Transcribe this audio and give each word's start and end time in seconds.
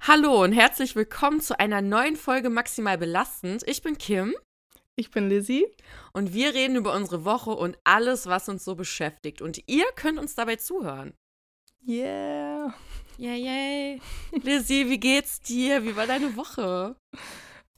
Hallo 0.00 0.42
und 0.42 0.52
herzlich 0.52 0.96
willkommen 0.96 1.40
zu 1.40 1.58
einer 1.58 1.82
neuen 1.82 2.16
Folge 2.16 2.50
Maximal 2.50 2.96
Belastend. 2.98 3.62
Ich 3.66 3.82
bin 3.82 3.98
Kim 3.98 4.34
Ich 4.96 5.10
bin 5.10 5.28
Lizzie. 5.28 5.66
und 6.12 6.32
wir 6.32 6.54
reden 6.54 6.76
über 6.76 6.94
unsere 6.94 7.24
Woche 7.24 7.50
und 7.50 7.76
alles, 7.84 8.26
was 8.26 8.48
uns 8.48 8.64
so 8.64 8.74
beschäftigt. 8.74 9.42
Und 9.42 9.60
ihr 9.66 9.84
könnt 9.96 10.18
uns 10.18 10.34
dabei 10.34 10.56
zuhören. 10.56 11.14
Yeah. 11.86 12.74
Yay, 13.18 13.38
yay. 13.44 14.00
Lizzie, 14.42 14.88
wie 14.88 15.00
geht's 15.00 15.40
dir? 15.40 15.84
Wie 15.84 15.96
war 15.96 16.06
deine 16.06 16.36
Woche? 16.36 16.96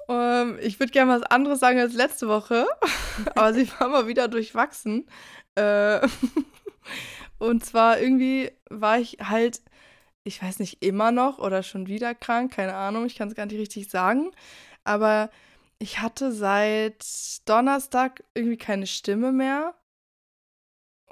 Ähm, 0.08 0.58
ich 0.60 0.78
würde 0.78 0.92
gerne 0.92 1.12
was 1.12 1.22
anderes 1.22 1.58
sagen 1.60 1.78
als 1.80 1.94
letzte 1.94 2.28
Woche, 2.28 2.66
aber 3.34 3.54
sie 3.54 3.68
war 3.78 3.88
mal 3.88 4.06
wieder 4.06 4.28
durchwachsen. 4.28 5.08
Äh, 5.54 6.06
und 7.38 7.64
zwar 7.64 7.98
irgendwie 8.00 8.50
war 8.68 8.98
ich 8.98 9.16
halt, 9.22 9.62
ich 10.24 10.42
weiß 10.42 10.58
nicht, 10.58 10.82
immer 10.82 11.12
noch 11.12 11.38
oder 11.38 11.62
schon 11.62 11.86
wieder 11.86 12.14
krank, 12.14 12.52
keine 12.52 12.74
Ahnung, 12.74 13.06
ich 13.06 13.16
kann 13.16 13.28
es 13.28 13.34
gar 13.34 13.46
nicht 13.46 13.58
richtig 13.58 13.88
sagen. 13.88 14.30
Aber 14.84 15.30
ich 15.78 16.00
hatte 16.00 16.32
seit 16.32 17.04
Donnerstag 17.48 18.22
irgendwie 18.34 18.58
keine 18.58 18.86
Stimme 18.86 19.32
mehr. 19.32 19.74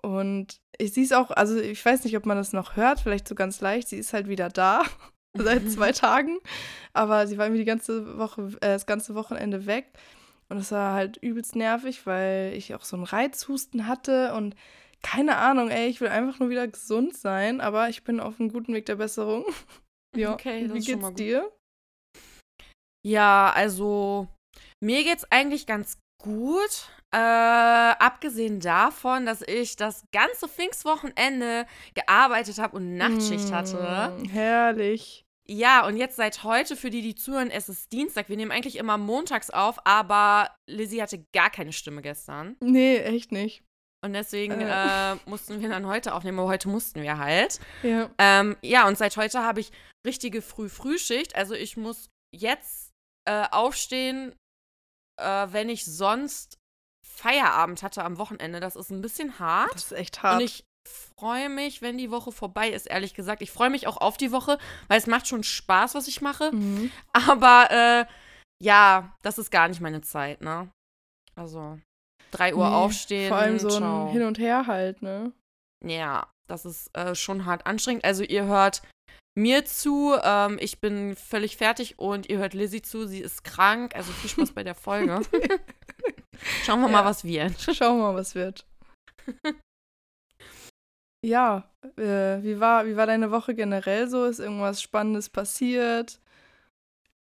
Und 0.02 0.60
ich 0.78 0.92
sehe 0.92 1.04
es 1.04 1.12
auch, 1.12 1.30
also 1.30 1.58
ich 1.58 1.84
weiß 1.84 2.04
nicht, 2.04 2.16
ob 2.16 2.26
man 2.26 2.36
das 2.36 2.52
noch 2.52 2.76
hört, 2.76 3.00
vielleicht 3.00 3.26
so 3.26 3.34
ganz 3.34 3.60
leicht. 3.60 3.88
Sie 3.88 3.96
ist 3.96 4.12
halt 4.12 4.28
wieder 4.28 4.48
da 4.48 4.82
seit 5.34 5.70
zwei 5.70 5.92
Tagen. 5.92 6.38
Aber 6.92 7.26
sie 7.26 7.38
war 7.38 7.46
irgendwie 7.46 7.62
die 7.62 7.66
ganze 7.66 8.18
Woche, 8.18 8.52
äh, 8.60 8.68
das 8.68 8.86
ganze 8.86 9.14
Wochenende 9.14 9.66
weg. 9.66 9.92
Und 10.48 10.58
es 10.58 10.70
war 10.70 10.94
halt 10.94 11.16
übelst 11.18 11.56
nervig, 11.56 12.06
weil 12.06 12.52
ich 12.54 12.74
auch 12.74 12.84
so 12.84 12.96
einen 12.96 13.04
Reizhusten 13.04 13.86
hatte 13.86 14.34
und 14.34 14.54
keine 15.02 15.36
Ahnung, 15.36 15.70
ey, 15.70 15.88
ich 15.88 16.00
will 16.00 16.08
einfach 16.08 16.38
nur 16.40 16.50
wieder 16.50 16.66
gesund 16.68 17.16
sein, 17.16 17.60
aber 17.60 17.88
ich 17.88 18.04
bin 18.04 18.20
auf 18.20 18.38
einem 18.38 18.52
guten 18.52 18.74
Weg 18.74 18.86
der 18.86 18.96
Besserung. 18.96 19.44
ja, 20.16 20.34
Okay, 20.34 20.68
wie 20.72 20.80
geht's 20.80 21.14
dir? 21.14 21.50
Ja, 23.06 23.52
also 23.54 24.28
mir 24.82 25.04
geht's 25.04 25.24
eigentlich 25.30 25.66
ganz 25.66 25.98
gut. 26.22 26.90
Äh, 27.10 27.16
abgesehen 27.16 28.60
davon, 28.60 29.24
dass 29.24 29.40
ich 29.40 29.76
das 29.76 30.04
ganze 30.12 30.46
Pfingstwochenende 30.46 31.66
gearbeitet 31.94 32.58
habe 32.58 32.76
und 32.76 32.96
Nachtschicht 32.96 33.50
hatte. 33.50 34.12
Mm, 34.18 34.24
Herrlich. 34.26 35.24
Ja, 35.48 35.86
und 35.86 35.96
jetzt 35.96 36.16
seit 36.16 36.44
heute, 36.44 36.76
für 36.76 36.90
die, 36.90 37.00
die 37.00 37.14
zuhören, 37.14 37.50
es 37.50 37.70
ist 37.70 37.92
Dienstag. 37.92 38.28
Wir 38.28 38.36
nehmen 38.36 38.52
eigentlich 38.52 38.76
immer 38.76 38.98
montags 38.98 39.48
auf, 39.48 39.78
aber 39.86 40.50
Lizzie 40.68 41.00
hatte 41.00 41.24
gar 41.32 41.48
keine 41.48 41.72
Stimme 41.72 42.02
gestern. 42.02 42.56
Nee, 42.60 42.98
echt 42.98 43.32
nicht. 43.32 43.62
Und 44.04 44.12
deswegen 44.12 44.60
Äh. 44.60 45.12
äh, 45.12 45.16
mussten 45.26 45.60
wir 45.60 45.68
dann 45.68 45.86
heute 45.86 46.14
aufnehmen, 46.14 46.38
aber 46.38 46.48
heute 46.48 46.68
mussten 46.68 47.02
wir 47.02 47.18
halt. 47.18 47.58
Ja. 47.82 48.10
Ähm, 48.18 48.56
ja, 48.62 48.86
und 48.86 48.96
seit 48.96 49.16
heute 49.16 49.42
habe 49.42 49.60
ich 49.60 49.72
richtige 50.06 50.40
Früh-Frühschicht. 50.40 51.34
Also 51.34 51.54
ich 51.54 51.76
muss 51.76 52.08
jetzt 52.34 52.92
äh, 53.28 53.46
aufstehen, 53.50 54.34
äh, 55.20 55.46
wenn 55.50 55.68
ich 55.68 55.84
sonst 55.84 56.58
Feierabend 57.04 57.82
hatte 57.82 58.04
am 58.04 58.18
Wochenende. 58.18 58.60
Das 58.60 58.76
ist 58.76 58.90
ein 58.90 59.00
bisschen 59.02 59.40
hart. 59.40 59.74
Das 59.74 59.86
ist 59.86 59.92
echt 59.92 60.22
hart. 60.22 60.36
Und 60.40 60.44
ich 60.44 60.64
freue 61.18 61.48
mich, 61.48 61.82
wenn 61.82 61.98
die 61.98 62.12
Woche 62.12 62.30
vorbei 62.30 62.70
ist, 62.70 62.86
ehrlich 62.86 63.14
gesagt. 63.14 63.42
Ich 63.42 63.50
freue 63.50 63.70
mich 63.70 63.88
auch 63.88 63.96
auf 63.96 64.16
die 64.16 64.30
Woche, 64.30 64.58
weil 64.86 64.98
es 64.98 65.08
macht 65.08 65.26
schon 65.26 65.42
Spaß, 65.42 65.96
was 65.96 66.06
ich 66.06 66.20
mache. 66.20 66.52
mhm. 66.52 66.92
Aber 67.12 67.68
äh, 67.70 68.06
ja, 68.62 69.16
das 69.22 69.38
ist 69.38 69.50
gar 69.50 69.66
nicht 69.68 69.80
meine 69.80 70.00
Zeit, 70.02 70.40
ne? 70.40 70.70
Also 71.34 71.78
3 72.30 72.54
Uhr 72.54 72.68
Nee, 72.68 72.74
aufstehen. 72.74 73.28
Vor 73.28 73.36
allem 73.38 73.58
so 73.58 73.70
ciao. 73.70 74.06
ein 74.06 74.12
Hin 74.12 74.22
und 74.22 74.38
Her 74.38 74.66
halt, 74.66 75.02
ne? 75.02 75.32
Ja, 75.84 76.26
das 76.48 76.64
ist 76.64 76.96
äh, 76.96 77.14
schon 77.14 77.44
hart 77.46 77.66
anstrengend. 77.66 78.04
Also 78.04 78.22
ihr 78.24 78.44
hört 78.46 78.82
mir 79.36 79.64
zu, 79.64 80.14
ähm, 80.22 80.58
ich 80.60 80.80
bin 80.80 81.14
völlig 81.14 81.56
fertig 81.56 81.98
und 81.98 82.28
ihr 82.28 82.38
hört 82.38 82.54
Lizzie 82.54 82.82
zu, 82.82 83.06
sie 83.06 83.20
ist 83.20 83.44
krank. 83.44 83.94
Also 83.94 84.10
viel 84.12 84.30
Spaß 84.30 84.52
bei 84.52 84.64
der 84.64 84.74
Folge. 84.74 85.20
Schauen 86.64 86.80
wir 86.80 86.86
Ja. 86.88 86.92
mal, 86.92 87.04
was 87.04 87.24
wird. 87.24 87.60
Schauen 87.76 87.98
wir 87.98 88.12
mal, 88.12 88.14
was 88.14 88.34
wird. 88.34 88.66
ja, 91.24 91.68
äh, 91.96 92.42
wie, 92.42 92.60
war, 92.60 92.86
wie 92.86 92.96
war 92.96 93.06
deine 93.06 93.30
Woche 93.30 93.54
generell 93.54 94.08
so? 94.08 94.24
Ist 94.24 94.38
irgendwas 94.38 94.80
Spannendes 94.82 95.28
passiert? 95.30 96.20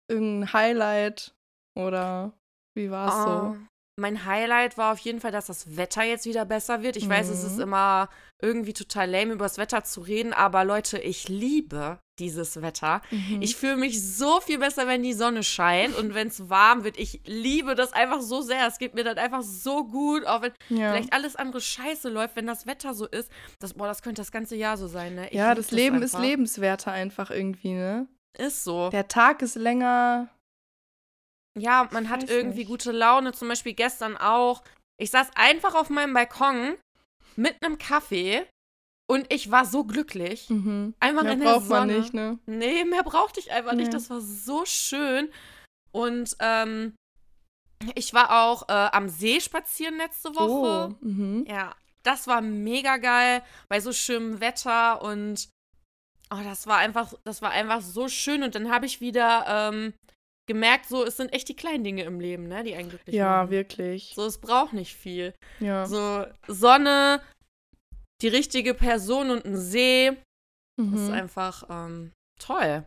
Irgendein 0.08 0.52
Highlight? 0.52 1.34
Oder 1.78 2.32
wie 2.76 2.90
war 2.90 3.08
es 3.08 3.26
Oh, 3.26 3.56
Mein 3.96 4.24
Highlight 4.24 4.78
war 4.78 4.92
auf 4.92 4.98
jeden 5.00 5.20
Fall, 5.20 5.32
dass 5.32 5.46
das 5.46 5.76
Wetter 5.76 6.02
jetzt 6.02 6.24
wieder 6.24 6.46
besser 6.46 6.82
wird. 6.82 6.96
Ich 6.96 7.08
weiß, 7.08 7.28
es 7.28 7.44
ist 7.44 7.56
Mhm. 7.56 7.62
immer 7.62 8.08
irgendwie 8.40 8.72
total 8.72 9.10
lame, 9.10 9.34
über 9.34 9.44
das 9.44 9.58
Wetter 9.58 9.84
zu 9.84 10.00
reden, 10.00 10.32
aber 10.32 10.64
Leute, 10.64 10.98
ich 10.98 11.28
liebe 11.28 11.98
dieses 12.18 12.62
Wetter. 12.62 13.02
Mhm. 13.10 13.42
Ich 13.42 13.54
fühle 13.56 13.76
mich 13.76 14.02
so 14.02 14.40
viel 14.40 14.58
besser, 14.58 14.86
wenn 14.86 15.02
die 15.02 15.12
Sonne 15.12 15.42
scheint 15.42 15.94
und 15.96 16.14
wenn 16.14 16.28
es 16.28 16.48
warm 16.48 16.84
wird. 16.84 16.98
Ich 16.98 17.20
liebe 17.26 17.74
das 17.74 17.92
einfach 17.92 18.22
so 18.22 18.40
sehr. 18.40 18.66
Es 18.66 18.78
geht 18.78 18.94
mir 18.94 19.04
dann 19.04 19.18
einfach 19.18 19.42
so 19.42 19.84
gut, 19.84 20.24
auch 20.24 20.40
wenn 20.42 20.52
ja. 20.70 20.92
vielleicht 20.92 21.12
alles 21.12 21.36
andere 21.36 21.60
scheiße 21.60 22.08
läuft, 22.08 22.34
wenn 22.36 22.46
das 22.46 22.66
Wetter 22.66 22.94
so 22.94 23.06
ist. 23.06 23.30
Das, 23.60 23.74
boah, 23.74 23.86
das 23.88 24.02
könnte 24.02 24.22
das 24.22 24.32
ganze 24.32 24.56
Jahr 24.56 24.78
so 24.78 24.88
sein, 24.88 25.14
ne? 25.16 25.28
Ich 25.28 25.34
ja, 25.34 25.54
das 25.54 25.70
Leben 25.70 26.02
ist 26.02 26.14
einfach. 26.14 26.26
lebenswerter 26.26 26.92
einfach 26.92 27.30
irgendwie, 27.30 27.74
ne? 27.74 28.08
Ist 28.38 28.64
so. 28.64 28.88
Der 28.88 29.08
Tag 29.08 29.42
ist 29.42 29.56
länger. 29.56 30.28
Ja, 31.58 31.88
man 31.92 32.08
hat 32.08 32.28
irgendwie 32.28 32.60
nicht. 32.60 32.68
gute 32.68 32.92
Laune, 32.92 33.32
zum 33.32 33.48
Beispiel 33.48 33.74
gestern 33.74 34.16
auch. 34.16 34.62
Ich 34.98 35.10
saß 35.10 35.30
einfach 35.34 35.74
auf 35.74 35.90
meinem 35.90 36.14
Balkon 36.14 36.76
mit 37.36 37.56
einem 37.62 37.78
Kaffee 37.78 38.46
und 39.10 39.30
ich 39.32 39.50
war 39.50 39.64
so 39.64 39.84
glücklich. 39.84 40.48
Mhm. 40.48 40.94
Einfach 41.00 41.24
Mehr 41.24 41.32
in 41.32 41.40
der 41.40 41.46
braucht 41.46 41.68
man 41.68 41.88
Sonne. 41.88 41.98
nicht, 42.00 42.14
ne? 42.14 42.38
Nee, 42.46 42.84
mehr 42.84 43.02
brauchte 43.02 43.40
ich 43.40 43.52
einfach 43.52 43.74
nicht. 43.74 43.86
Ja. 43.88 43.92
Das 43.92 44.08
war 44.10 44.20
so 44.20 44.64
schön. 44.64 45.30
Und 45.92 46.36
ähm, 46.38 46.94
ich 47.94 48.14
war 48.14 48.44
auch 48.44 48.68
äh, 48.68 48.72
am 48.72 49.08
See 49.08 49.40
spazieren 49.40 49.96
letzte 49.96 50.34
Woche. 50.34 50.94
Oh. 51.00 51.04
Mhm. 51.04 51.44
Ja, 51.48 51.74
das 52.02 52.26
war 52.26 52.40
mega 52.40 52.96
geil 52.96 53.42
bei 53.68 53.80
so 53.80 53.92
schönem 53.92 54.40
Wetter 54.40 55.02
und 55.02 55.48
oh, 56.32 56.40
das 56.44 56.66
war 56.66 56.78
einfach, 56.78 57.12
das 57.24 57.42
war 57.42 57.50
einfach 57.50 57.82
so 57.82 58.08
schön. 58.08 58.42
Und 58.42 58.54
dann 58.54 58.70
habe 58.70 58.86
ich 58.86 59.00
wieder 59.00 59.44
ähm, 59.46 59.92
gemerkt, 60.48 60.86
so 60.86 61.04
es 61.04 61.16
sind 61.16 61.32
echt 61.32 61.48
die 61.48 61.56
kleinen 61.56 61.84
Dinge 61.84 62.02
im 62.04 62.20
Leben, 62.20 62.48
ne, 62.48 62.62
die 62.64 62.74
einen 62.74 62.88
glücklich 62.88 63.14
Ja, 63.14 63.42
machen. 63.42 63.50
wirklich. 63.50 64.12
So, 64.14 64.26
es 64.26 64.38
braucht 64.38 64.72
nicht 64.72 64.94
viel. 64.96 65.34
Ja. 65.60 65.86
So 65.86 66.26
Sonne, 66.48 67.20
die 68.22 68.28
richtige 68.28 68.74
Person 68.74 69.30
und 69.30 69.44
ein 69.44 69.56
See, 69.56 70.12
das 70.76 71.00
ist 71.00 71.08
Mhm. 71.08 71.14
einfach 71.14 71.64
ähm, 71.70 72.12
toll. 72.40 72.84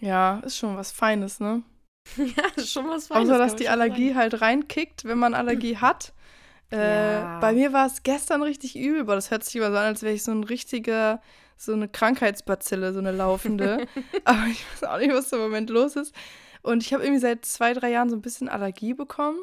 Ja, 0.00 0.40
ist 0.44 0.56
schon 0.58 0.76
was 0.76 0.92
Feines, 0.92 1.40
ne? 1.40 1.62
ja, 2.16 2.44
ist 2.56 2.72
schon 2.72 2.88
was 2.88 3.08
Feines, 3.08 3.28
Außer, 3.30 3.38
dass 3.38 3.56
die 3.56 3.68
Allergie 3.68 4.14
halt 4.14 4.40
reinkickt, 4.40 5.04
wenn 5.04 5.18
man 5.18 5.34
Allergie 5.34 5.76
hat. 5.80 6.12
Äh, 6.70 6.76
Ja. 7.22 7.40
Bei 7.40 7.52
mir 7.52 7.72
war 7.72 7.86
es 7.86 8.02
gestern 8.02 8.42
richtig 8.42 8.76
übel, 8.76 9.00
aber 9.00 9.14
das 9.14 9.30
hört 9.30 9.44
sich 9.44 9.56
immer 9.56 9.70
so 9.70 9.76
an, 9.78 9.84
als 9.86 10.02
wäre 10.02 10.14
ich 10.14 10.22
so 10.22 10.32
ein 10.32 10.44
richtiger, 10.44 11.20
so 11.56 11.72
eine 11.72 11.88
Krankheitsbazille, 11.88 12.92
so 12.92 12.98
eine 12.98 13.12
laufende. 13.12 13.86
aber 14.24 14.46
ich 14.50 14.64
weiß 14.72 14.84
auch 14.84 14.98
nicht, 14.98 15.12
was 15.12 15.32
im 15.32 15.40
Moment 15.40 15.70
los 15.70 15.96
ist. 15.96 16.14
Und 16.62 16.82
ich 16.82 16.92
habe 16.92 17.02
irgendwie 17.02 17.20
seit 17.20 17.44
zwei, 17.44 17.72
drei 17.72 17.90
Jahren 17.90 18.10
so 18.10 18.16
ein 18.16 18.22
bisschen 18.22 18.48
Allergie 18.48 18.94
bekommen. 18.94 19.38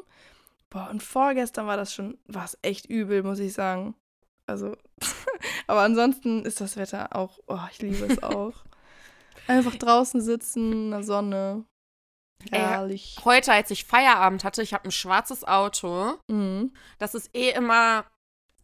Boah, 0.70 0.88
und 0.90 1.02
vorgestern 1.02 1.66
war 1.66 1.76
das 1.76 1.94
schon, 1.94 2.18
war 2.26 2.44
es 2.44 2.58
echt 2.62 2.86
übel, 2.86 3.22
muss 3.22 3.38
ich 3.38 3.52
sagen. 3.52 3.94
Also, 4.46 4.76
aber 5.66 5.80
ansonsten 5.82 6.44
ist 6.44 6.60
das 6.60 6.76
Wetter 6.76 7.14
auch, 7.14 7.38
oh, 7.46 7.58
ich 7.70 7.80
liebe 7.80 8.06
es 8.06 8.22
auch. 8.22 8.52
Einfach 9.48 9.76
draußen 9.76 10.20
sitzen, 10.20 10.72
in 10.72 10.90
der 10.90 11.02
Sonne. 11.02 11.64
Ey, 12.50 12.60
Herrlich. 12.60 13.16
Heute, 13.24 13.52
als 13.52 13.70
ich 13.70 13.84
Feierabend 13.84 14.44
hatte, 14.44 14.62
ich 14.62 14.74
habe 14.74 14.84
ein 14.84 14.92
schwarzes 14.92 15.44
Auto. 15.44 16.14
Mhm. 16.28 16.72
Das 16.98 17.14
ist 17.14 17.34
eh 17.34 17.50
immer 17.50 18.04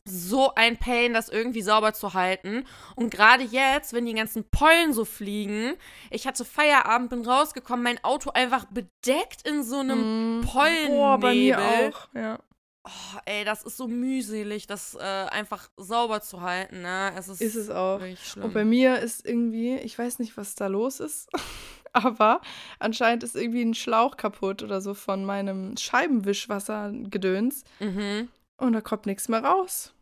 so 0.04 0.54
ein 0.54 0.76
Pain, 0.78 1.12
das 1.14 1.28
irgendwie 1.28 1.62
sauber 1.62 1.92
zu 1.94 2.14
halten. 2.14 2.64
Und 2.96 3.10
gerade 3.10 3.44
jetzt, 3.44 3.92
wenn 3.92 4.04
die 4.06 4.14
ganzen 4.14 4.44
Pollen 4.50 4.92
so 4.92 5.04
fliegen, 5.04 5.74
ich 6.10 6.26
hatte 6.26 6.44
Feierabend, 6.44 7.10
bin 7.10 7.24
rausgekommen, 7.24 7.84
mein 7.84 8.02
Auto 8.04 8.30
einfach 8.30 8.64
bedeckt 8.66 9.46
in 9.46 9.62
so 9.62 9.78
einem 9.78 10.38
Mhm. 10.40 10.44
Pollennebel. 10.46 10.88
Boah, 10.96 11.18
bei 11.18 11.34
mir 11.34 11.58
auch. 11.60 12.08
Ja. 12.14 12.38
Oh, 12.84 13.18
ey, 13.26 13.44
das 13.44 13.62
ist 13.62 13.76
so 13.76 13.86
mühselig, 13.86 14.66
das 14.66 14.96
äh, 14.96 15.00
einfach 15.00 15.70
sauber 15.76 16.20
zu 16.20 16.40
halten, 16.40 16.82
ne? 16.82 17.12
Es 17.16 17.28
ist, 17.28 17.40
Ist 17.40 17.54
es 17.54 17.70
auch. 17.70 18.00
Und 18.40 18.52
bei 18.52 18.64
mir 18.64 18.98
ist 18.98 19.24
irgendwie, 19.24 19.76
ich 19.76 19.96
weiß 19.96 20.18
nicht, 20.18 20.36
was 20.36 20.56
da 20.56 20.66
los 20.66 20.98
ist, 20.98 21.28
aber 21.92 22.40
anscheinend 22.80 23.22
ist 23.22 23.36
irgendwie 23.36 23.62
ein 23.64 23.74
Schlauch 23.74 24.16
kaputt 24.16 24.64
oder 24.64 24.80
so 24.80 24.94
von 24.94 25.24
meinem 25.24 25.76
Scheibenwischwassergedöns 25.76 27.62
mhm. 27.80 28.28
Und 28.62 28.72
da 28.72 28.80
kommt 28.80 29.06
nichts 29.06 29.28
mehr 29.28 29.44
raus. 29.44 29.94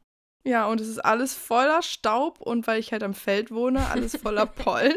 Ja, 0.46 0.66
und 0.66 0.80
es 0.80 0.88
ist 0.88 0.98
alles 1.04 1.34
voller 1.34 1.82
Staub 1.82 2.40
und 2.40 2.66
weil 2.66 2.80
ich 2.80 2.92
halt 2.92 3.02
am 3.02 3.14
Feld 3.14 3.50
wohne, 3.50 3.88
alles 3.88 4.16
voller 4.16 4.46
Pollen. 4.64 4.96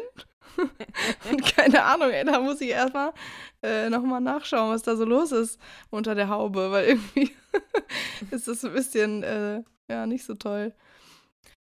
und 1.29 1.43
keine 1.55 1.83
Ahnung, 1.83 2.11
ey, 2.11 2.23
da 2.23 2.39
muss 2.39 2.61
ich 2.61 2.69
erstmal 2.69 3.11
äh, 3.61 3.89
nochmal 3.89 4.21
nachschauen, 4.21 4.71
was 4.71 4.83
da 4.83 4.95
so 4.95 5.03
los 5.05 5.31
ist 5.31 5.59
unter 5.89 6.15
der 6.15 6.29
Haube, 6.29 6.71
weil 6.71 6.85
irgendwie 6.85 7.35
ist 8.31 8.47
das 8.47 8.63
ein 8.63 8.73
bisschen, 8.73 9.23
äh, 9.23 9.63
ja, 9.89 10.05
nicht 10.05 10.25
so 10.25 10.35
toll. 10.35 10.73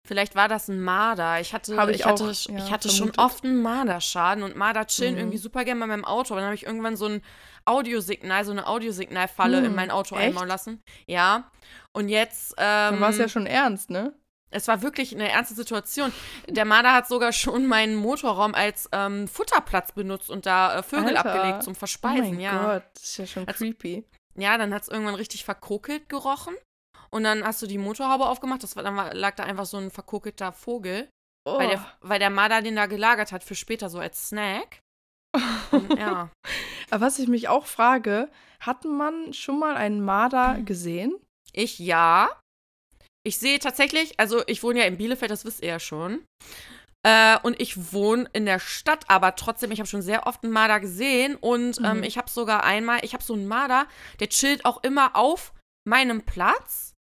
Vielleicht 0.07 0.37
war 0.37 0.47
das 0.47 0.69
ein 0.69 0.81
Marder. 0.81 1.41
Ich 1.41 1.53
hatte, 1.53 1.75
ich 1.91 1.97
ich 1.97 2.07
hatte, 2.07 2.25
auch, 2.25 2.31
ich 2.31 2.49
ja, 2.49 2.71
hatte 2.71 2.89
schon 2.91 3.11
oft 3.17 3.43
einen 3.45 3.61
Marderschaden 3.61 4.45
und 4.45 4.55
Marder 4.55 4.87
chillen 4.87 5.15
Mhm. 5.15 5.21
irgendwie 5.21 5.39
super 5.39 5.65
gerne 5.65 5.81
bei 5.81 5.89
meinem 5.89 6.05
Auto. 6.05 6.33
Aber 6.33 6.41
dann 6.41 6.47
habe 6.47 6.55
ich 6.55 6.65
irgendwann 6.65 6.97
so 6.97 7.07
ein 7.07 7.23
Audiosignal, 7.65 8.45
so 8.45 8.53
eine 8.53 8.69
Audiosignalfalle 8.69 9.59
in 9.59 9.65
Hm, 9.67 9.75
mein 9.75 9.91
Auto 9.91 10.15
echt? 10.15 10.29
einbauen 10.29 10.47
lassen. 10.47 10.81
Ja. 11.09 11.51
Und 11.97 12.09
jetzt, 12.11 12.55
Dann 12.59 12.95
ähm, 12.95 13.01
war 13.01 13.11
es 13.11 13.19
ja 13.19 13.29
schon 13.29 13.47
ernst, 13.47 13.91
ne? 13.91 14.13
es 14.51 14.69
war 14.69 14.81
wirklich 14.81 15.15
eine 15.15 15.29
ernste 15.29 15.55
Situation. 15.55 16.13
Der 16.49 16.65
Marder 16.65 16.93
hat 16.95 17.09
sogar 17.09 17.33
schon 17.33 17.67
meinen 17.67 17.95
Motorraum 17.97 18.55
als 18.55 18.89
ähm, 18.93 19.27
Futterplatz 19.29 19.93
benutzt 19.93 20.31
und 20.31 20.47
da 20.47 20.79
äh, 20.79 20.83
Vögel 20.83 21.17
Alter. 21.17 21.35
abgelegt 21.35 21.63
zum 21.65 21.73
Oh 21.73 21.79
Verspeisen, 21.79 22.31
mein 22.37 22.41
ja. 22.41 22.75
Gott, 22.75 22.85
das 22.95 23.03
ist 23.03 23.17
ja 23.19 23.27
schon 23.27 23.49
Also- 23.49 23.59
creepy. 23.65 24.05
Ja, 24.39 24.57
dann 24.59 24.73
hat 24.75 24.83
es 24.83 24.89
irgendwann 24.89 25.15
richtig 25.15 25.45
verkokelt 25.45 26.09
gerochen. 26.09 26.55
Und 27.11 27.25
dann 27.25 27.45
hast 27.45 27.61
du 27.63 27.67
die 27.67 27.79
Motorhaube 27.79 28.27
aufgemacht, 28.27 28.63
das 28.63 28.77
war, 28.77 28.83
dann 28.83 28.97
war, 28.97 29.15
lag 29.15 29.35
da 29.37 29.45
einfach 29.45 29.65
so 29.67 29.79
ein 29.79 29.91
verkokelter 29.91 30.53
Vogel, 30.53 31.09
Oh. 31.49 31.59
weil, 31.59 31.69
der, 31.69 31.87
weil 32.01 32.19
der 32.19 32.31
Marder 32.31 32.61
den 32.61 32.77
da 32.77 32.87
gelagert 32.87 33.33
hat 33.33 33.43
für 33.45 33.55
später 33.55 33.89
so 33.89 33.99
als 33.99 34.29
Snack. 34.29 34.81
Und, 35.71 35.93
ja. 35.99 36.31
Aber 36.91 37.07
was 37.07 37.19
ich 37.19 37.29
mich 37.29 37.49
auch 37.49 37.67
frage, 37.67 38.29
hat 38.61 38.85
man 38.85 39.33
schon 39.33 39.59
mal 39.59 39.77
einen 39.77 40.03
Marder 40.05 40.59
gesehen? 40.65 41.15
Ich 41.57 41.79
ja. 41.79 42.29
Ich 43.27 43.39
sehe 43.39 43.59
tatsächlich, 43.59 44.21
also 44.21 44.43
ich 44.47 44.63
wohne 44.63 44.81
ja 44.81 44.85
in 44.87 44.99
Bielefeld, 44.99 45.31
das 45.31 45.45
wisst 45.45 45.63
ihr 45.63 45.69
ja 45.69 45.81
schon. 45.81 46.25
Äh, 47.05 47.39
und 47.43 47.61
ich 47.61 47.93
wohne 47.93 48.29
in 48.33 48.47
der 48.47 48.59
Stadt, 48.61 49.05
aber 49.09 49.35
trotzdem, 49.37 49.71
ich 49.73 49.79
habe 49.81 49.89
schon 49.89 50.03
sehr 50.03 50.27
oft 50.27 50.45
einen 50.45 50.53
Marder 50.53 50.79
gesehen. 50.81 51.37
Und 51.37 51.79
ähm, 51.85 51.99
Mhm. 51.99 52.03
ich 52.05 52.19
habe 52.19 52.31
sogar 52.31 52.63
einmal, 52.65 53.05
ich 53.05 53.15
habe 53.15 53.25
so 53.25 53.35
einen 53.35 53.49
Marder, 53.49 53.87
der 54.21 54.29
chillt 54.29 54.65
auch 54.65 54.83
immer 54.85 55.17
auf 55.17 55.53
meinem 55.89 56.23
Platz. 56.23 56.95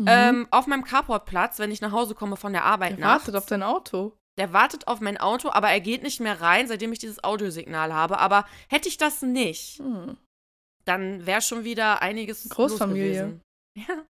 Mhm. 0.00 0.06
Ähm, 0.08 0.48
auf 0.52 0.66
meinem 0.66 0.84
Carportplatz, 0.84 1.58
wenn 1.58 1.70
ich 1.72 1.80
nach 1.80 1.92
Hause 1.92 2.14
komme 2.14 2.36
von 2.36 2.52
der 2.52 2.64
Arbeit 2.64 2.98
der 2.98 3.04
wartet 3.04 3.34
auf 3.34 3.46
dein 3.46 3.62
Auto. 3.64 4.16
Der 4.38 4.52
wartet 4.52 4.86
auf 4.86 5.00
mein 5.00 5.18
Auto, 5.18 5.50
aber 5.50 5.68
er 5.70 5.80
geht 5.80 6.04
nicht 6.04 6.20
mehr 6.20 6.40
rein, 6.40 6.68
seitdem 6.68 6.92
ich 6.92 7.00
dieses 7.00 7.24
Audiosignal 7.24 7.92
habe. 7.92 8.18
Aber 8.18 8.46
hätte 8.68 8.88
ich 8.88 8.96
das 8.96 9.22
nicht, 9.22 9.80
Hm. 9.80 10.16
dann 10.84 11.26
wäre 11.26 11.42
schon 11.42 11.64
wieder 11.64 12.00
einiges 12.00 12.44
los 12.44 12.50
Großfamilie. 12.54 13.40
Ja. 13.86 14.04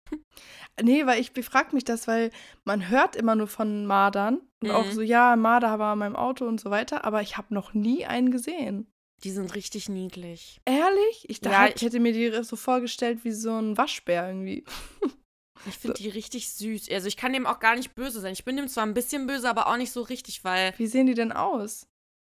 Nee, 0.82 1.06
weil 1.06 1.20
ich 1.20 1.32
befrag 1.32 1.72
mich 1.72 1.84
das, 1.84 2.08
weil 2.08 2.31
man 2.64 2.88
hört 2.88 3.14
immer 3.16 3.37
nur 3.37 3.46
von 3.46 3.87
Mardern 3.87 4.40
und 4.62 4.70
auch 4.70 4.87
Mhm. 4.87 4.93
so, 4.93 5.00
ja, 5.02 5.37
Marder 5.37 5.78
war 5.78 5.93
in 5.93 6.00
meinem 6.00 6.16
Auto 6.16 6.46
und 6.46 6.61
so 6.61 6.70
weiter, 6.70 7.05
aber 7.05 7.22
ich 7.22 7.37
habe 7.37 7.55
noch 7.55 7.75
nie 7.75 8.05
einen 8.06 8.31
gesehen. 8.31 8.90
Die 9.22 9.31
sind 9.31 9.55
richtig 9.55 9.88
niedlich. 9.88 10.61
Ehrlich? 10.64 11.26
Ich, 11.28 11.38
Ja, 11.44 11.50
dachte, 11.52 11.69
ich- 11.70 11.76
ich 11.76 11.82
hätte 11.82 12.00
mir 12.00 12.12
die 12.12 12.43
so 12.44 12.56
vorgestellt 12.56 13.25
wie 13.25 13.31
so 13.32 13.56
ein 13.56 13.76
Waschbär 13.78 14.26
irgendwie. 14.28 14.64
Ich 15.66 15.78
finde 15.78 15.96
die 15.96 16.11
richtig 16.11 16.50
süß. 16.52 16.90
Also 16.90 17.06
ich 17.08 17.16
kann 17.16 17.32
dem 17.32 17.46
auch 17.46 17.58
gar 17.58 17.75
nicht 17.75 17.94
böse 17.94 18.20
sein. 18.20 18.34
Ich 18.34 18.44
bin 18.44 18.56
dem 18.58 18.69
zwar 18.69 18.84
ein 18.84 18.93
bisschen 18.93 19.26
böse, 19.26 19.49
aber 19.49 19.66
auch 19.69 19.78
nicht 19.78 19.93
so 19.93 20.02
richtig, 20.02 20.44
weil. 20.44 20.75
Wie 20.78 20.87
sehen 20.87 21.06
die 21.06 21.14
denn 21.14 21.32
aus? 21.32 21.87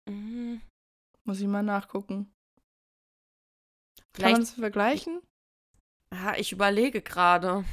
Mhm. 0.07 0.61
Muss 1.23 1.39
ich 1.39 1.47
mal 1.47 1.63
nachgucken. 1.63 2.31
Kann 3.97 4.05
Vielleicht, 4.13 4.33
man 4.33 4.41
das 4.41 4.51
vergleichen? 4.51 5.21
Ja, 6.15 6.35
ich 6.37 6.51
überlege 6.51 7.01
gerade. 7.01 7.65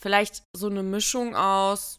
Vielleicht 0.00 0.42
so 0.56 0.68
eine 0.68 0.82
Mischung 0.82 1.34
aus 1.34 1.98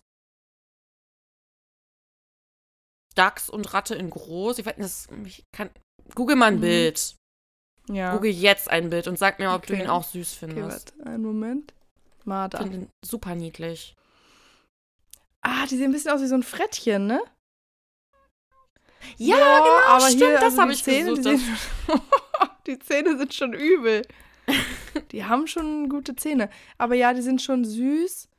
Dachs 3.16 3.50
und 3.50 3.74
Ratte 3.74 3.96
in 3.96 4.10
groß. 4.10 4.60
Ich 4.60 4.66
weiß 4.66 4.76
das, 4.78 5.08
ich 5.26 5.44
kann. 5.52 5.70
Google 6.16 6.36
mal 6.36 6.48
ein 6.48 6.56
Mhm. 6.58 6.62
Bild. 6.62 7.16
Ja. 7.90 8.14
Google 8.16 8.32
jetzt 8.32 8.70
ein 8.70 8.90
Bild 8.90 9.08
und 9.08 9.18
sag 9.20 9.40
mir, 9.40 9.52
ob 9.52 9.66
du 9.66 9.74
Okay. 9.74 9.84
ihn 9.84 9.90
auch 9.90 10.04
süß 10.04 10.38
okay, 10.38 10.54
findest. 10.54 10.94
warte, 10.98 11.10
einen 11.10 11.24
Moment. 11.24 11.74
ich 12.20 12.26
Marder. 12.26 12.60
finde 12.60 12.78
ihn 12.78 12.90
super 13.04 13.36
niedlich. 13.36 13.96
Ah, 15.42 15.66
die 15.68 15.78
sehen 15.78 15.86
ein 15.86 15.92
bisschen 15.94 16.12
aus 16.12 16.22
wie 16.22 16.28
so 16.28 16.36
ein 16.36 16.44
Frettchen, 16.44 17.08
ne? 17.08 17.22
Ja, 19.18 19.36
Boah, 19.38 19.64
genau, 19.64 19.96
aber 19.96 20.06
stimmt, 20.08 20.22
hier, 20.24 20.34
das 20.34 20.44
also 20.44 20.62
habe 20.62 20.74
ich 20.74 20.84
Zähne, 20.84 21.16
gesucht. 21.16 21.26
Die, 21.26 21.38
sehen, 21.38 21.58
die 22.68 22.80
Zähne 22.80 23.18
sind 23.18 23.34
schon 23.34 23.54
übel. 23.54 24.02
Die 25.12 25.26
haben 25.26 25.48
schon 25.48 25.90
gute 25.90 26.16
Zähne. 26.16 26.50
Aber 26.78 26.96
ja, 26.96 27.14
die 27.14 27.22
sind 27.22 27.42
schon 27.42 27.66
süß. 27.66 28.30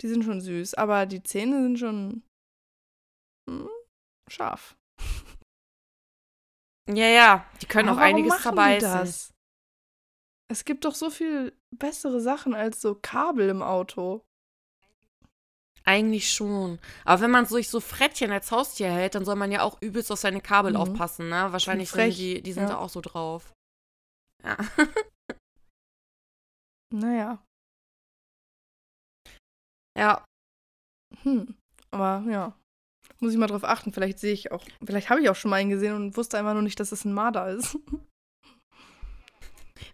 Die 0.00 0.08
sind 0.08 0.24
schon 0.24 0.40
süß. 0.40 0.74
Aber 0.74 1.06
die 1.06 1.22
Zähne 1.22 1.62
sind 1.62 1.78
schon 1.78 2.22
hm, 3.48 3.68
scharf. 4.28 4.76
ja, 6.88 7.06
ja, 7.06 7.46
die 7.60 7.66
können 7.66 7.88
Aber 7.88 7.98
auch 7.98 8.02
einiges 8.02 8.42
zerbeißen. 8.42 9.32
Es 10.48 10.64
gibt 10.64 10.84
doch 10.84 10.94
so 10.94 11.10
viel 11.10 11.52
bessere 11.70 12.20
Sachen 12.20 12.54
als 12.54 12.80
so 12.80 12.94
Kabel 12.94 13.48
im 13.48 13.62
Auto. 13.62 14.22
Eigentlich 15.84 16.32
schon. 16.32 16.80
Aber 17.04 17.20
wenn 17.22 17.30
man 17.30 17.46
sich 17.46 17.68
so 17.68 17.78
Frettchen 17.80 18.32
als 18.32 18.50
Haustier 18.50 18.88
hält, 18.90 19.14
dann 19.14 19.24
soll 19.24 19.36
man 19.36 19.52
ja 19.52 19.62
auch 19.62 19.80
übelst 19.80 20.10
auf 20.10 20.18
seine 20.18 20.40
Kabel 20.40 20.72
Mhm. 20.72 20.78
aufpassen, 20.78 21.28
ne? 21.28 21.52
Wahrscheinlich 21.52 21.90
sind 21.90 22.16
die, 22.16 22.42
die 22.42 22.52
sind 22.52 22.64
ja. 22.64 22.70
da 22.70 22.76
auch 22.78 22.88
so 22.88 23.00
drauf. 23.00 23.52
Ja. 24.44 24.56
Naja. 26.92 27.42
ja. 29.98 30.24
Hm. 31.22 31.54
Aber 31.90 32.24
ja. 32.30 32.52
Muss 33.20 33.32
ich 33.32 33.38
mal 33.38 33.46
drauf 33.46 33.64
achten. 33.64 33.92
Vielleicht 33.92 34.18
sehe 34.18 34.32
ich 34.32 34.52
auch. 34.52 34.64
Vielleicht 34.84 35.08
habe 35.10 35.20
ich 35.20 35.28
auch 35.30 35.36
schon 35.36 35.50
mal 35.50 35.56
einen 35.56 35.70
gesehen 35.70 35.94
und 35.94 36.16
wusste 36.16 36.38
einfach 36.38 36.52
nur 36.52 36.62
nicht, 36.62 36.78
dass 36.78 36.92
es 36.92 37.04
ein 37.04 37.12
Marder 37.14 37.48
ist. 37.48 37.78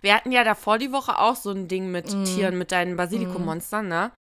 Wir 0.00 0.14
hatten 0.14 0.32
ja 0.32 0.42
davor 0.44 0.78
die 0.78 0.92
Woche 0.92 1.18
auch 1.18 1.36
so 1.36 1.50
ein 1.50 1.68
Ding 1.68 1.90
mit 1.90 2.12
Mhm. 2.12 2.24
Tieren, 2.24 2.58
mit 2.58 2.72
deinen 2.72 2.96
Basilikummonstern, 2.96 3.88
ne? 3.88 4.12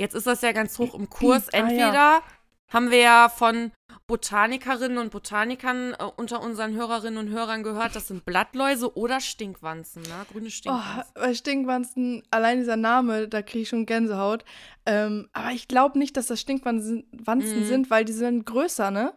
Jetzt 0.00 0.14
ist 0.14 0.26
das 0.26 0.42
ja 0.42 0.52
ganz 0.52 0.78
hoch 0.78 0.94
im 0.94 1.08
Kurs. 1.08 1.48
Ah, 1.48 1.56
ja. 1.56 1.62
Entweder 1.62 2.22
haben 2.70 2.90
wir 2.90 2.98
ja 2.98 3.28
von 3.28 3.72
Botanikerinnen 4.08 4.98
und 4.98 5.10
Botanikern 5.10 5.92
äh, 5.92 6.02
unter 6.16 6.40
unseren 6.42 6.74
Hörerinnen 6.74 7.18
und 7.18 7.30
Hörern 7.32 7.62
gehört, 7.62 7.94
das 7.94 8.08
sind 8.08 8.24
Blattläuse 8.24 8.96
oder 8.96 9.20
Stinkwanzen, 9.20 10.02
ne? 10.02 10.26
Grüne 10.32 10.46
Oh, 10.46 10.50
Stinkwanzen. 10.50 11.12
bei 11.14 11.34
Stinkwanzen, 11.34 12.22
allein 12.30 12.58
dieser 12.58 12.76
Name, 12.76 13.28
da 13.28 13.42
kriege 13.42 13.60
ich 13.60 13.68
schon 13.68 13.84
Gänsehaut. 13.86 14.44
Ähm, 14.86 15.28
aber 15.34 15.50
ich 15.52 15.68
glaube 15.68 15.98
nicht, 15.98 16.16
dass 16.16 16.26
das 16.26 16.40
Stinkwanzen 16.40 17.06
Wanzen 17.12 17.60
Mhm. 17.60 17.64
sind, 17.66 17.90
weil 17.90 18.04
die 18.06 18.12
sind 18.14 18.46
größer, 18.46 18.90
ne? 18.90 19.12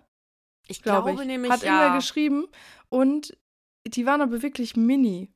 ich 0.67 0.83
Glaube 0.83 1.09
glaube 1.09 1.21
ich. 1.23 1.27
nämlich, 1.27 1.51
Hat 1.51 1.63
ja. 1.63 1.71
irgendwer 1.73 1.95
geschrieben. 1.97 2.47
Und 2.89 3.35
die 3.87 4.05
waren 4.05 4.21
aber 4.21 4.41
wirklich 4.41 4.75
mini. 4.77 5.31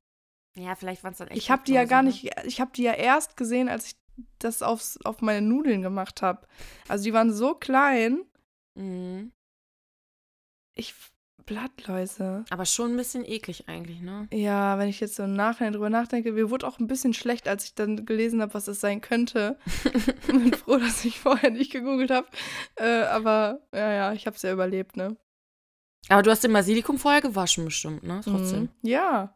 Ja, 0.58 0.76
vielleicht 0.76 1.04
waren 1.04 1.14
es 1.14 1.18
dann 1.18 1.28
echt 1.30 1.38
Ich 1.38 1.50
habe 1.50 1.64
die 1.66 1.74
ja 1.74 1.86
gar 1.86 2.04
ne? 2.04 2.10
nicht, 2.10 2.30
ich 2.46 2.62
habe 2.62 2.72
die 2.76 2.84
ja 2.84 2.94
erst 2.94 3.36
gesehen, 3.36 3.68
als 3.70 3.88
ich 3.88 3.96
das 4.40 4.62
aufs, 4.62 4.98
auf 5.04 5.22
meine 5.22 5.42
Nudeln 5.46 5.82
gemacht 5.82 6.22
habe. 6.22 6.46
Also 6.88 7.06
die 7.06 7.14
waren 7.14 7.34
so 7.34 7.56
klein. 7.56 8.26
Mhm. 8.78 9.32
Ich, 10.76 10.94
Blattläuse. 11.46 12.44
Aber 12.50 12.66
schon 12.66 12.92
ein 12.92 12.98
bisschen 12.98 13.24
eklig 13.26 13.68
eigentlich, 13.68 14.02
ne? 14.02 14.28
Ja, 14.34 14.78
wenn 14.80 14.90
ich 14.90 15.00
jetzt 15.00 15.16
so 15.16 15.24
im 15.24 15.34
Nachhinein 15.34 15.74
drüber 15.74 15.90
nachdenke, 15.90 16.32
mir 16.32 16.50
wurde 16.50 16.68
auch 16.68 16.80
ein 16.80 16.88
bisschen 16.88 17.14
schlecht, 17.14 17.48
als 17.48 17.66
ich 17.66 17.76
dann 17.76 18.06
gelesen 18.06 18.42
habe, 18.42 18.54
was 18.54 18.68
es 18.68 18.80
sein 18.80 19.02
könnte. 19.02 19.58
Bin 20.28 20.54
froh, 20.54 20.78
dass 20.78 21.06
ich 21.06 21.20
vorher 21.20 21.52
nicht 21.52 21.72
gegoogelt 21.72 22.12
habe. 22.12 22.28
Äh, 22.76 23.04
aber 23.04 23.62
ja, 23.74 23.92
ja, 23.92 24.14
ich 24.14 24.26
habe 24.26 24.36
es 24.36 24.42
ja 24.42 24.52
überlebt, 24.52 24.98
ne? 24.98 25.16
Aber 26.10 26.22
du 26.22 26.32
hast 26.32 26.44
den 26.44 26.54
Basilikum 26.54 26.98
vorher 26.98 27.22
gewaschen 27.22 27.66
bestimmt, 27.66 28.04
ne? 28.04 28.22
Trotzdem. 28.24 28.62
Mhm. 28.62 28.70
Ja. 28.82 29.36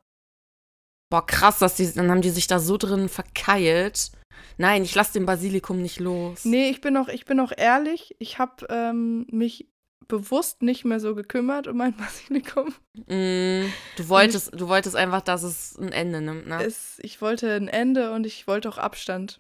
Boah, 1.10 1.26
krass, 1.26 1.60
dass 1.60 1.76
die, 1.76 1.92
dann 1.92 2.12
haben 2.12 2.22
die 2.22 2.30
sich 2.30 2.48
da 2.48 2.60
so 2.60 2.78
drin 2.78 3.10
verkeilt. 3.10 4.12
Nein, 4.58 4.84
ich 4.84 4.94
lasse 4.94 5.14
den 5.14 5.26
Basilikum 5.26 5.82
nicht 5.82 6.00
los. 6.00 6.46
Nee, 6.46 6.70
ich 6.70 6.82
bin 6.82 6.98
auch, 6.98 7.08
ich 7.08 7.26
bin 7.26 7.40
auch 7.40 7.52
ehrlich, 7.56 8.16
ich 8.20 8.38
habe 8.40 8.68
ähm, 8.70 9.26
mich 9.32 9.68
bewusst 10.10 10.62
nicht 10.62 10.84
mehr 10.84 11.00
so 11.00 11.16
gekümmert 11.16 11.68
um 11.68 11.78
mein 11.78 11.94
Basilikum. 11.98 12.74
Mm, 13.08 13.72
du 13.96 14.10
wolltest, 14.10 14.60
du 14.60 14.68
wolltest 14.68 14.98
einfach, 14.98 15.22
dass 15.22 15.44
es 15.44 15.78
ein 15.78 15.94
Ende 15.94 16.20
nimmt, 16.20 16.48
ne? 16.48 16.62
Es, 16.62 17.00
ich 17.02 17.22
wollte 17.22 17.54
ein 17.54 17.70
Ende 17.70 18.12
und 18.12 18.26
ich 18.26 18.46
wollte 18.48 18.68
auch 18.68 18.78
Abstand. 18.78 19.40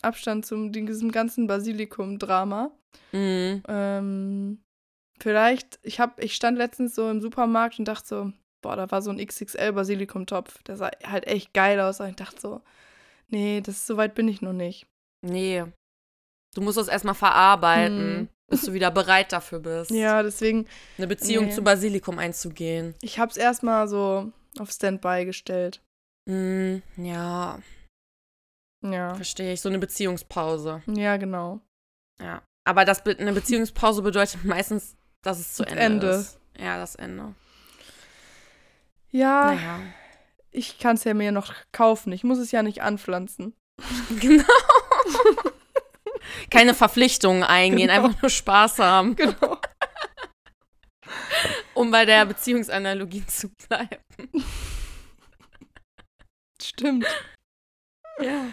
Abstand 0.00 0.46
zum 0.46 0.70
diesem 0.70 1.10
ganzen 1.10 1.48
Basilikum-Drama. 1.48 2.70
Mm. 3.10 3.62
Ähm, 3.66 4.62
vielleicht, 5.18 5.80
ich 5.82 5.98
hab, 5.98 6.22
ich 6.22 6.36
stand 6.36 6.56
letztens 6.56 6.94
so 6.94 7.10
im 7.10 7.20
Supermarkt 7.20 7.80
und 7.80 7.88
dachte 7.88 8.06
so, 8.06 8.32
boah, 8.62 8.76
da 8.76 8.88
war 8.90 9.02
so 9.02 9.10
ein 9.10 9.24
XXL 9.24 9.72
Basilikumtopf. 9.72 10.62
Der 10.64 10.76
sah 10.76 10.90
halt 11.04 11.26
echt 11.26 11.52
geil 11.52 11.80
aus. 11.80 12.00
Und 12.00 12.10
ich 12.10 12.16
dachte 12.16 12.40
so, 12.40 12.60
nee, 13.28 13.60
das 13.60 13.86
so 13.86 13.96
weit 13.96 14.14
bin 14.14 14.28
ich 14.28 14.42
noch 14.42 14.52
nicht. 14.52 14.86
Nee. 15.26 15.64
Du 16.54 16.60
musst 16.62 16.78
das 16.78 16.88
erstmal 16.88 17.14
verarbeiten, 17.14 18.22
Mm. 18.22 18.28
bis 18.50 18.62
du 18.62 18.72
wieder 18.72 18.90
bereit 18.90 19.32
dafür 19.32 19.60
bist, 19.60 19.90
Ja, 19.90 20.22
deswegen, 20.22 20.66
eine 20.96 21.06
Beziehung 21.06 21.46
Nee. 21.46 21.52
zu 21.52 21.62
Basilikum 21.62 22.18
einzugehen. 22.18 22.94
ich 23.02 23.18
hab's 23.18 23.36
erstmal 23.36 23.86
so 23.88 24.32
auf 24.58 24.70
Standby 24.70 25.24
gestellt. 25.24 25.82
Mm, 26.26 26.78
ja, 26.96 27.58
Ja. 28.82 29.14
verstehe 29.14 29.52
ich. 29.52 29.60
So 29.60 29.68
eine 29.68 29.78
Beziehungspause. 29.78 30.82
Ja, 30.86 31.16
genau. 31.16 31.60
Ja. 32.20 32.42
Aber 32.64 32.84
das, 32.84 33.02
be- 33.04 33.16
eine 33.18 33.32
Beziehungspause 33.32 34.02
bedeutet 34.02 34.44
meistens, 34.44 34.96
dass 35.22 35.38
es 35.38 35.54
zu 35.54 35.62
Das 35.64 35.72
Ende, 35.72 35.82
Ende. 35.82 36.06
ist. 36.10 36.38
Ja, 36.58 36.76
das 36.78 36.94
Ende. 36.96 37.34
Ja, 39.10 39.54
Naja. 39.54 39.80
ich 40.50 40.78
kann 40.78 40.96
es 40.96 41.04
ja 41.04 41.14
mir 41.14 41.32
noch 41.32 41.54
kaufen. 41.72 42.12
Ich 42.12 42.24
muss 42.24 42.38
es 42.38 42.50
ja 42.52 42.62
nicht 42.62 42.82
anpflanzen. 42.82 43.54
Genau. 44.20 44.44
Keine 46.50 46.74
Verpflichtungen 46.74 47.42
eingehen, 47.42 47.88
Genau. 47.88 48.06
einfach 48.06 48.22
nur 48.22 48.30
Spaß 48.30 48.78
haben, 48.78 49.16
Genau. 49.16 49.60
um 51.74 51.90
bei 51.90 52.04
der 52.04 52.26
Beziehungsanalogie 52.26 53.24
zu 53.26 53.50
bleiben. 53.68 54.02
Stimmt. 56.60 57.06
Ja. 58.20 58.46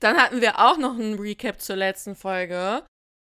Dann 0.00 0.16
hatten 0.16 0.40
wir 0.40 0.58
auch 0.58 0.78
noch 0.78 0.94
einen 0.94 1.18
Recap 1.18 1.60
zur 1.60 1.76
letzten 1.76 2.16
Folge. 2.16 2.84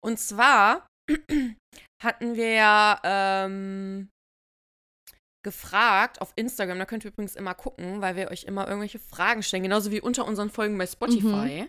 Und 0.03 0.19
zwar 0.19 0.88
hatten 2.03 2.35
wir 2.35 2.51
ja 2.51 3.00
ähm, 3.03 4.09
gefragt 5.43 6.21
auf 6.21 6.31
Instagram, 6.35 6.79
da 6.79 6.85
könnt 6.85 7.03
ihr 7.03 7.11
übrigens 7.11 7.35
immer 7.35 7.55
gucken, 7.55 8.01
weil 8.01 8.15
wir 8.15 8.29
euch 8.29 8.43
immer 8.43 8.67
irgendwelche 8.67 9.00
Fragen 9.00 9.43
stellen, 9.43 9.63
genauso 9.63 9.91
wie 9.91 10.01
unter 10.01 10.25
unseren 10.25 10.50
Folgen 10.50 10.77
bei 10.77 10.88
Spotify. 10.88 11.67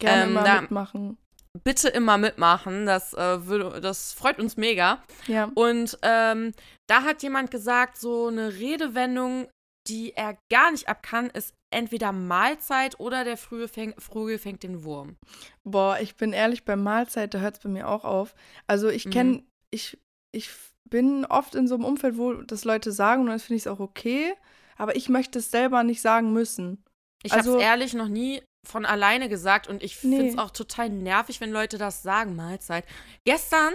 Gerne 0.00 0.24
Ähm, 0.24 0.34
da- 0.34 0.60
mitmachen. 0.62 1.16
Bitte 1.64 1.88
immer 1.88 2.16
mitmachen, 2.16 2.86
das, 2.86 3.12
äh, 3.12 3.44
würde, 3.46 3.80
das 3.80 4.12
freut 4.12 4.38
uns 4.38 4.56
mega. 4.56 5.02
Ja. 5.26 5.50
Und 5.56 5.98
ähm, 6.02 6.52
da 6.88 7.02
hat 7.02 7.24
jemand 7.24 7.50
gesagt, 7.50 7.98
so 7.98 8.28
eine 8.28 8.54
Redewendung, 8.54 9.48
die 9.88 10.12
er 10.14 10.38
gar 10.52 10.70
nicht 10.70 10.88
ab 10.88 11.02
kann, 11.02 11.28
ist 11.30 11.52
entweder 11.74 12.12
Mahlzeit 12.12 13.00
oder 13.00 13.24
der 13.24 13.36
frühe 13.36 13.66
Fäng 13.66 13.94
Vogel 13.98 14.38
fängt 14.38 14.62
den 14.62 14.84
Wurm. 14.84 15.16
Boah, 15.64 15.98
ich 16.00 16.16
bin 16.16 16.32
ehrlich, 16.32 16.64
bei 16.64 16.76
Mahlzeit, 16.76 17.34
da 17.34 17.38
hört 17.40 17.56
es 17.56 17.62
bei 17.64 17.68
mir 17.68 17.88
auch 17.88 18.04
auf. 18.04 18.34
Also 18.68 18.88
ich 18.88 19.06
Mhm. 19.06 19.10
kenne, 19.10 19.42
ich, 19.72 19.98
ich 20.32 20.50
bin 20.88 21.24
oft 21.24 21.56
in 21.56 21.66
so 21.66 21.74
einem 21.74 21.84
Umfeld, 21.84 22.16
wo 22.16 22.34
das 22.34 22.64
Leute 22.64 22.92
sagen 22.92 23.22
und 23.22 23.26
dann 23.28 23.40
finde 23.40 23.56
ich 23.56 23.62
es 23.62 23.66
auch 23.66 23.80
okay, 23.80 24.34
aber 24.76 24.94
ich 24.94 25.08
möchte 25.08 25.40
es 25.40 25.50
selber 25.50 25.82
nicht 25.82 26.00
sagen 26.00 26.32
müssen. 26.32 26.84
Ich 27.24 27.32
Also- 27.32 27.52
habe 27.54 27.58
es 27.62 27.64
ehrlich 27.68 27.94
noch 27.94 28.08
nie 28.08 28.40
von 28.66 28.84
alleine 28.84 29.28
gesagt 29.28 29.66
und 29.68 29.82
ich 29.82 29.96
finde 29.96 30.26
es 30.28 30.38
auch 30.38 30.50
total 30.50 30.90
nervig, 30.90 31.40
wenn 31.40 31.50
Leute 31.50 31.78
das 31.78 32.02
sagen, 32.02 32.36
Mahlzeit. 32.36 32.84
Gestern 33.24 33.72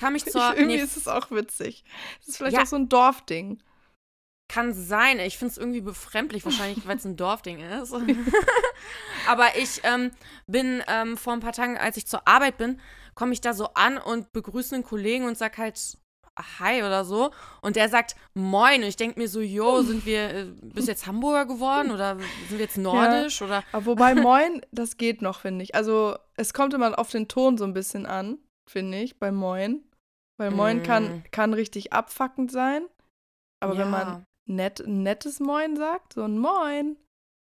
kam 0.00 0.14
ich 0.14 0.24
zur. 0.30 0.52
ich, 0.52 0.58
irgendwie 0.58 0.76
nee, 0.76 0.82
ist 0.82 0.96
es 0.96 1.08
auch 1.08 1.30
witzig. 1.30 1.84
Es 2.22 2.28
ist 2.28 2.36
vielleicht 2.38 2.56
Ja. 2.56 2.62
auch 2.62 2.66
so 2.66 2.76
ein 2.76 2.88
Dorfding. 2.88 3.62
kann 4.48 4.72
sein. 4.74 5.18
Ich 5.20 5.38
finde 5.38 5.52
es 5.52 5.58
irgendwie 5.58 5.80
befremdlich, 5.80 6.44
wahrscheinlich, 6.46 6.86
weil 6.86 6.96
es 6.96 7.04
ein 7.04 7.16
Dorfding 7.16 7.60
ist. 7.60 7.92
Aber 9.26 9.56
ich 9.56 9.80
ähm, 9.84 10.10
bin 10.46 10.82
ähm, 10.88 11.16
vor 11.16 11.32
ein 11.32 11.40
paar 11.40 11.52
Tagen, 11.52 11.76
als 11.78 11.96
ich 11.96 12.06
zur 12.06 12.26
Arbeit 12.28 12.56
bin, 12.58 12.80
komme 13.14 13.32
ich 13.32 13.40
da 13.40 13.54
so 13.54 13.68
an 13.74 13.96
und 13.98 14.32
begrüße 14.32 14.74
einen 14.74 14.84
Kollegen 14.84 15.24
und 15.26 15.36
sag 15.38 15.56
halt 15.58 15.98
Hi 16.58 16.82
oder 16.82 17.04
so. 17.04 17.30
Und 17.62 17.76
der 17.76 17.88
sagt 17.88 18.16
Moin. 18.34 18.82
Und 18.82 18.88
ich 18.88 18.96
denke 18.96 19.18
mir 19.20 19.28
so, 19.28 19.40
jo, 19.40 19.82
sind 19.82 20.04
wir, 20.04 20.30
äh, 20.34 20.44
bist 20.62 20.88
du 20.88 20.92
jetzt 20.92 21.06
Hamburger 21.06 21.46
geworden 21.46 21.90
oder 21.92 22.16
sind 22.48 22.58
wir 22.58 22.58
jetzt 22.60 22.76
nordisch 22.78 23.40
oder 23.42 23.62
Aber 23.72 23.86
wobei 23.86 24.14
Moin, 24.14 24.60
das 24.72 24.96
geht 24.96 25.22
noch, 25.22 25.40
finde 25.40 25.62
ich. 25.64 25.74
Also 25.74 26.16
es 26.36 26.52
kommt 26.52 26.74
immer 26.74 26.98
auf 26.98 27.10
den 27.10 27.28
Ton 27.28 27.56
so 27.58 27.64
ein 27.64 27.72
bisschen 27.74 28.06
an, 28.06 28.38
finde 28.68 28.98
ich, 28.98 29.18
bei 29.18 29.30
Moin. 29.30 29.84
Weil 30.36 30.50
Moin 30.50 30.78
Mm. 30.78 30.82
kann, 30.82 31.24
kann 31.30 31.54
richtig 31.54 31.92
abfuckend 31.92 32.50
sein. 32.50 32.86
Aber 33.60 33.76
wenn 33.78 33.90
man 33.90 34.06
Ja. 34.08 34.22
nett, 34.46 34.80
ein 34.80 35.04
nettes 35.04 35.38
Moin 35.38 35.76
sagt, 35.76 36.14
so 36.14 36.24
ein 36.24 36.38
Moin, 36.38 36.96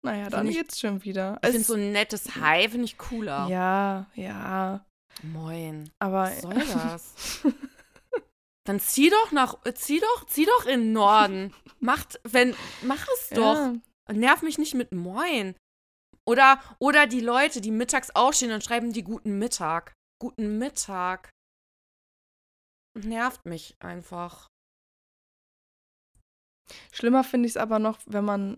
naja, 0.05 0.27
dann 0.29 0.47
ich- 0.47 0.57
geht's 0.57 0.81
schon 0.81 1.01
wieder. 1.05 1.39
Ich 1.41 1.51
finde 1.51 1.63
so 1.65 1.75
ein 1.75 1.93
nettes 1.93 2.35
Hi, 2.35 2.67
finde 2.67 2.83
ich 2.83 2.97
cooler. 2.97 3.47
Ja, 3.47 4.07
ja. 4.15 4.83
Moin. 5.21 5.89
Aber 5.99 6.23
Was 6.23 6.41
soll 6.41 6.53
das? 6.55 7.13
Dann 8.65 8.79
zieh 8.79 9.09
doch 9.09 9.31
nach, 9.31 9.57
zieh 9.75 9.99
doch, 9.99 10.25
zieh 10.27 10.45
doch 10.45 10.65
in 10.65 10.79
den 10.79 10.93
Norden. 10.93 11.53
Macht, 11.79 12.19
wenn, 12.23 12.55
mach 12.81 13.07
es 13.15 13.29
doch. 13.29 13.55
Ja. 13.55 14.13
Nerv 14.13 14.41
mich 14.41 14.57
nicht 14.57 14.73
mit 14.73 14.91
Moin. 14.91 15.55
Oder, 16.25 16.61
oder 16.79 17.05
die 17.07 17.19
Leute, 17.19 17.59
die 17.59 17.71
mittags 17.71 18.11
aufstehen 18.11 18.51
und 18.51 18.63
schreiben 18.63 18.93
die 18.93 19.03
guten 19.03 19.37
Mittag. 19.37 19.93
Guten 20.21 20.57
Mittag. 20.57 21.29
Nervt 22.97 23.45
mich 23.45 23.75
einfach. 23.79 24.47
Schlimmer 26.93 27.25
finde 27.25 27.47
ich 27.47 27.53
es 27.53 27.57
aber 27.57 27.79
noch, 27.79 27.99
wenn 28.05 28.23
man 28.23 28.57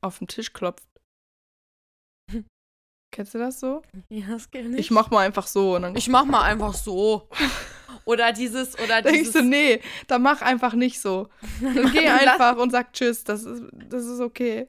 auf 0.00 0.18
den 0.18 0.26
Tisch 0.26 0.52
klopft. 0.52 0.88
Kennst 3.12 3.34
du 3.34 3.38
das 3.38 3.60
so? 3.60 3.82
Ja, 4.08 4.28
das 4.28 4.50
geht 4.50 4.66
Ich 4.74 4.90
mach 4.90 5.10
mal 5.10 5.26
einfach 5.26 5.46
so 5.46 5.76
ich 5.94 6.08
mach 6.08 6.24
mal 6.24 6.42
einfach 6.42 6.74
so. 6.74 7.28
Oder 8.04 8.32
dieses, 8.32 8.78
oder 8.78 9.02
dieses. 9.02 9.32
so, 9.32 9.40
nee, 9.40 9.80
dann 10.06 10.22
mach 10.22 10.42
einfach 10.42 10.74
nicht 10.74 11.00
so. 11.00 11.28
Dann 11.60 11.92
geh 11.92 12.08
einfach 12.08 12.56
und 12.56 12.70
sag 12.70 12.92
Tschüss, 12.92 13.24
das 13.24 13.44
ist, 13.44 13.62
das 13.72 14.04
ist 14.04 14.20
okay. 14.20 14.68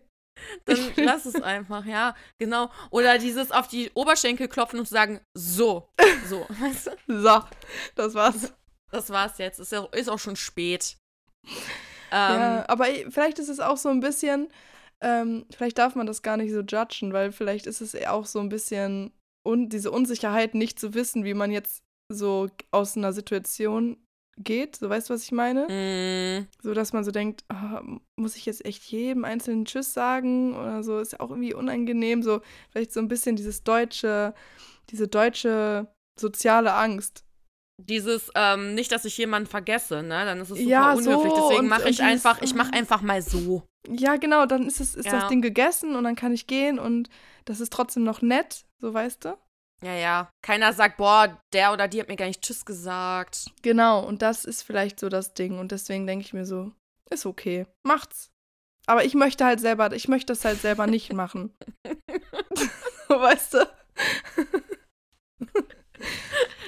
Dann 0.65 0.77
lass 0.95 1.25
es 1.25 1.41
einfach, 1.41 1.85
ja, 1.85 2.15
genau. 2.39 2.71
Oder 2.89 3.17
dieses 3.17 3.51
auf 3.51 3.67
die 3.67 3.91
Oberschenkel 3.93 4.47
klopfen 4.47 4.79
und 4.79 4.87
sagen, 4.87 5.21
so, 5.33 5.89
so, 6.27 6.45
weißt 6.49 6.91
du? 7.07 7.21
So, 7.21 7.43
das 7.95 8.13
war's. 8.13 8.53
Das 8.91 9.09
war's 9.09 9.37
jetzt. 9.37 9.59
Ist, 9.59 9.71
ja, 9.71 9.85
ist 9.91 10.09
auch 10.09 10.19
schon 10.19 10.35
spät. 10.35 10.97
ja, 12.11 12.59
Ähm, 12.59 12.65
aber 12.67 12.85
vielleicht 13.09 13.39
ist 13.39 13.49
es 13.49 13.59
auch 13.59 13.77
so 13.77 13.89
ein 13.89 14.01
bisschen, 14.01 14.49
ähm, 15.01 15.45
vielleicht 15.55 15.77
darf 15.77 15.95
man 15.95 16.07
das 16.07 16.21
gar 16.21 16.37
nicht 16.37 16.51
so 16.51 16.61
judgen, 16.61 17.13
weil 17.13 17.31
vielleicht 17.31 17.67
ist 17.67 17.81
es 17.81 17.95
auch 18.05 18.25
so 18.25 18.39
ein 18.39 18.49
bisschen 18.49 19.13
un 19.47 19.69
diese 19.69 19.91
Unsicherheit, 19.91 20.55
nicht 20.55 20.79
zu 20.79 20.93
wissen, 20.93 21.23
wie 21.23 21.33
man 21.33 21.51
jetzt 21.51 21.83
so 22.13 22.47
aus 22.71 22.97
einer 22.97 23.13
Situation 23.13 23.97
geht. 24.37 24.75
So 24.77 24.89
weißt 24.89 25.09
du, 25.09 25.13
was 25.13 25.23
ich 25.23 25.31
meine? 25.31 25.67
mh, 25.69 26.47
So, 26.63 26.73
dass 26.73 26.93
man 26.93 27.03
so 27.03 27.11
denkt, 27.11 27.43
ah, 27.49 27.81
muss 28.15 28.35
ich 28.35 28.45
jetzt 28.45 28.65
echt 28.65 28.83
jedem 28.85 29.25
einzelnen 29.25 29.65
Tschüss 29.65 29.93
sagen 29.93 30.55
oder 30.55 30.83
so, 30.83 30.99
ist 30.99 31.13
ja 31.13 31.19
auch 31.19 31.29
irgendwie 31.29 31.53
unangenehm. 31.53 32.23
So, 32.23 32.41
vielleicht 32.69 32.93
so 32.93 32.99
ein 32.99 33.07
bisschen 33.07 33.35
dieses 33.35 33.63
deutsche, 33.63 34.33
diese 34.89 35.07
deutsche 35.07 35.87
soziale 36.19 36.73
Angst. 36.73 37.23
dieses, 37.83 38.29
ähm, 38.35 38.75
nicht, 38.75 38.91
dass 38.91 39.05
ich 39.05 39.17
jemanden 39.17 39.49
vergesse, 39.49 40.03
ne? 40.03 40.23
Dann 40.25 40.39
ist 40.39 40.51
es 40.51 40.59
super 40.59 40.69
Ja, 40.69 40.93
unhöflich. 40.93 41.33
so, 41.33 41.49
Deswegen 41.49 41.67
mache 41.67 41.89
ich 41.89 41.97
dieses- 41.97 41.99
einfach, 42.05 42.39
ich 42.43 42.53
mache 42.53 42.73
einfach 42.73 43.01
mal 43.01 43.23
so. 43.23 43.63
Ja, 43.89 44.17
genau, 44.17 44.45
dann 44.45 44.67
ist, 44.67 44.79
es, 44.79 44.93
ist 44.93 45.05
Ja. 45.07 45.13
das 45.21 45.29
Ding 45.29 45.41
gegessen 45.41 45.95
und 45.95 46.03
dann 46.03 46.15
kann 46.15 46.31
ich 46.31 46.45
gehen 46.45 46.77
und 46.77 47.09
das 47.45 47.59
ist 47.59 47.73
trotzdem 47.73 48.03
noch 48.03 48.21
nett, 48.21 48.65
so 48.79 48.93
weißt 48.93 49.25
du? 49.25 49.37
Ja, 49.83 49.93
ja. 49.95 50.29
Keiner 50.43 50.73
sagt, 50.73 50.97
boah, 50.97 51.41
der 51.53 51.73
oder 51.73 51.87
die 51.87 51.99
hat 51.99 52.07
mir 52.07 52.15
gar 52.15 52.27
nicht 52.27 52.41
Tschüss 52.41 52.65
gesagt. 52.65 53.51
Genau, 53.61 54.05
und 54.05 54.21
das 54.21 54.45
ist 54.45 54.61
vielleicht 54.61 54.99
so 54.99 55.09
das 55.09 55.33
Ding 55.33 55.57
und 55.57 55.71
deswegen 55.71 56.05
denke 56.05 56.25
ich 56.25 56.33
mir 56.33 56.45
so, 56.45 56.71
ist 57.09 57.25
okay, 57.25 57.65
macht's. 57.83 58.29
Aber 58.87 59.03
ich 59.05 59.15
möchte 59.15 59.45
halt 59.45 59.59
selber, 59.59 59.91
ich 59.93 60.07
möchte 60.07 60.33
das 60.33 60.45
halt 60.45 60.61
selber 60.61 60.87
nicht 60.87 61.13
machen. 61.13 61.53
weißt 63.07 63.55
du? 63.55 63.67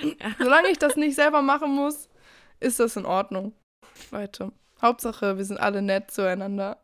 Solange 0.39 0.70
ich 0.70 0.79
das 0.79 0.96
nicht 0.96 1.15
selber 1.15 1.41
machen 1.41 1.74
muss, 1.74 2.10
ist 2.60 2.79
das 2.79 2.96
in 2.96 3.05
Ordnung. 3.05 3.53
Weiter. 4.10 4.51
Hauptsache, 4.82 5.38
wir 5.38 5.46
sind 5.46 5.60
alle 5.60 5.82
nett 5.82 6.12
zueinander. 6.12 6.82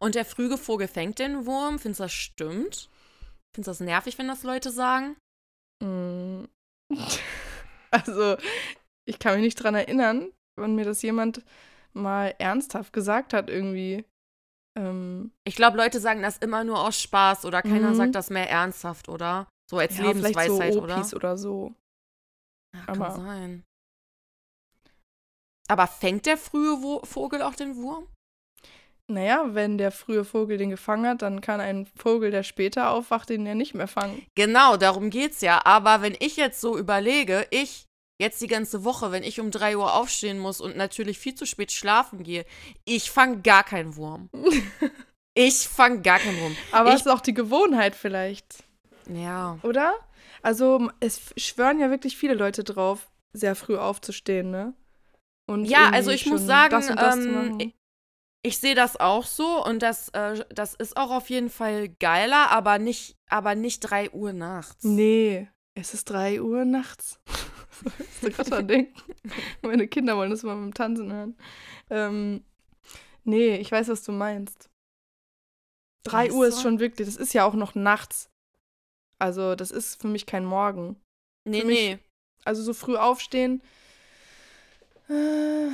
Und 0.00 0.14
der 0.14 0.24
frühe 0.24 0.58
Vogel 0.58 0.88
fängt 0.88 1.18
den 1.18 1.46
Wurm. 1.46 1.78
Findest 1.78 2.00
du 2.00 2.04
das 2.04 2.12
stimmt? 2.12 2.90
Findest 3.56 3.68
du 3.68 3.70
das 3.70 3.80
nervig, 3.80 4.18
wenn 4.18 4.28
das 4.28 4.42
Leute 4.42 4.70
sagen? 4.70 5.16
Mm. 5.82 6.44
Also, 7.90 8.36
ich 9.08 9.18
kann 9.18 9.36
mich 9.36 9.42
nicht 9.44 9.54
dran 9.62 9.74
erinnern, 9.74 10.30
wann 10.58 10.74
mir 10.74 10.84
das 10.84 11.00
jemand 11.00 11.42
mal 11.94 12.34
ernsthaft 12.38 12.92
gesagt 12.92 13.32
hat, 13.32 13.48
irgendwie. 13.48 14.04
Ähm, 14.76 15.32
Ich 15.46 15.56
glaube, 15.56 15.78
Leute 15.78 16.00
sagen 16.00 16.20
das 16.20 16.36
immer 16.36 16.64
nur 16.64 16.80
aus 16.80 17.00
Spaß 17.00 17.46
oder 17.46 17.62
keiner 17.62 17.90
Mhm. 17.92 17.94
sagt 17.94 18.14
das 18.14 18.28
mehr 18.28 18.50
ernsthaft, 18.50 19.08
oder? 19.08 19.48
So 19.70 19.78
als 19.78 19.96
ja, 19.96 20.02
vielleicht 20.12 20.34
so 20.34 20.58
Lebensweisheit, 20.58 20.76
oder? 20.76 21.16
Oder 21.16 21.38
so. 21.38 21.74
Ja, 22.74 22.84
kann 22.84 23.00
aber- 23.02 23.14
sein. 23.16 23.64
Aber 25.68 25.86
fängt 25.86 26.26
der 26.26 26.36
frühe 26.36 27.00
Vogel 27.06 27.40
auch 27.40 27.54
den 27.54 27.76
Wurm? 27.76 28.06
Naja, 29.08 29.44
wenn 29.52 29.78
der 29.78 29.92
frühe 29.92 30.24
Vogel 30.24 30.58
den 30.58 30.70
gefangen 30.70 31.06
hat, 31.06 31.22
dann 31.22 31.40
kann 31.40 31.60
ein 31.60 31.86
Vogel, 31.96 32.30
der 32.32 32.42
später 32.42 32.90
aufwacht, 32.90 33.28
den 33.28 33.46
ja 33.46 33.54
nicht 33.54 33.74
mehr 33.74 33.86
fangen. 33.86 34.26
Genau, 34.34 34.76
darum 34.76 35.10
geht's 35.10 35.40
ja. 35.42 35.60
Aber 35.64 36.02
wenn 36.02 36.16
ich 36.18 36.36
jetzt 36.36 36.60
so 36.60 36.76
überlege, 36.76 37.46
ich 37.50 37.86
jetzt 38.20 38.40
die 38.40 38.48
ganze 38.48 38.82
Woche, 38.82 39.12
wenn 39.12 39.22
ich 39.22 39.38
um 39.40 39.50
3 39.52 39.76
Uhr 39.76 39.94
aufstehen 39.94 40.38
muss 40.40 40.60
und 40.60 40.76
natürlich 40.76 41.18
viel 41.18 41.34
zu 41.36 41.46
spät 41.46 41.70
schlafen 41.70 42.24
gehe, 42.24 42.44
ich 42.84 43.10
fange 43.10 43.42
gar 43.42 43.62
keinen 43.64 43.96
Wurm. 43.96 44.28
Ich 45.38 45.68
fange 45.68 46.00
gar 46.00 46.18
keinen 46.18 46.40
Wurm. 46.40 46.56
Aber 46.72 46.94
es 46.94 47.02
ist 47.02 47.08
auch 47.08 47.20
die 47.20 47.34
Gewohnheit 47.34 47.94
vielleicht, 47.94 48.64
Ja. 49.06 49.58
oder? 49.62 49.94
Also, 50.40 50.90
es 51.00 51.20
schwören 51.36 51.78
ja 51.78 51.90
wirklich 51.90 52.16
viele 52.16 52.32
Leute 52.32 52.64
drauf, 52.64 53.10
sehr 53.34 53.54
früh 53.54 53.76
aufzustehen, 53.76 54.50
ne? 54.50 54.72
Und 55.46 55.66
Ja, 55.66 55.90
also 55.90 56.10
ich 56.10 56.24
muss 56.24 56.40
sagen, 56.46 56.70
das 56.70 56.86
das 56.86 57.16
ähm. 57.18 57.72
Ich, 58.46 58.58
sehe 58.58 58.74
das 58.74 58.96
auch 58.96 59.24
so 59.26 59.64
und 59.64 59.80
das, 59.82 60.08
äh, 60.10 60.44
das 60.50 60.74
ist 60.74 60.96
auch 60.96 61.10
auf 61.10 61.30
jeden 61.30 61.50
Fall 61.50 61.88
geiler, 61.88 62.50
aber 62.50 62.78
nicht, 62.78 63.16
aber 63.28 63.54
nicht 63.54 63.80
3 63.80 64.10
Uhr 64.10 64.32
nachts. 64.32 64.84
Nee, 64.84 65.48
es 65.74 65.94
ist 65.94 66.04
3 66.10 66.40
Uhr 66.40 66.64
nachts. 66.64 67.18
Musst 67.82 68.22
du 68.22 68.30
gerade 68.30 68.50
dran 68.50 68.68
denken. 68.68 69.02
Meine 69.62 69.86
Kinder 69.88 70.16
wollen 70.16 70.30
das 70.30 70.42
mal 70.42 70.56
mit 70.56 70.72
dem 70.72 70.74
Tanzen 70.74 71.12
hören. 71.12 71.36
Ähm, 71.90 72.44
nee, 73.24 73.56
ich 73.56 73.70
weiß, 73.70 73.88
was 73.88 74.02
du 74.02 74.12
meinst. 74.12 74.70
3 76.04 76.26
Weißt 76.26 76.34
Uhr 76.34 76.46
ist 76.46 76.62
schon 76.62 76.78
wirklich, 76.80 77.06
das 77.06 77.16
ist 77.16 77.34
ja 77.34 77.44
auch 77.44 77.54
noch 77.54 77.74
nachts. 77.74 78.30
Also, 79.18 79.54
das 79.54 79.70
ist 79.70 80.00
für 80.00 80.08
mich 80.08 80.24
kein 80.26 80.44
Morgen. 80.44 81.00
Nee, 81.44 81.64
mich- 81.64 81.78
nee. 81.78 81.98
Also, 82.44 82.62
so 82.62 82.72
früh 82.74 82.96
aufstehen. 82.96 83.60
Äh, 85.08 85.68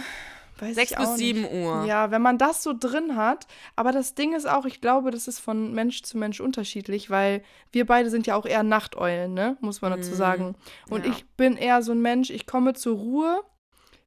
weiß 0.63 0.75
Sechs 0.75 0.93
ich 0.93 0.97
bis 0.97 1.07
auch 1.09 1.17
sieben 1.17 1.43
nicht. 1.43 1.53
Uhr. 1.53 1.85
Ja, 1.85 2.11
wenn 2.11 2.23
man 2.23 2.39
das 2.39 2.63
so 2.63 2.73
drin 2.79 3.17
hat. 3.17 3.47
Aber 3.77 3.93
das 3.93 4.15
Ding 4.15 4.33
ist 4.35 4.47
auch, 4.49 4.65
ich 4.65 4.81
glaube, 4.81 5.11
das 5.11 5.29
ist 5.29 5.39
von 5.41 5.73
Mensch 5.75 6.03
zu 6.03 6.17
Mensch 6.17 6.41
unterschiedlich, 6.41 7.11
weil 7.11 7.43
wir 7.73 7.85
beide 7.87 8.09
sind 8.11 8.27
ja 8.27 8.37
auch 8.37 8.47
eher 8.47 8.63
Nachteulen, 8.63 9.35
ne? 9.35 9.57
Muss 9.61 9.83
man 9.83 9.91
dazu 9.93 10.13
Mhm. 10.13 10.17
sagen. 10.17 10.55
Und 10.89 11.05
Ja. 11.05 11.11
ich 11.13 11.27
bin 11.37 11.57
eher 11.57 11.83
so 11.83 11.93
ein 11.93 12.01
Mensch, 12.01 12.31
ich 12.31 12.47
komme 12.47 12.73
zur 12.75 12.97
Ruhe 12.97 13.43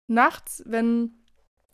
nachts, 0.07 0.63
wenn, 0.65 1.13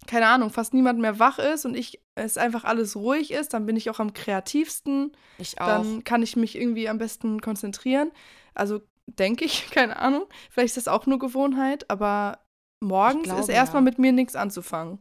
keine 0.07 0.27
Ahnung, 0.27 0.49
fast 0.49 0.73
niemand 0.73 0.99
mehr 0.99 1.19
wach 1.19 1.39
ist 1.39 1.65
und 1.65 1.75
ich 1.75 2.01
es 2.15 2.37
einfach 2.37 2.63
alles 2.65 2.95
ruhig 2.95 3.31
ist, 3.31 3.53
dann 3.53 3.65
bin 3.65 3.75
ich 3.77 3.89
auch 3.89 3.99
am 3.99 4.13
kreativsten. 4.13 5.11
Ich 5.37 5.59
auch. 5.61 5.65
Dann 5.67 6.03
kann 6.03 6.21
ich 6.23 6.35
mich 6.35 6.55
irgendwie 6.57 6.89
am 6.89 6.97
besten 6.97 7.39
konzentrieren. 7.41 8.11
Also 8.53 8.81
denke 9.05 9.45
ich, 9.45 9.69
keine 9.71 9.97
Ahnung. 9.97 10.25
Vielleicht 10.49 10.75
ist 10.77 10.87
das 10.87 10.93
auch 10.93 11.05
nur 11.05 11.19
Gewohnheit, 11.19 11.89
aber 11.89 12.39
morgens 12.81 13.23
glaube, 13.23 13.41
ist 13.41 13.49
erstmal 13.49 13.81
ja. 13.81 13.85
mit 13.85 13.99
mir 13.99 14.11
nichts 14.11 14.35
anzufangen. 14.35 14.99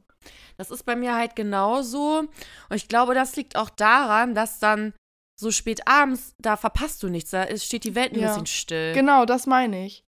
Das 0.56 0.70
ist 0.70 0.84
bei 0.84 0.96
mir 0.96 1.14
halt 1.14 1.34
genauso. 1.36 2.18
Und 2.20 2.76
ich 2.76 2.88
glaube, 2.88 3.14
das 3.14 3.36
liegt 3.36 3.56
auch 3.56 3.70
daran, 3.70 4.34
dass 4.34 4.58
dann 4.58 4.92
so 5.40 5.50
spät 5.50 5.88
abends, 5.88 6.34
da 6.38 6.56
verpasst 6.58 7.02
du 7.02 7.08
nichts. 7.08 7.30
Da 7.30 7.44
ist, 7.44 7.64
steht 7.64 7.84
die 7.84 7.94
Welt 7.94 8.12
ein 8.12 8.20
Ja. 8.20 8.28
bisschen 8.28 8.46
still. 8.46 8.92
Genau, 8.92 9.24
das 9.24 9.46
meine 9.46 9.86
ich. 9.86 10.04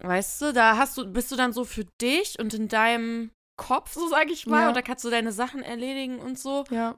Weißt 0.00 0.42
du, 0.42 0.52
da 0.52 0.76
hast 0.76 0.98
du, 0.98 1.10
bist 1.10 1.32
du 1.32 1.36
dann 1.36 1.54
so 1.54 1.64
für 1.64 1.86
dich 2.02 2.38
und 2.38 2.52
in 2.52 2.68
deinem 2.68 3.30
Kopf, 3.56 3.94
so 3.94 4.06
sage 4.08 4.32
ich 4.32 4.46
mal, 4.46 4.62
Ja. 4.62 4.68
und 4.68 4.76
da 4.76 4.82
kannst 4.82 5.02
du 5.04 5.08
deine 5.10 5.32
Sachen 5.32 5.62
erledigen 5.62 6.18
und 6.18 6.38
so. 6.38 6.64
Ja. 6.70 6.96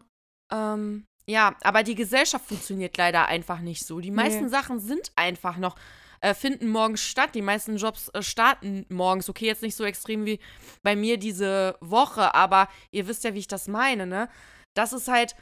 Ähm, 0.52 1.04
ja, 1.28 1.54
aber 1.62 1.84
die 1.84 1.94
Gesellschaft 1.94 2.46
funktioniert 2.46 2.96
leider 2.96 3.26
einfach 3.26 3.60
nicht 3.60 3.86
so. 3.86 4.00
Die 4.00 4.10
meisten 4.10 4.44
Nee. 4.44 4.50
Sachen 4.50 4.80
sind 4.80 5.12
einfach 5.14 5.58
noch, 5.58 5.76
äh, 6.20 6.34
finden 6.34 6.68
morgens 6.68 7.02
statt. 7.02 7.30
Die 7.34 7.42
meisten 7.42 7.76
Jobs 7.76 8.08
äh, 8.10 8.22
starten 8.22 8.86
morgens. 8.88 9.28
Okay, 9.28 9.46
jetzt 9.46 9.62
nicht 9.62 9.76
so 9.76 9.84
extrem 9.84 10.24
wie 10.24 10.40
bei 10.82 10.96
mir 10.96 11.18
diese 11.18 11.76
Woche, 11.80 12.34
aber 12.34 12.68
ihr 12.90 13.06
wisst 13.08 13.24
ja, 13.24 13.34
wie 13.34 13.38
ich 13.40 13.48
das 13.48 13.68
meine, 13.68 14.06
ne? 14.06 14.28
Das 14.74 14.92
ist 14.92 15.08
halt, 15.08 15.34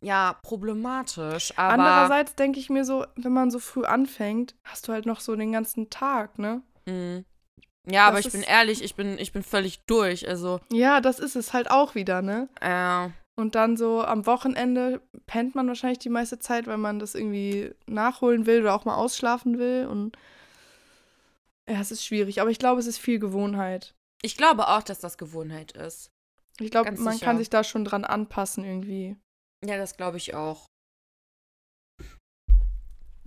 ja, 0.00 0.38
problematisch. 0.42 1.52
Aber 1.56 1.82
Andererseits 1.84 2.34
denke 2.34 2.60
ich 2.60 2.70
mir 2.70 2.84
so, 2.84 3.04
wenn 3.16 3.32
man 3.32 3.50
so 3.50 3.58
früh 3.58 3.84
anfängt, 3.84 4.54
hast 4.64 4.88
du 4.88 4.92
halt 4.92 5.06
noch 5.06 5.20
so 5.20 5.34
den 5.36 5.52
ganzen 5.52 5.90
Tag, 5.90 6.38
ne? 6.38 6.62
mh. 6.86 7.24
ja, 7.86 8.06
aber 8.06 8.18
das 8.18 8.26
ich 8.26 8.32
bin 8.32 8.42
ehrlich, 8.42 8.82
ich 8.82 8.94
bin, 8.94 9.18
ich 9.18 9.32
bin 9.32 9.42
völlig 9.42 9.84
durch. 9.86 10.28
Also, 10.28 10.60
Ja, 10.72 11.00
das 11.00 11.18
ist 11.18 11.36
es 11.36 11.52
halt 11.52 11.70
auch 11.70 11.94
wieder, 11.94 12.22
ne? 12.22 12.48
äh, 12.60 13.08
Und 13.38 13.54
dann 13.54 13.76
so 13.76 14.02
am 14.02 14.26
Wochenende 14.26 15.00
pennt 15.26 15.54
man 15.54 15.68
wahrscheinlich 15.68 16.00
die 16.00 16.08
meiste 16.08 16.40
Zeit, 16.40 16.66
weil 16.66 16.76
man 16.76 16.98
das 16.98 17.14
irgendwie 17.14 17.70
nachholen 17.86 18.46
will 18.46 18.62
oder 18.62 18.74
auch 18.74 18.84
mal 18.84 18.96
ausschlafen 18.96 19.60
will. 19.60 19.86
Und 19.86 20.18
ja, 21.70 21.80
es 21.80 21.92
ist 21.92 22.04
schwierig. 22.04 22.40
Aber 22.40 22.50
ich 22.50 22.58
glaube, 22.58 22.80
es 22.80 22.88
ist 22.88 22.98
viel 22.98 23.20
Gewohnheit. 23.20 23.94
ich 24.22 24.36
glaube 24.36 24.66
auch, 24.66 24.82
dass 24.82 24.98
das 24.98 25.18
Gewohnheit 25.18 25.70
ist. 25.70 26.10
Ich 26.58 26.72
glaube, 26.72 26.90
man 26.90 27.12
sicher. 27.12 27.26
kann 27.26 27.38
sich 27.38 27.48
da 27.48 27.62
schon 27.62 27.84
dran 27.84 28.04
anpassen 28.04 28.64
irgendwie. 28.64 29.16
Ja, 29.64 29.76
das 29.76 29.96
glaube 29.96 30.16
ich 30.16 30.34
auch. 30.34 30.66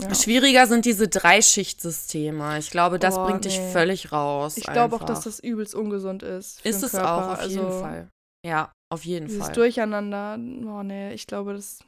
Ja. 0.01 0.13
Schwieriger 0.13 0.67
sind 0.67 0.83
diese 0.83 1.07
Dreischichtsysteme. 1.07 2.59
Ich 2.59 2.69
glaube, 2.69 2.99
das 2.99 3.15
Boah, 3.15 3.27
bringt 3.27 3.45
dich 3.45 3.59
nee. 3.59 3.71
völlig 3.71 4.11
raus. 4.11 4.57
Ich 4.57 4.65
glaube 4.65 4.93
auch, 4.97 5.05
dass 5.05 5.21
das 5.21 5.39
übelst 5.39 5.73
ungesund 5.73 6.21
ist. 6.21 6.65
Ist 6.65 6.83
es 6.83 6.91
Körper. 6.91 7.13
auch, 7.13 7.37
auf 7.37 7.47
jeden 7.47 7.65
also, 7.65 7.79
Fall. 7.79 8.09
Ja, 8.45 8.73
auf 8.91 9.05
jeden 9.05 9.27
Dieses 9.27 9.45
Fall. 9.45 9.53
Durcheinander, 9.53 10.33
oh 10.67 10.83
nee, 10.83 11.13
ich 11.13 11.25
glaube, 11.25 11.53
das. 11.53 11.83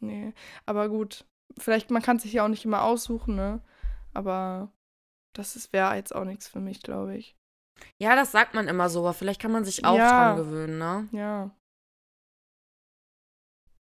Nee. 0.00 0.32
Aber 0.64 0.88
gut, 0.88 1.24
vielleicht, 1.58 1.90
man 1.90 2.02
kann 2.02 2.18
sich 2.18 2.32
ja 2.32 2.44
auch 2.44 2.48
nicht 2.48 2.64
immer 2.64 2.82
aussuchen, 2.82 3.34
ne? 3.34 3.60
Aber 4.14 4.72
das 5.34 5.72
wäre 5.72 5.94
jetzt 5.94 6.14
auch 6.14 6.24
nichts 6.24 6.48
für 6.48 6.60
mich, 6.60 6.82
glaube 6.82 7.16
ich. 7.16 7.36
Ja, 8.00 8.16
das 8.16 8.32
sagt 8.32 8.54
man 8.54 8.66
immer 8.68 8.88
so, 8.88 9.00
aber 9.00 9.14
vielleicht 9.14 9.40
kann 9.40 9.52
man 9.52 9.64
sich 9.64 9.84
auch 9.84 9.96
Ja. 9.96 10.34
dran 10.34 10.36
gewöhnen, 10.36 10.78
ne? 10.78 11.08
Ja. 11.12 11.50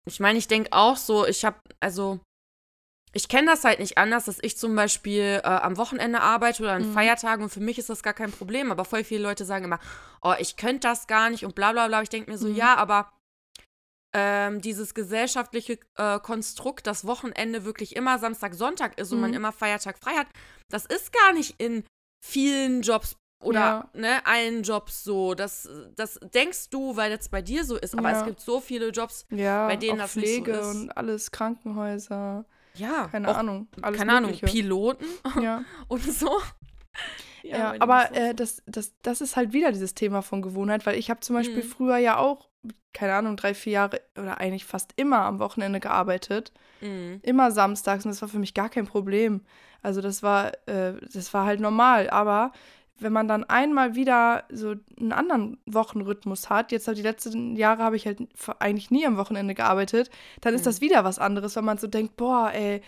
Ich 0.08 0.20
meine, 0.20 0.38
ich 0.38 0.48
denke 0.48 0.70
auch 0.72 0.98
so, 0.98 1.26
ich 1.26 1.46
habe, 1.46 1.60
also, 1.80 2.20
ich 3.16 3.30
kenne 3.30 3.48
das 3.50 3.64
halt 3.64 3.80
nicht 3.80 3.98
anders, 3.98 4.26
dass 4.26 4.40
ich 4.42 4.58
zum 4.58 4.76
Beispiel 4.76 5.40
äh, 5.42 5.48
am 5.48 5.78
Wochenende 5.78 6.20
arbeite 6.20 6.62
oder 6.64 6.74
an 6.74 6.84
Mhm. 6.84 6.94
Feiertagen 6.94 7.44
und 7.44 7.50
für 7.50 7.62
mich 7.62 7.80
ist 7.80 7.90
das 7.90 8.04
gar 8.04 8.14
kein 8.14 8.32
Problem, 8.32 8.72
aber 8.72 8.84
voll 8.84 9.06
viele 9.06 9.24
Leute 9.24 9.46
sagen 9.46 9.64
immer, 9.64 9.80
oh, 10.22 10.34
ich 10.38 10.58
könnte 10.58 10.88
das 10.90 11.08
gar 11.08 11.30
nicht 11.30 11.46
und 11.46 11.56
bla 11.56 11.72
bla 11.72 11.88
bla. 11.88 12.02
Ich 12.02 12.10
denke 12.10 12.30
mir 12.30 12.38
so, 12.38 12.48
Mhm. 12.48 12.56
ja, 12.58 12.76
aber 12.76 13.12
ähm, 14.14 14.62
dieses 14.62 14.94
gesellschaftliche 14.94 15.80
äh, 15.98 16.20
Konstrukt, 16.20 16.88
dass 16.88 17.06
Wochenende 17.08 17.64
wirklich 17.66 17.96
immer 17.96 18.20
Samstag, 18.20 18.54
Sonntag 18.54 18.98
ist 19.00 19.12
und 19.14 19.22
man 19.22 19.32
Mhm. 19.32 19.38
immer 19.38 19.52
Feiertag 19.52 19.98
frei 19.98 20.14
hat, 20.14 20.28
das 20.70 20.86
ist 20.86 21.12
gar 21.14 21.32
nicht 21.34 21.56
in 21.58 21.84
vielen 22.26 22.82
Jobs 22.82 23.16
oder 23.44 23.56
Ja. 23.56 23.90
ne, 23.94 24.26
allen 24.26 24.64
Jobs 24.64 25.04
so. 25.04 25.36
Das, 25.36 25.70
das 25.96 26.20
denkst 26.34 26.70
du, 26.70 26.96
weil 26.98 27.16
das 27.16 27.30
bei 27.30 27.42
dir 27.42 27.64
so 27.66 27.78
ist, 27.78 27.98
aber 27.98 28.12
Ja. 28.12 28.20
es 28.20 28.26
gibt 28.26 28.42
so 28.42 28.60
viele 28.62 28.90
Jobs, 28.90 29.26
Ja, 29.32 29.68
Bei 29.68 29.76
denen 29.78 30.00
das 30.00 30.16
nicht 30.16 30.36
so 30.36 30.44
Pflege 30.44 30.52
ist. 30.58 30.76
und 30.76 30.90
alles, 30.98 31.32
Krankenhäuser, 31.32 32.46
ja, 32.78 33.08
keine 33.12 33.30
auch, 33.30 33.38
Ahnung, 33.38 33.68
alles 33.82 34.00
keine 34.00 34.14
Ahnung, 34.14 34.32
Mögliche. 34.32 34.46
Piloten 34.54 35.06
Ja, 35.42 35.64
und 35.88 36.04
so. 36.04 36.40
ja, 37.44 37.72
denen 37.72 37.82
aber 37.82 38.16
äh, 38.16 38.34
das, 38.34 38.64
das, 38.66 38.94
das 39.02 39.22
ist 39.22 39.36
halt 39.36 39.54
wieder 39.54 39.72
dieses 39.72 39.94
Thema 39.94 40.22
von 40.22 40.42
Gewohnheit, 40.42 40.86
weil 40.86 40.98
ich 40.98 41.10
habe 41.10 41.20
zum 41.20 41.36
Beispiel 41.36 41.64
Mhm. 41.64 41.68
früher 41.68 41.98
ja 41.98 42.18
auch, 42.18 42.50
keine 42.94 43.14
Ahnung, 43.14 43.36
drei, 43.38 43.54
vier 43.54 43.74
Jahre 43.74 44.02
oder 44.18 44.40
eigentlich 44.40 44.66
fast 44.66 44.94
immer 44.96 45.20
am 45.26 45.40
Wochenende 45.40 45.80
gearbeitet. 45.80 46.52
Mhm. 46.82 47.20
immer 47.24 47.52
samstags 47.52 48.04
und 48.06 48.12
das 48.12 48.22
war 48.22 48.28
für 48.30 48.38
mich 48.38 48.54
gar 48.54 48.68
kein 48.70 48.86
Problem. 48.86 49.42
Also 49.82 50.02
das 50.02 50.22
war, 50.24 50.52
äh, 50.68 50.94
das 51.14 51.34
war 51.34 51.46
halt 51.46 51.62
normal. 51.62 52.10
Aber 52.10 52.52
wenn 53.00 53.12
man 53.14 53.28
dann 53.28 53.44
einmal 53.44 53.96
wieder 53.96 54.46
so 54.50 54.76
einen 55.00 55.12
anderen 55.12 55.58
Wochenrhythmus 55.66 56.50
hat, 56.50 56.72
jetzt 56.72 56.88
halt 56.88 56.98
die 56.98 57.02
letzten 57.02 57.56
Jahre 57.56 57.84
habe 57.84 57.96
ich 57.98 58.06
halt 58.06 58.20
eigentlich 58.60 58.90
nie 58.92 59.06
am 59.06 59.18
Wochenende 59.18 59.54
gearbeitet, 59.54 60.10
dann 60.42 60.54
ist 60.54 60.62
Mhm. 60.62 60.66
das 60.66 60.82
wieder 60.82 61.04
was 61.04 61.20
anderes, 61.20 61.56
wenn 61.56 61.66
man 61.66 61.78
so 61.78 61.88
denkt, 61.88 62.16
boah, 62.16 62.52
ey, 62.54 62.82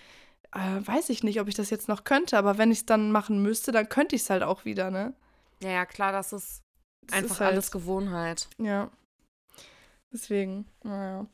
äh, 0.53 0.59
weiß 0.87 1.09
ich 1.09 1.23
nicht, 1.23 1.41
ob 1.41 1.47
ich 1.49 1.55
das 1.55 1.69
jetzt 1.69 1.89
noch 1.89 2.05
könnte, 2.05 2.37
aber 2.37 2.57
wenn 2.57 2.71
ich 2.71 2.79
es 2.79 2.85
dann 2.85 3.11
machen 3.11 3.41
müsste, 3.41 3.71
dann 3.73 3.89
könnte 3.89 4.15
ich 4.15 4.21
es 4.21 4.29
halt 4.29 4.43
auch 4.43 4.63
wieder, 4.63 4.91
ne? 4.91 5.13
Ja, 5.61 5.69
ja, 5.71 5.85
klar, 5.85 6.11
das 6.13 6.31
ist 6.31 6.61
Das 7.07 7.17
einfach 7.17 7.35
ist 7.35 7.39
halt, 7.41 7.51
alles 7.53 7.71
Gewohnheit. 7.71 8.47
Ja. 8.57 8.89
Deswegen, 10.13 10.65
naja. 10.83 11.25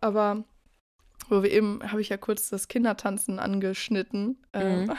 Aber 0.00 0.44
wo 1.28 1.42
wir 1.42 1.50
eben, 1.52 1.80
habe 1.90 2.00
ich 2.00 2.08
ja 2.08 2.16
kurz 2.16 2.48
das 2.48 2.68
Kindertanzen 2.68 3.38
angeschnitten. 3.38 4.38
Ähm, 4.52 4.84
Mhm. 4.86 4.92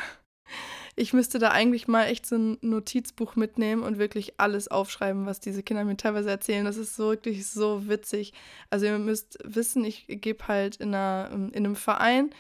Ich 0.96 1.14
müsste 1.14 1.40
da 1.40 1.52
eigentlich 1.52 1.88
mal 1.88 2.06
echt 2.06 2.26
so 2.26 2.36
ein 2.36 2.58
Notizbuch 2.62 3.36
mitnehmen 3.36 3.84
und 3.84 3.98
wirklich 3.98 4.34
alles 4.38 4.68
aufschreiben, 4.68 5.26
was 5.26 5.40
diese 5.40 5.64
Kinder 5.64 5.86
mir 5.86 5.98
teilweise 5.98 6.30
erzählen. 6.30 6.66
Das 6.66 6.78
ist 6.78 6.96
so 6.96 7.12
wirklich 7.12 7.48
so 7.48 7.88
witzig. 7.88 8.34
Also 8.70 8.86
ihr 8.86 8.98
müsst 9.00 9.38
wissen, 9.44 9.86
ich 9.86 10.06
gebe 10.08 10.48
halt 10.48 10.76
in, 10.78 10.94
einer, 10.94 11.30
in 11.32 11.56
einem 11.56 11.76
Verein 11.76 12.32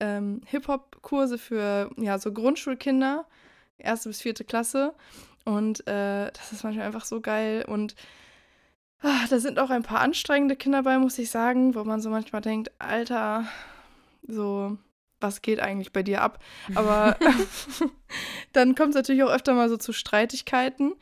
ähm, 0.00 0.40
Hip-Hop-Kurse 0.46 1.38
für 1.38 1.90
ja, 1.96 2.18
so 2.18 2.32
Grundschulkinder, 2.32 3.26
erste 3.78 4.08
bis 4.08 4.20
vierte 4.20 4.44
Klasse. 4.44 4.94
Und 5.44 5.86
äh, 5.86 6.30
das 6.32 6.52
ist 6.52 6.64
manchmal 6.64 6.86
einfach 6.86 7.04
so 7.04 7.20
geil. 7.20 7.64
Und 7.66 7.94
ah, 9.02 9.26
da 9.30 9.38
sind 9.38 9.58
auch 9.58 9.70
ein 9.70 9.82
paar 9.82 10.00
anstrengende 10.00 10.56
Kinder 10.56 10.82
bei, 10.82 10.98
muss 10.98 11.18
ich 11.18 11.30
sagen, 11.30 11.74
wo 11.74 11.84
man 11.84 12.00
so 12.00 12.10
manchmal 12.10 12.42
denkt, 12.42 12.70
Alter, 12.78 13.46
so, 14.26 14.76
was 15.20 15.42
geht 15.42 15.60
eigentlich 15.60 15.92
bei 15.92 16.02
dir 16.02 16.22
ab? 16.22 16.42
Aber 16.74 17.16
dann 18.52 18.74
kommt 18.74 18.90
es 18.90 18.96
natürlich 18.96 19.22
auch 19.22 19.30
öfter 19.30 19.54
mal 19.54 19.68
so 19.68 19.76
zu 19.76 19.92
Streitigkeiten. 19.92 20.94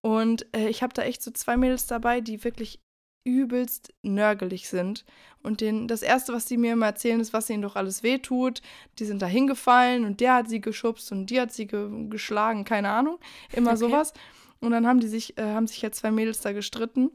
Und 0.00 0.46
äh, 0.54 0.68
ich 0.68 0.82
habe 0.82 0.94
da 0.94 1.02
echt 1.02 1.22
so 1.22 1.30
zwei 1.30 1.56
Mädels 1.56 1.86
dabei, 1.86 2.20
die 2.20 2.42
wirklich 2.44 2.80
übelst 3.24 3.92
nörgelig 4.02 4.68
sind. 4.68 5.04
Und 5.44 5.60
den, 5.60 5.86
das 5.86 6.02
Erste, 6.02 6.32
was 6.32 6.46
die 6.46 6.56
mir 6.56 6.72
immer 6.72 6.86
erzählen, 6.86 7.20
ist, 7.20 7.32
was 7.32 7.48
ihnen 7.50 7.62
doch 7.62 7.76
alles 7.76 8.02
wehtut. 8.02 8.62
Die 8.98 9.04
sind 9.04 9.22
da 9.22 9.26
hingefallen 9.26 10.04
und 10.04 10.20
der 10.20 10.34
hat 10.34 10.48
sie 10.48 10.60
geschubst 10.60 11.12
und 11.12 11.26
die 11.26 11.40
hat 11.40 11.52
sie 11.52 11.66
ge 11.66 11.88
geschlagen, 12.08 12.64
keine 12.64 12.90
Ahnung. 12.90 13.18
Immer 13.52 13.70
Okay. 13.72 13.78
sowas. 13.78 14.12
Und 14.60 14.72
dann 14.72 14.86
haben 14.86 15.00
die 15.00 15.08
sich, 15.08 15.38
äh, 15.38 15.42
haben 15.54 15.66
sich 15.66 15.82
ja 15.82 15.90
zwei 15.92 16.10
Mädels 16.10 16.40
da 16.40 16.52
gestritten. 16.52 17.10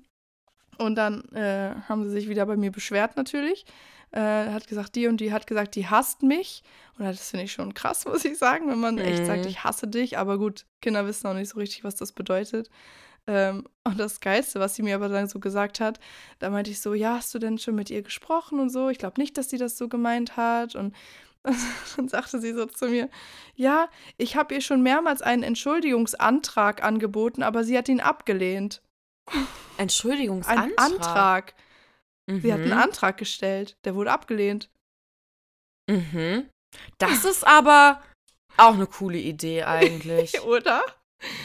Und 0.77 0.95
dann 0.95 1.23
äh, 1.33 1.73
haben 1.89 2.03
sie 2.05 2.11
sich 2.11 2.29
wieder 2.29 2.45
bei 2.45 2.55
mir 2.55 2.71
beschwert 2.71 3.17
natürlich. 3.17 3.65
Äh, 4.11 4.21
hat 4.51 4.67
gesagt, 4.67 4.95
die 4.95 5.07
und 5.07 5.17
die 5.19 5.31
hat 5.33 5.47
gesagt, 5.47 5.75
die 5.75 5.87
hasst 5.87 6.23
mich. 6.23 6.63
Und 6.97 7.05
das 7.05 7.29
finde 7.29 7.45
ich 7.45 7.51
schon 7.51 7.73
krass, 7.73 8.05
muss 8.07 8.23
ich 8.25 8.37
sagen, 8.37 8.69
wenn 8.69 8.79
man 8.79 8.97
echt 8.97 9.25
sagt, 9.25 9.41
Mhm. 9.43 9.47
ich 9.49 9.63
hasse 9.63 9.87
dich. 9.87 10.17
Aber 10.17 10.37
gut, 10.37 10.65
Kinder 10.81 11.05
wissen 11.05 11.27
auch 11.27 11.33
nicht 11.33 11.49
so 11.49 11.59
richtig, 11.59 11.83
was 11.83 11.95
das 11.95 12.11
bedeutet. 12.13 12.69
Ähm, 13.29 13.65
und 13.83 13.99
das 13.99 14.21
Geilste, 14.21 14.61
was 14.61 14.75
sie 14.75 14.83
mir 14.83 14.95
aber 14.95 15.09
dann 15.09 15.27
so 15.27 15.39
gesagt 15.39 15.81
hat, 15.81 15.99
da 16.39 16.49
meinte 16.49 16.71
ich 16.71 16.79
so, 16.79 16.93
ja, 16.93 17.15
hast 17.17 17.33
du 17.35 17.39
denn 17.39 17.57
schon 17.57 17.75
mit 17.75 17.89
ihr 17.89 18.01
gesprochen 18.01 18.59
und 18.61 18.69
so? 18.69 18.87
Ich 18.89 18.97
glaube 18.99 19.19
nicht, 19.19 19.37
dass 19.37 19.49
sie 19.49 19.57
das 19.57 19.77
so 19.77 19.89
gemeint 19.89 20.37
hat. 20.37 20.75
Und 20.75 20.95
dann 21.97 22.07
sagte 22.07 22.39
sie 22.39 22.53
so 22.53 22.65
zu 22.65 22.87
mir, 22.87 23.09
ja, 23.55 23.89
ich 24.17 24.37
habe 24.37 24.53
ihr 24.55 24.61
schon 24.61 24.81
mehrmals 24.81 25.21
einen 25.21 25.43
Entschuldigungsantrag 25.43 26.81
angeboten, 26.83 27.43
aber 27.43 27.65
sie 27.65 27.77
hat 27.77 27.89
ihn 27.89 27.99
abgelehnt. 27.99 28.81
Entschuldigungsantrag. 29.77 30.65
Ein 30.65 30.77
Antrag. 30.77 31.53
Sie 32.29 32.51
hat 32.51 32.59
einen 32.59 32.71
Mhm. 32.71 32.77
Antrag 32.77 33.17
gestellt, 33.17 33.77
der 33.85 33.95
wurde 33.95 34.11
abgelehnt. 34.11 34.69
Mhm. 35.89 36.49
Das 36.97 37.23
ist 37.23 37.47
aber 37.47 38.01
auch 38.57 38.73
eine 38.73 38.87
coole 38.87 39.17
Idee 39.17 39.63
eigentlich. 39.63 40.41
Oder? 40.43 40.83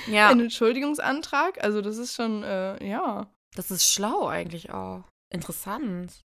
Ja, 0.09 0.29
Ein 0.29 0.41
Entschuldigungsantrag. 0.41 1.63
Also, 1.63 1.81
das 1.81 1.97
ist 1.99 2.15
schon, 2.15 2.43
äh, 2.43 2.85
ja. 2.87 3.31
das 3.55 3.71
ist 3.71 3.87
schlau 3.87 4.27
eigentlich 4.27 4.71
auch. 4.71 5.05
Interessant. 5.33 6.21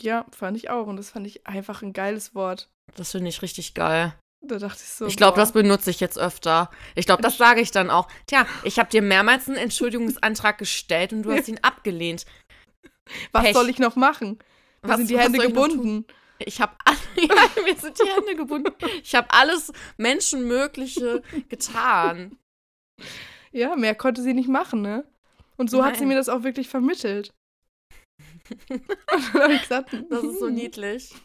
Ja, 0.00 0.26
fand 0.32 0.56
ich 0.56 0.70
auch. 0.70 0.86
Und 0.86 0.96
das 0.96 1.10
fand 1.10 1.26
ich 1.26 1.46
einfach 1.46 1.82
ein 1.82 1.92
geiles 1.92 2.34
Wort. 2.34 2.68
Das 2.96 3.12
finde 3.12 3.28
ich 3.28 3.42
richtig 3.42 3.74
geil. 3.74 4.14
Da 4.46 4.58
dachte 4.58 4.80
ich 4.82 4.88
so. 4.90 5.06
Ich 5.06 5.16
glaube, 5.16 5.36
das 5.36 5.52
benutze 5.52 5.90
ich 5.90 6.00
jetzt 6.00 6.18
öfter. 6.18 6.70
Ich 6.94 7.06
glaube, 7.06 7.22
das 7.22 7.36
sage 7.36 7.60
ich 7.60 7.70
dann 7.70 7.90
auch. 7.90 8.08
Tja, 8.26 8.46
ich 8.64 8.78
habe 8.78 8.90
dir 8.90 9.02
mehrmals 9.02 9.48
einen 9.48 9.56
Entschuldigungsantrag 9.56 10.58
gestellt 10.58 11.12
und 11.12 11.22
du 11.22 11.32
hast 11.32 11.48
ihn 11.48 11.58
abgelehnt. 11.62 12.26
Was 13.32 13.44
Pech. 13.44 13.54
soll 13.54 13.68
ich 13.70 13.78
noch 13.78 13.96
machen? 13.96 14.38
Mir 14.82 14.90
Was- 14.90 14.98
sind 14.98 15.10
die 15.10 15.18
Hände 15.18 15.38
soll 15.38 15.46
ich 15.46 15.54
gebunden. 15.54 16.06
Ich 16.38 16.60
habe 16.60 16.74
ja, 17.16 17.62
mir 17.64 17.76
sind 17.76 17.98
die 17.98 18.08
Hände 18.08 18.36
gebunden. 18.36 18.72
Ich 19.02 19.14
habe 19.14 19.28
alles 19.30 19.72
Menschenmögliche 19.96 21.22
getan. 21.48 22.38
Ja, 23.52 23.74
mehr 23.76 23.94
konnte 23.94 24.22
sie 24.22 24.34
nicht 24.34 24.48
machen, 24.48 24.82
ne? 24.82 25.04
Und 25.56 25.70
so 25.70 25.82
hat 25.84 25.94
sie 25.94 26.00
Nein. 26.00 26.08
mir 26.08 26.14
das 26.16 26.28
auch 26.28 26.42
wirklich 26.42 26.68
vermittelt. 26.68 27.32
Gesagt, 28.68 29.92
Das 30.10 30.22
ist 30.22 30.38
so 30.38 30.46
hm. 30.46 30.54
niedlich. 30.54 31.14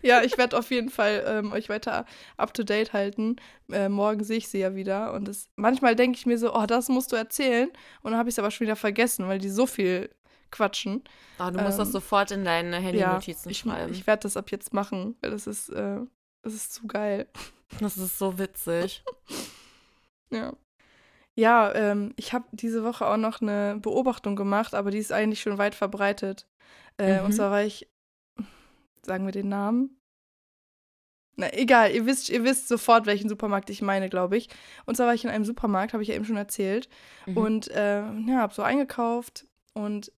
Ja, 0.00 0.22
ich 0.22 0.38
werde 0.38 0.56
auf 0.56 0.70
jeden 0.70 0.90
Fall 0.90 1.24
ähm, 1.26 1.52
euch 1.52 1.68
weiter 1.68 2.06
up 2.36 2.54
to 2.54 2.62
date 2.62 2.92
halten. 2.92 3.34
Äh, 3.70 3.88
morgen 3.88 4.22
sehe 4.22 4.38
ich 4.38 4.48
sie 4.48 4.60
ja 4.60 4.76
wieder. 4.76 5.12
Und 5.12 5.26
das, 5.26 5.48
manchmal 5.56 5.96
denke 5.96 6.16
ich 6.16 6.24
mir 6.24 6.38
so, 6.38 6.54
oh, 6.54 6.66
das 6.66 6.88
musst 6.88 7.10
du 7.10 7.16
erzählen. 7.16 7.68
Und 8.02 8.12
dann 8.12 8.16
habe 8.18 8.28
ich 8.28 8.34
es 8.34 8.38
aber 8.38 8.52
schon 8.52 8.66
wieder 8.66 8.76
vergessen, 8.76 9.26
weil 9.26 9.40
die 9.40 9.48
so 9.48 9.66
viel 9.66 10.08
quatschen. 10.50 11.04
Ah, 11.38 11.50
du 11.50 11.60
musst 11.62 11.78
das 11.78 11.88
Ähm, 11.88 11.92
sofort 11.92 12.30
in 12.30 12.44
deine 12.44 12.76
Ja, 12.76 12.80
Handy-Notizen 12.82 13.50
ich, 13.50 13.58
schreiben. 13.58 13.92
ich 13.92 14.06
werde 14.06 14.22
das 14.22 14.36
ab 14.36 14.50
jetzt 14.50 14.72
machen. 14.72 15.16
weil 15.20 15.30
Das 15.30 15.46
ist, 15.46 15.68
äh, 15.70 16.00
das 16.42 16.54
ist 16.54 16.72
zu 16.74 16.86
geil. 16.86 17.26
das 17.80 17.96
ist 17.98 18.18
so 18.18 18.38
witzig. 18.38 19.02
Ja. 20.30 20.52
Ja, 21.36 21.72
ähm, 21.74 22.12
ich 22.16 22.32
habe 22.34 22.44
diese 22.52 22.84
Woche 22.84 23.06
auch 23.06 23.16
noch 23.16 23.40
eine 23.40 23.78
Beobachtung 23.80 24.36
gemacht, 24.36 24.74
aber 24.74 24.90
die 24.90 24.98
ist 24.98 25.10
eigentlich 25.12 25.40
schon 25.40 25.56
weit 25.56 25.74
verbreitet. 25.74 26.46
Äh, 26.98 27.20
Mhm. 27.20 27.24
Und 27.26 27.32
zwar 27.32 27.50
war 27.50 27.62
ich, 27.62 27.88
sagen 29.06 29.24
wir 29.24 29.32
den 29.32 29.48
Namen? 29.48 29.98
Na, 31.36 31.52
egal, 31.54 31.92
ihr 31.92 32.04
wisst, 32.04 32.28
ihr 32.28 32.42
wisst 32.42 32.66
sofort, 32.68 33.06
welchen 33.06 33.28
Supermarkt 33.28 33.70
ich 33.70 33.80
meine, 33.80 34.08
glaube 34.10 34.36
ich. 34.36 34.48
Und 34.84 34.96
zwar 34.96 35.06
war 35.06 35.14
ich 35.14 35.22
in 35.24 35.30
einem 35.30 35.44
Supermarkt, 35.44 35.92
habe 35.92 36.02
ich 36.02 36.08
ja 36.08 36.16
eben 36.16 36.24
schon 36.24 36.36
erzählt. 36.36 36.88
Mhm. 37.26 37.36
Und 37.36 37.68
äh, 37.68 38.00
ja, 38.02 38.38
habe 38.38 38.52
so 38.52 38.62
eingekauft 38.62 39.46
und 39.74 40.12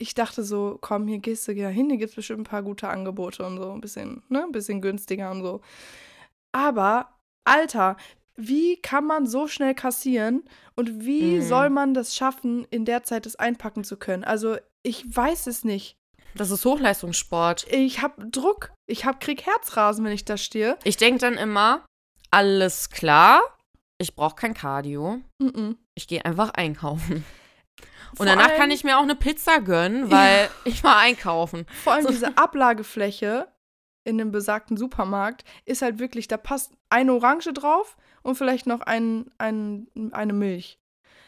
ich 0.00 0.14
dachte 0.14 0.42
so, 0.42 0.78
komm, 0.80 1.06
hier 1.06 1.18
gehst 1.18 1.46
du 1.46 1.52
hin, 1.52 1.88
hier 1.90 1.98
gibt 1.98 2.10
es 2.10 2.16
bestimmt 2.16 2.40
ein 2.40 2.44
paar 2.44 2.62
gute 2.62 2.88
Angebote 2.88 3.44
und 3.46 3.58
so, 3.58 3.70
ein 3.70 3.80
bisschen, 3.80 4.22
ne, 4.28 4.42
ein 4.42 4.52
bisschen 4.52 4.80
günstiger 4.80 5.30
und 5.30 5.42
so. 5.42 5.60
Aber, 6.52 7.08
Alter, 7.44 7.96
wie 8.36 8.76
kann 8.80 9.04
man 9.06 9.26
so 9.26 9.46
schnell 9.46 9.74
kassieren 9.74 10.42
und 10.74 11.04
wie 11.04 11.36
Mhm. 11.36 11.42
soll 11.42 11.70
man 11.70 11.94
das 11.94 12.16
schaffen, 12.16 12.66
in 12.70 12.84
der 12.84 13.04
Zeit 13.04 13.26
das 13.26 13.36
einpacken 13.36 13.84
zu 13.84 13.96
können? 13.96 14.24
Also, 14.24 14.56
ich 14.82 15.04
weiß 15.14 15.46
es 15.46 15.64
nicht. 15.64 15.96
das 16.36 16.50
ist 16.52 16.64
Hochleistungssport. 16.64 17.66
Ich 17.72 18.02
habe 18.02 18.24
Druck, 18.30 18.72
ich 18.86 19.04
hab, 19.04 19.20
krieg 19.20 19.44
Herzrasen, 19.46 20.04
wenn 20.04 20.12
ich 20.12 20.24
da 20.24 20.36
stehe. 20.36 20.78
Ich 20.84 20.96
denke 20.96 21.18
dann 21.20 21.34
immer, 21.34 21.84
alles 22.30 22.88
klar, 22.90 23.42
ich 23.98 24.14
brauche 24.14 24.36
kein 24.36 24.54
Cardio. 24.54 25.20
Mhm. 25.40 25.76
Ich 25.96 26.06
gehe 26.08 26.24
einfach 26.24 26.50
einkaufen. 26.50 27.24
Vor 28.14 28.20
Und 28.20 28.26
danach 28.26 28.48
allem- 28.48 28.58
kann 28.58 28.70
ich 28.70 28.84
mir 28.84 28.98
auch 28.98 29.02
eine 29.02 29.14
Pizza 29.14 29.60
gönnen, 29.60 30.10
weil 30.10 30.48
ich 30.64 30.82
war 30.84 30.96
einkaufen. 30.98 31.66
Vor 31.84 31.92
allem 31.94 32.02
So. 32.04 32.10
diese 32.10 32.36
Ablagefläche 32.36 33.48
in 34.04 34.18
dem 34.18 34.30
besagten 34.32 34.76
Supermarkt 34.76 35.44
ist 35.66 35.82
halt 35.82 35.98
wirklich, 35.98 36.26
da 36.28 36.36
passt 36.36 36.72
eine 36.88 37.12
Orange 37.12 37.52
drauf 37.52 37.96
und 38.22 38.34
vielleicht 38.36 38.66
noch 38.66 38.80
ein, 38.80 39.30
ein, 39.38 39.86
eine 40.12 40.32
Milch. 40.32 40.78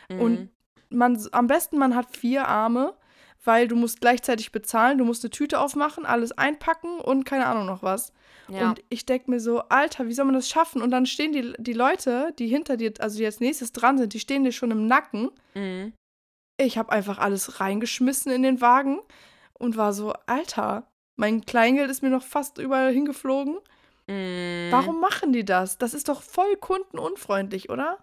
Und 0.09 0.41
Mhm. 0.41 0.51
man, 0.91 1.29
am 1.33 1.47
besten, 1.47 1.79
man 1.79 1.95
hat 1.95 2.17
vier 2.17 2.49
Arme, 2.49 2.95
weil 3.45 3.67
du 3.69 3.77
musst 3.77 4.01
gleichzeitig 4.01 4.53
bezahlen, 4.53 4.99
du 4.99 5.05
musst 5.05 5.25
eine 5.25 5.31
Tüte 5.31 5.61
aufmachen, 5.61 6.07
alles 6.07 6.33
einpacken 6.33 6.99
und 7.01 7.25
keine 7.25 7.47
Ahnung 7.47 7.67
noch 7.67 7.83
was. 7.83 8.13
ja. 8.49 8.69
Und 8.71 8.83
ich 8.89 9.05
denke 9.05 9.31
mir 9.31 9.41
so, 9.41 9.61
Alter, 9.69 10.07
wie 10.09 10.13
soll 10.13 10.25
man 10.27 10.35
das 10.35 10.49
schaffen? 10.49 10.81
Und 10.83 10.91
dann 10.91 11.07
stehen 11.07 11.33
die, 11.33 11.53
die 11.59 11.73
Leute, 11.73 12.33
die 12.39 12.47
hinter 12.47 12.77
dir, 12.77 12.93
also 13.01 13.19
die 13.19 13.27
als 13.27 13.41
nächstes 13.41 13.73
dran 13.73 13.99
sind, 13.99 14.15
die 14.15 14.21
stehen 14.21 14.45
dir 14.45 14.53
schon 14.53 14.71
im 14.71 14.87
Nacken. 14.87 15.31
Mhm. 15.55 15.93
Ich 16.65 16.79
habe 16.79 16.93
einfach 16.93 17.19
alles 17.19 17.61
reingeschmissen 17.61 18.33
in 18.33 18.43
den 18.43 18.61
Wagen 18.61 19.01
und 19.55 19.77
war 19.77 19.93
so, 19.93 20.13
Alter, 20.27 20.87
mein 21.17 21.45
Kleingeld 21.45 21.91
ist 21.91 22.03
mir 22.03 22.11
noch 22.11 22.23
fast 22.25 22.59
überall 22.59 22.93
hingeflogen. 22.93 23.59
Mhm. 24.09 24.69
Warum 24.71 25.01
machen 25.01 25.33
die 25.33 25.45
das? 25.45 25.79
Das 25.79 25.95
ist 25.95 26.09
doch 26.09 26.23
voll 26.23 26.57
kundenunfreundlich, 26.57 27.71
oder? 27.71 27.99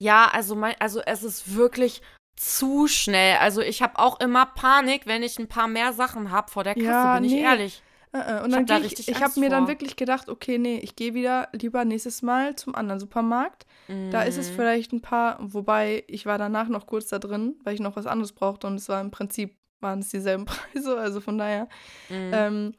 Ja, 0.00 0.28
also 0.32 0.54
mein, 0.54 0.74
also 0.80 1.00
es 1.00 1.22
ist 1.24 1.54
wirklich 1.56 2.02
zu 2.36 2.86
schnell. 2.86 3.38
Also 3.38 3.60
ich 3.62 3.82
habe 3.82 3.98
auch 3.98 4.20
immer 4.20 4.46
Panik, 4.46 5.06
wenn 5.06 5.22
ich 5.22 5.38
ein 5.38 5.48
paar 5.48 5.66
mehr 5.68 5.92
Sachen 5.92 6.30
habe 6.30 6.50
vor 6.50 6.62
der 6.64 6.74
Kasse, 6.74 6.86
Ja, 6.86 7.14
bin 7.14 7.24
ich 7.24 7.32
nee. 7.32 7.40
ehrlich. 7.42 7.82
Äh, 8.12 8.18
äh, 8.18 8.36
Ich 8.38 8.42
Und 8.44 8.52
hab 8.54 8.66
dann 8.66 8.66
da 8.66 8.78
geh 8.78 8.86
ich, 8.86 9.08
ich 9.08 9.22
habe 9.22 9.40
mir 9.40 9.50
dann 9.50 9.64
vor. 9.64 9.68
wirklich 9.68 9.96
gedacht, 9.96 10.28
okay, 10.28 10.58
nee, 10.58 10.78
ich 10.78 10.94
gehe 10.94 11.14
wieder 11.14 11.48
lieber 11.52 11.84
nächstes 11.84 12.22
Mal 12.22 12.54
zum 12.56 12.74
anderen 12.74 13.00
Supermarkt. 13.00 13.66
Da 14.10 14.22
ist 14.22 14.36
es 14.36 14.50
Mhm. 14.50 14.54
vielleicht 14.54 14.92
ein 14.92 15.00
paar, 15.00 15.36
wobei 15.40 16.04
ich 16.06 16.26
war 16.26 16.38
danach 16.38 16.68
noch 16.68 16.86
kurz 16.86 17.08
da 17.08 17.18
drin, 17.18 17.56
weil 17.64 17.74
ich 17.74 17.80
noch 17.80 17.96
was 17.96 18.06
anderes 18.06 18.32
brauchte 18.32 18.66
und 18.66 18.74
es 18.74 18.88
war 18.88 19.00
im 19.00 19.10
Prinzip, 19.10 19.56
waren 19.80 20.00
es 20.00 20.08
dieselben 20.10 20.44
Preise, 20.46 20.98
also 20.98 21.20
von 21.20 21.38
daher. 21.38 21.68
Mhm. 22.08 22.30
Ähm, 22.32 22.72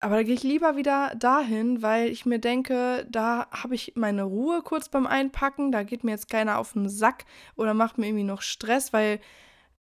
aber 0.00 0.16
da 0.16 0.22
gehe 0.22 0.34
ich 0.34 0.42
lieber 0.42 0.76
wieder 0.76 1.14
dahin, 1.16 1.80
weil 1.80 2.08
ich 2.10 2.26
mir 2.26 2.38
denke, 2.38 3.06
da 3.08 3.46
habe 3.50 3.74
ich 3.74 3.92
meine 3.96 4.24
Ruhe 4.24 4.60
kurz 4.62 4.88
beim 4.90 5.06
Einpacken, 5.06 5.72
da 5.72 5.82
geht 5.82 6.04
mir 6.04 6.10
jetzt 6.10 6.28
keiner 6.28 6.58
auf 6.58 6.74
den 6.74 6.88
Sack 6.90 7.24
oder 7.56 7.72
macht 7.72 7.96
mir 7.96 8.06
irgendwie 8.08 8.24
noch 8.24 8.42
Stress, 8.42 8.92
weil, 8.92 9.18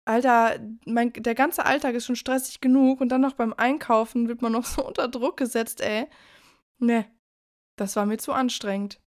Alter, 0.05 0.59
mein, 0.85 1.13
der 1.15 1.35
ganze 1.35 1.65
Alltag 1.65 1.95
ist 1.95 2.05
schon 2.05 2.17
stressig 2.17 2.61
genug 2.61 3.01
und 3.01 3.09
dann 3.09 3.23
noch 3.23 3.33
beim 3.35 3.55
Einkaufen 3.55 4.29
wird 4.29 4.43
man 4.43 4.53
noch 4.53 4.65
so 4.67 4.87
unter 4.87 5.09
Druck 5.09 5.37
gesetzt, 5.39 5.81
ey. 5.81 6.07
Ne, 6.79 7.07
das 7.77 7.97
war 7.97 8.05
mir 8.07 8.19
zu 8.19 8.33
anstrengend. 8.33 9.01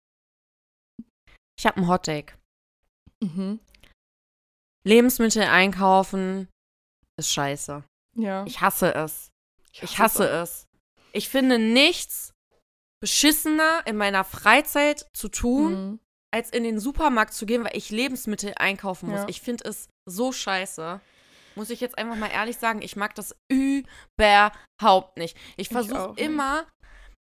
Ich 1.61 1.67
habe 1.67 1.77
einen 1.77 1.89
Hottake. 1.89 2.39
Mhm. 3.23 3.61
Lebensmittel 4.83 5.43
einkaufen 5.43 6.49
ist 7.19 7.31
scheiße. 7.35 7.85
Ja. 8.17 8.47
Ich 8.47 8.63
hasse 8.63 8.95
es. 8.95 9.29
Ich 9.73 9.99
hasse 9.99 10.27
es. 10.27 10.65
Ich 11.13 11.29
finde 11.29 11.59
nichts 11.59 12.33
beschissener 13.03 13.83
in 13.85 13.99
meiner 13.99 14.25
Freizeit 14.25 15.07
zu 15.15 15.29
tun, 15.29 15.73
Mhm. 15.73 16.01
als 16.33 16.49
in 16.49 16.65
den 16.65 16.81
Supermarkt 16.81 17.35
zu 17.35 17.45
gehen, 17.45 17.63
weil 17.63 17.77
ich 17.77 17.91
Lebensmittel 17.91 18.55
einkaufen 18.57 19.11
muss. 19.11 19.21
Ja. 19.21 19.29
Ich 19.29 19.43
finde 19.43 19.69
es 19.69 19.91
so 20.09 20.33
scheiße. 20.33 21.03
Muss 21.57 21.69
ich 21.69 21.81
jetzt 21.81 21.99
einfach 21.99 22.17
mal 22.17 22.31
ehrlich 22.31 22.57
sagen, 22.57 22.81
ich 22.81 22.97
mag 22.97 23.15
das 23.17 23.37
überhaupt 23.51 25.19
nicht. 25.19 25.37
Ich 25.59 25.67
Ich 25.67 25.69
versuche 25.69 26.15
immer, 26.17 26.67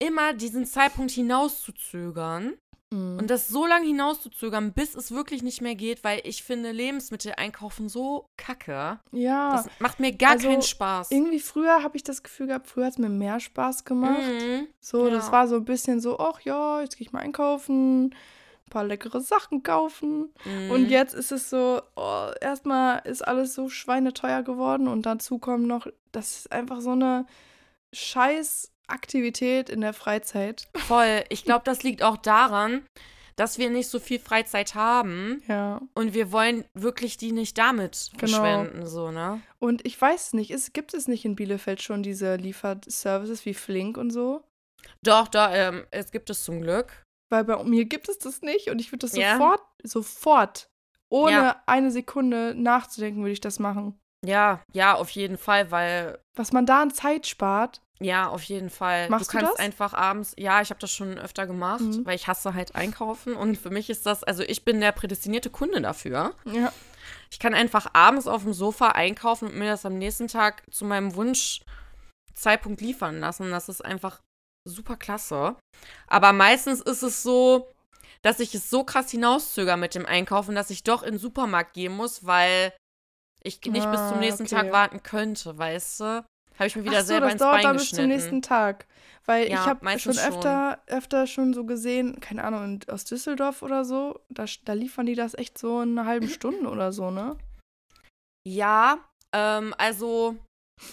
immer 0.01 0.35
diesen 0.35 0.67
Zeitpunkt 0.67 1.11
hinauszuzögern 1.11 2.57
Mhm. 2.93 3.19
und 3.21 3.31
das 3.31 3.47
so 3.49 3.67
lange 3.67 3.87
hinauszuzögern, 3.87 4.73
bis 4.73 4.95
es 4.97 5.13
wirklich 5.13 5.43
nicht 5.45 5.61
mehr 5.61 5.77
geht, 5.77 6.03
weil 6.03 6.21
ich 6.25 6.43
finde 6.43 6.73
Lebensmittel 6.73 7.35
einkaufen 7.37 7.89
so 7.89 8.27
kacke. 8.37 8.99
ja, 9.13 9.53
Das 9.53 9.67
macht 9.79 10.01
mir 10.01 10.13
gar 10.13 10.33
also 10.33 10.49
keinen 10.49 10.63
Spaß. 10.63 11.11
irgendwie 11.13 11.39
früher 11.41 11.83
habe 11.85 11.97
ich 11.97 12.03
das 12.03 12.23
Gefühl 12.25 12.49
gehabt, 12.49 12.67
früher 12.67 12.87
hat 12.87 12.93
es 12.95 12.99
mir 12.99 13.09
mehr 13.09 13.39
Spaß 13.39 13.85
gemacht. 13.85 14.19
Mhm. 14.21 14.67
So, 14.81 15.07
Ja. 15.07 15.15
das 15.15 15.31
war 15.31 15.47
so 15.47 15.57
ein 15.57 15.65
bisschen 15.65 16.01
so, 16.01 16.19
ach 16.19 16.41
ja, 16.41 16.81
jetzt 16.81 16.97
gehe 16.97 17.07
ich 17.07 17.13
mal 17.13 17.21
einkaufen, 17.21 18.07
ein 18.07 18.71
paar 18.71 18.85
leckere 18.85 19.21
Sachen 19.21 19.63
kaufen. 19.63 20.33
Mhm. 20.45 20.71
Und 20.73 20.91
jetzt 20.91 21.15
ist 21.15 21.31
es 21.31 21.49
so, 21.51 21.81
oh, 21.97 22.31
erstmal 22.41 23.03
ist 23.05 23.23
alles 23.27 23.55
so 23.55 23.69
schweineteuer 23.69 24.43
geworden 24.43 24.89
und 24.89 25.07
dazu 25.07 25.39
kommt 25.39 25.67
noch, 25.69 25.87
das 26.11 26.39
ist 26.39 26.53
einfach 26.53 26.81
so 26.81 26.91
eine 26.91 27.25
Scheißaktivität 28.95 29.69
in 29.71 29.81
der 29.81 29.93
Freizeit. 29.93 30.69
Voll. 30.77 31.25
Ich 31.29 31.45
glaube, 31.45 31.63
das 31.65 31.83
liegt 31.83 32.03
auch 32.03 32.17
daran, 32.17 32.85
dass 33.37 33.59
wir 33.59 33.71
nicht 33.71 33.89
so 33.89 33.99
viel 34.01 34.19
Freizeit 34.19 34.75
haben 34.75 35.43
Ja. 35.49 35.81
und 35.95 36.13
wir 36.13 36.31
wollen 36.33 36.65
wirklich 36.75 37.17
die 37.17 37.33
nicht 37.33 37.57
damit 37.57 38.11
Genau. 38.19 38.33
verschwenden, 38.39 38.87
so, 38.87 39.11
ne? 39.11 39.41
Und 39.59 39.87
ich 39.87 39.99
weiß 40.01 40.35
nicht, 40.35 40.51
ist, 40.51 40.75
gibt 40.75 40.93
es 40.95 41.09
nicht 41.09 41.25
in 41.25 41.37
Bielefeld 41.37 41.83
schon 41.83 42.03
diese 42.03 42.37
Lieferservices 42.37 43.47
wie 43.47 43.55
Flink 43.55 43.97
und 43.97 44.11
so? 44.11 44.43
Doch, 45.03 45.29
da, 45.29 45.55
ähm, 45.55 45.87
es 45.91 46.11
gibt 46.11 46.29
es 46.31 46.45
zum 46.45 46.61
Glück. 46.61 47.03
Weil 47.31 47.45
bei 47.45 47.63
mir 47.65 47.85
gibt 47.85 48.09
es 48.09 48.19
das 48.19 48.43
nicht 48.43 48.69
und 48.71 48.81
ich 48.81 48.91
würde 48.93 49.07
das 49.07 49.17
Ja. 49.17 49.35
sofort, 49.35 49.63
sofort, 49.85 50.69
ohne 51.09 51.31
Ja. 51.33 51.63
eine 51.67 51.91
Sekunde 51.91 52.55
nachzudenken, 52.57 53.21
würde 53.23 53.33
ich 53.33 53.41
das 53.41 53.59
machen. 53.59 53.99
Ja, 54.25 54.61
ja, 54.73 54.95
auf 54.95 55.11
jeden 55.11 55.39
Fall, 55.39 55.71
weil, 55.71 56.19
Was 56.35 56.53
man 56.53 56.67
da 56.67 56.83
an 56.83 56.91
Zeit 56.93 57.27
spart. 57.27 57.81
ja, 58.01 58.29
auf 58.29 58.43
jeden 58.43 58.71
Fall. 58.71 59.09
Machst 59.11 59.29
du 59.33 59.33
du 59.33 59.39
kannst 59.39 59.53
das? 59.55 59.61
einfach 59.61 59.95
abends, 59.95 60.35
ja, 60.39 60.61
ich 60.63 60.71
habe 60.71 60.81
das 60.81 60.91
schon 60.93 61.19
öfter 61.19 61.47
gemacht, 61.47 61.81
Mhm. 61.83 62.05
weil 62.07 62.17
ich 62.17 62.27
hasse 62.29 62.55
halt 62.55 62.75
einkaufen 62.75 63.35
und 63.35 63.57
für 63.57 63.71
mich 63.71 63.89
ist 63.91 64.07
das, 64.07 64.23
also 64.25 64.43
ich 64.43 64.65
bin 64.65 64.81
der 64.81 64.93
prädestinierte 64.93 65.51
Kunde 65.51 65.81
dafür. 65.81 66.35
Ja. 66.45 66.73
Ich 67.31 67.39
kann 67.39 67.55
einfach 67.55 67.89
abends 67.95 68.27
auf 68.27 68.43
dem 68.43 68.53
Sofa 68.53 68.89
einkaufen 68.89 69.49
und 69.49 69.57
mir 69.57 69.71
das 69.71 69.87
am 69.87 69.97
nächsten 69.99 70.29
Tag 70.29 70.63
zu 70.71 70.85
meinem 70.85 71.15
Wunsch 71.15 71.61
Zeitpunkt 72.35 72.81
liefern 72.81 73.21
lassen. 73.21 73.51
Das 73.51 73.69
ist 73.69 73.85
einfach 73.85 74.21
super 74.67 74.97
klasse. 74.97 75.57
Aber 76.07 76.33
meistens 76.33 76.81
ist 76.81 77.03
es 77.03 77.23
so, 77.23 77.71
dass 78.23 78.41
ich 78.41 78.55
es 78.55 78.69
so 78.71 78.85
krass 78.85 79.11
hinauszögere 79.11 79.77
mit 79.77 79.95
dem 79.95 80.07
Einkaufen, 80.07 80.55
dass 80.55 80.71
ich 80.71 80.83
doch 80.85 81.03
in 81.03 81.13
den 81.13 81.19
Supermarkt 81.21 81.75
gehen 81.75 81.93
muss, 81.95 82.25
weil 82.27 82.73
ich 83.43 83.61
nicht 83.65 83.87
ah, 83.87 83.91
bis 83.91 84.09
zum 84.09 84.19
ah, 84.19 84.21
nächsten 84.21 84.43
okay. 84.45 84.55
Tag 84.55 84.73
warten 84.73 85.03
könnte, 85.03 85.57
weißt 85.57 86.01
du? 86.01 86.05
Habe 86.05 86.67
ich 86.67 86.77
mir 86.77 86.85
wieder 86.85 86.99
Ach 86.99 87.01
so, 87.01 87.07
selber 87.07 87.27
das 87.27 87.33
ins 87.35 87.41
dauert 87.41 87.55
Bein 87.55 87.63
dann 87.63 87.77
bis 87.77 87.91
zum 87.91 88.07
nächsten 88.07 88.43
Tag. 88.43 88.87
Weil 89.25 89.49
ja, 89.49 89.55
ich 89.55 89.67
habe 89.67 89.99
schon 89.99 90.19
öfter, 90.19 90.79
schon. 90.87 90.99
öfter 90.99 91.27
schon 91.27 91.55
so 91.55 91.65
gesehen, 91.65 92.21
keine 92.21 92.45
Ahnung, 92.45 92.81
aus 92.89 93.05
Düsseldorf 93.05 93.63
oder 93.63 93.85
so, 93.85 94.21
da, 94.29 94.45
da 94.65 94.73
liefern 94.73 95.07
die 95.07 95.15
das 95.15 95.35
echt 95.35 95.57
so 95.57 95.81
in 95.81 95.99
einer 95.99 96.07
halben 96.07 96.29
Stunde 96.29 96.69
oder 96.69 96.93
so, 96.93 97.11
ne? 97.11 97.37
Ja, 98.47 98.99
ähm, 99.33 99.75
also 99.79 100.37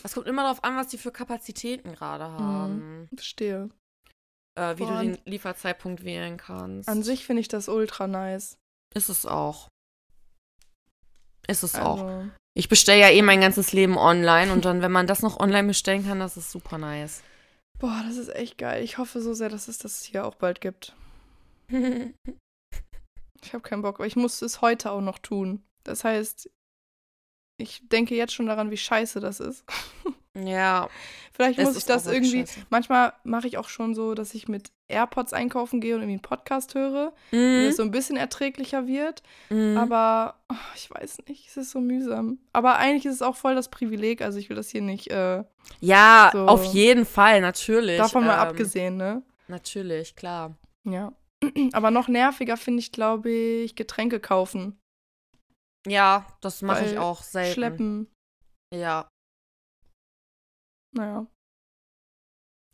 es 0.03 0.13
kommt 0.13 0.27
immer 0.27 0.43
darauf 0.43 0.63
an, 0.63 0.75
was 0.75 0.87
die 0.87 0.97
für 0.97 1.11
Kapazitäten 1.11 1.93
gerade 1.93 2.27
mhm, 2.29 2.39
haben. 2.39 3.09
Verstehe. 3.13 3.69
Äh, 4.57 4.77
wie 4.77 4.83
Boah, 4.83 5.01
du 5.01 5.05
den 5.05 5.17
Lieferzeitpunkt 5.25 6.03
wählen 6.03 6.37
kannst. 6.37 6.89
An 6.89 7.03
sich 7.03 7.25
finde 7.25 7.41
ich 7.41 7.47
das 7.47 7.69
ultra 7.69 8.07
nice. 8.07 8.57
Ist 8.93 9.09
es 9.09 9.25
auch. 9.25 9.69
Ist 11.47 11.63
es 11.63 11.75
also. 11.75 11.87
auch. 11.87 12.23
Ich 12.53 12.69
bestelle 12.69 12.99
ja 12.99 13.09
eh 13.09 13.21
mein 13.21 13.41
ganzes 13.41 13.71
Leben 13.71 13.97
online 13.97 14.51
und 14.51 14.65
dann, 14.65 14.81
wenn 14.81 14.91
man 14.91 15.07
das 15.07 15.21
noch 15.21 15.39
online 15.39 15.67
bestellen 15.67 16.05
kann, 16.05 16.19
das 16.19 16.37
ist 16.37 16.51
super 16.51 16.77
nice. 16.77 17.21
Boah, 17.79 18.03
das 18.07 18.17
ist 18.17 18.33
echt 18.33 18.57
geil. 18.57 18.83
Ich 18.83 18.97
hoffe 18.97 19.21
so 19.21 19.33
sehr, 19.33 19.49
dass 19.49 19.67
es 19.67 19.77
das 19.77 20.03
hier 20.03 20.25
auch 20.25 20.35
bald 20.35 20.61
gibt. 20.61 20.95
ich 21.69 23.53
habe 23.53 23.61
keinen 23.61 23.83
Bock, 23.83 23.95
aber 23.95 24.07
ich 24.07 24.15
muss 24.15 24.41
es 24.41 24.61
heute 24.61 24.91
auch 24.91 25.01
noch 25.01 25.19
tun. 25.19 25.63
Das 25.83 26.03
heißt, 26.03 26.49
ich 27.59 27.87
denke 27.89 28.15
jetzt 28.15 28.33
schon 28.33 28.47
daran, 28.47 28.71
wie 28.71 28.77
scheiße 28.77 29.19
das 29.19 29.39
ist. 29.39 29.63
Ja. 30.35 30.89
Vielleicht 31.33 31.59
muss 31.59 31.77
ich 31.77 31.85
das 31.85 32.07
irgendwie. 32.07 32.47
Scheiße. 32.47 32.65
Manchmal 32.69 33.13
mache 33.23 33.47
ich 33.47 33.57
auch 33.57 33.69
schon 33.69 33.93
so, 33.93 34.15
dass 34.15 34.33
ich 34.33 34.47
mit 34.47 34.71
AirPods 34.89 35.33
einkaufen 35.33 35.81
gehe 35.81 35.95
und 35.95 36.01
irgendwie 36.01 36.13
einen 36.13 36.21
Podcast 36.21 36.75
höre, 36.75 37.13
mhm. 37.31 37.35
damit 37.35 37.69
es 37.69 37.77
so 37.77 37.83
ein 37.83 37.91
bisschen 37.91 38.17
erträglicher 38.17 38.87
wird. 38.87 39.21
Mhm. 39.49 39.77
Aber 39.77 40.35
oh, 40.49 40.55
ich 40.75 40.89
weiß 40.89 41.19
nicht, 41.27 41.47
es 41.47 41.57
ist 41.57 41.71
so 41.71 41.79
mühsam. 41.79 42.39
Aber 42.53 42.77
eigentlich 42.77 43.05
ist 43.05 43.15
es 43.15 43.21
auch 43.21 43.35
voll 43.35 43.55
das 43.55 43.69
Privileg. 43.69 44.21
Also 44.21 44.39
ich 44.39 44.49
will 44.49 44.55
das 44.55 44.69
hier 44.69 44.81
nicht. 44.81 45.09
Äh, 45.11 45.43
ja, 45.81 46.29
so 46.31 46.45
auf 46.45 46.63
jeden 46.63 47.05
Fall, 47.05 47.41
natürlich. 47.41 47.97
Davon 47.97 48.25
mal 48.25 48.35
ähm, 48.35 48.49
abgesehen, 48.49 48.97
ne? 48.97 49.23
Natürlich, 49.47 50.15
klar. 50.15 50.55
Ja. 50.83 51.13
Aber 51.73 51.91
noch 51.91 52.07
nerviger 52.07 52.57
finde 52.57 52.79
ich, 52.79 52.91
glaube 52.91 53.29
ich, 53.29 53.75
Getränke 53.75 54.19
kaufen. 54.19 54.79
Ja, 55.85 56.25
das 56.41 56.61
mache 56.61 56.85
ich 56.85 56.97
auch 56.97 57.23
selten. 57.23 57.53
Schleppen. 57.53 58.11
Ja. 58.73 59.07
Naja. 60.93 61.27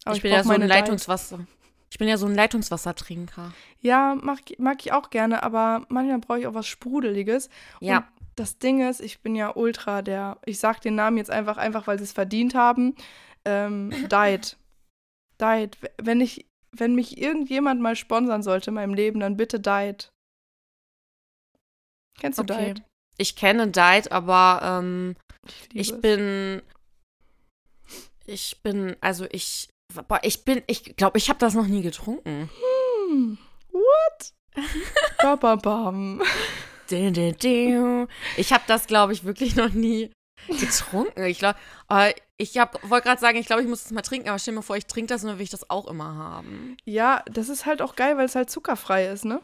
Aber 0.05 0.15
ich, 0.15 0.17
ich 0.17 0.23
bin 0.23 0.31
ja 0.31 0.43
so 0.43 0.51
ein 0.51 0.61
Leitungswasser. 0.61 1.45
Ich 1.93 1.99
bin 1.99 2.07
ja 2.07 2.17
so 2.17 2.25
ein 2.25 2.33
Leitungswassertrinker. 2.33 3.53
Ja, 3.79 4.17
mag, 4.19 4.39
mag 4.57 4.83
ich 4.83 4.93
auch 4.93 5.11
gerne, 5.11 5.43
aber 5.43 5.85
manchmal 5.89 6.17
brauche 6.17 6.39
ich 6.39 6.47
auch 6.47 6.55
was 6.55 6.65
Sprudeliges. 6.65 7.49
Ja. 7.81 7.97
Und 7.97 8.05
das 8.33 8.57
Ding 8.57 8.81
ist, 8.81 8.99
ich 8.99 9.21
bin 9.21 9.35
ja 9.35 9.55
ultra 9.55 10.01
der, 10.01 10.39
ich 10.43 10.57
sag 10.57 10.81
den 10.81 10.95
Namen 10.95 11.17
jetzt 11.17 11.29
einfach, 11.29 11.57
einfach 11.57 11.85
weil 11.85 11.99
sie 11.99 12.05
es 12.05 12.11
verdient 12.11 12.55
haben. 12.55 12.95
Ähm, 13.45 13.91
Diet. 14.11 14.57
Diet. 15.39 15.77
Wenn 16.01 16.19
ich, 16.19 16.47
wenn 16.71 16.95
mich 16.95 17.19
irgendjemand 17.19 17.79
mal 17.79 17.95
sponsern 17.95 18.41
sollte 18.41 18.71
in 18.71 18.73
meinem 18.73 18.95
Leben, 18.95 19.19
dann 19.19 19.37
bitte 19.37 19.59
Diet. 19.59 20.09
Kennst 22.19 22.39
du 22.39 22.41
okay. 22.41 22.73
Diet? 22.73 22.83
Ich 23.19 23.35
kenne 23.35 23.67
Diet, 23.67 24.11
aber 24.11 24.61
ähm, 24.63 25.15
ich, 25.71 25.91
ich 25.91 26.01
bin. 26.01 26.63
Ich 28.25 28.63
bin, 28.63 28.95
also 28.99 29.27
ich. 29.29 29.69
Boah, 30.07 30.19
ich 30.23 30.45
bin, 30.45 30.63
ich 30.67 30.95
glaube, 30.95 31.17
ich 31.17 31.29
habe 31.29 31.39
das 31.39 31.53
noch 31.53 31.67
nie 31.67 31.81
getrunken. 31.81 32.49
Hm, 33.09 33.37
what? 33.71 34.33
ba, 35.41 35.55
bam. 35.55 36.21
Ich 38.37 38.53
habe 38.53 38.63
das, 38.67 38.87
glaube 38.87 39.13
ich, 39.13 39.23
wirklich 39.23 39.55
noch 39.55 39.69
nie 39.69 40.11
getrunken. 40.47 41.23
Ich 41.23 41.39
glaube, 41.39 41.57
äh, 41.89 42.13
ich 42.37 42.55
wollte 42.55 43.07
gerade 43.07 43.21
sagen, 43.21 43.37
ich 43.37 43.45
glaube, 43.45 43.61
ich 43.61 43.67
muss 43.67 43.85
es 43.85 43.91
mal 43.91 44.01
trinken, 44.01 44.29
aber 44.29 44.39
stell 44.39 44.53
mir 44.53 44.61
vor, 44.61 44.75
ich 44.75 44.85
trinke 44.85 45.13
das 45.13 45.23
und 45.23 45.29
dann 45.29 45.37
will 45.37 45.43
ich 45.43 45.49
das 45.49 45.69
auch 45.69 45.87
immer 45.87 46.15
haben. 46.15 46.77
Ja, 46.83 47.23
das 47.31 47.49
ist 47.49 47.65
halt 47.65 47.81
auch 47.81 47.95
geil, 47.95 48.17
weil 48.17 48.25
es 48.25 48.35
halt 48.35 48.49
zuckerfrei 48.49 49.07
ist, 49.07 49.25
ne? 49.25 49.41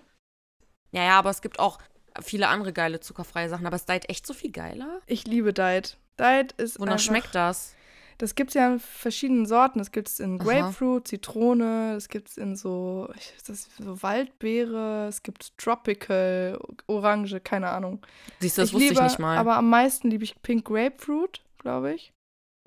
Ja, 0.92 1.04
ja, 1.04 1.20
aber 1.20 1.30
es 1.30 1.42
gibt 1.42 1.60
auch 1.60 1.80
viele 2.22 2.48
andere 2.48 2.74
geile 2.74 3.00
zuckerfreie 3.00 3.50
Sachen, 3.50 3.66
aber 3.66 3.76
ist 3.76 3.88
Diet 3.88 4.10
echt 4.10 4.26
so 4.26 4.34
viel 4.34 4.52
geiler? 4.52 5.02
Ich 5.06 5.26
liebe 5.26 5.54
Diet. 5.54 5.98
Diet 6.20 6.52
ist. 6.54 6.80
Wonach 6.80 7.00
schmeckt 7.00 7.34
das? 7.34 7.76
Das 8.20 8.36
gibt 8.36 8.50
es 8.50 8.54
ja 8.56 8.74
in 8.74 8.80
verschiedenen 8.80 9.46
Sorten. 9.46 9.80
Das 9.80 9.92
gibt 9.92 10.10
es 10.10 10.20
in 10.20 10.38
Grapefruit, 10.38 11.04
Aha. 11.04 11.06
Zitrone, 11.06 11.94
das 11.94 12.10
gibt 12.10 12.30
es 12.30 12.38
in 12.38 12.56
so, 12.56 13.10
das 13.48 13.70
so 13.80 14.04
Waldbeere, 14.04 15.08
es 15.08 15.24
gibt 15.24 15.58
Tropical, 15.58 16.60
Orange, 16.88 17.40
keine 17.40 17.70
Ahnung. 17.70 18.06
Siehst 18.40 18.58
du, 18.58 18.62
das 18.62 18.70
ich 18.70 18.74
wusste 18.76 18.90
liebe, 18.90 19.00
ich 19.00 19.10
nicht 19.10 19.20
mal. 19.20 19.38
Aber 19.38 19.56
am 19.56 19.70
meisten 19.70 20.12
liebe 20.12 20.24
ich 20.24 20.42
Pink 20.42 20.66
Grapefruit, 20.66 21.42
glaube 21.60 21.94
ich. 21.94 22.12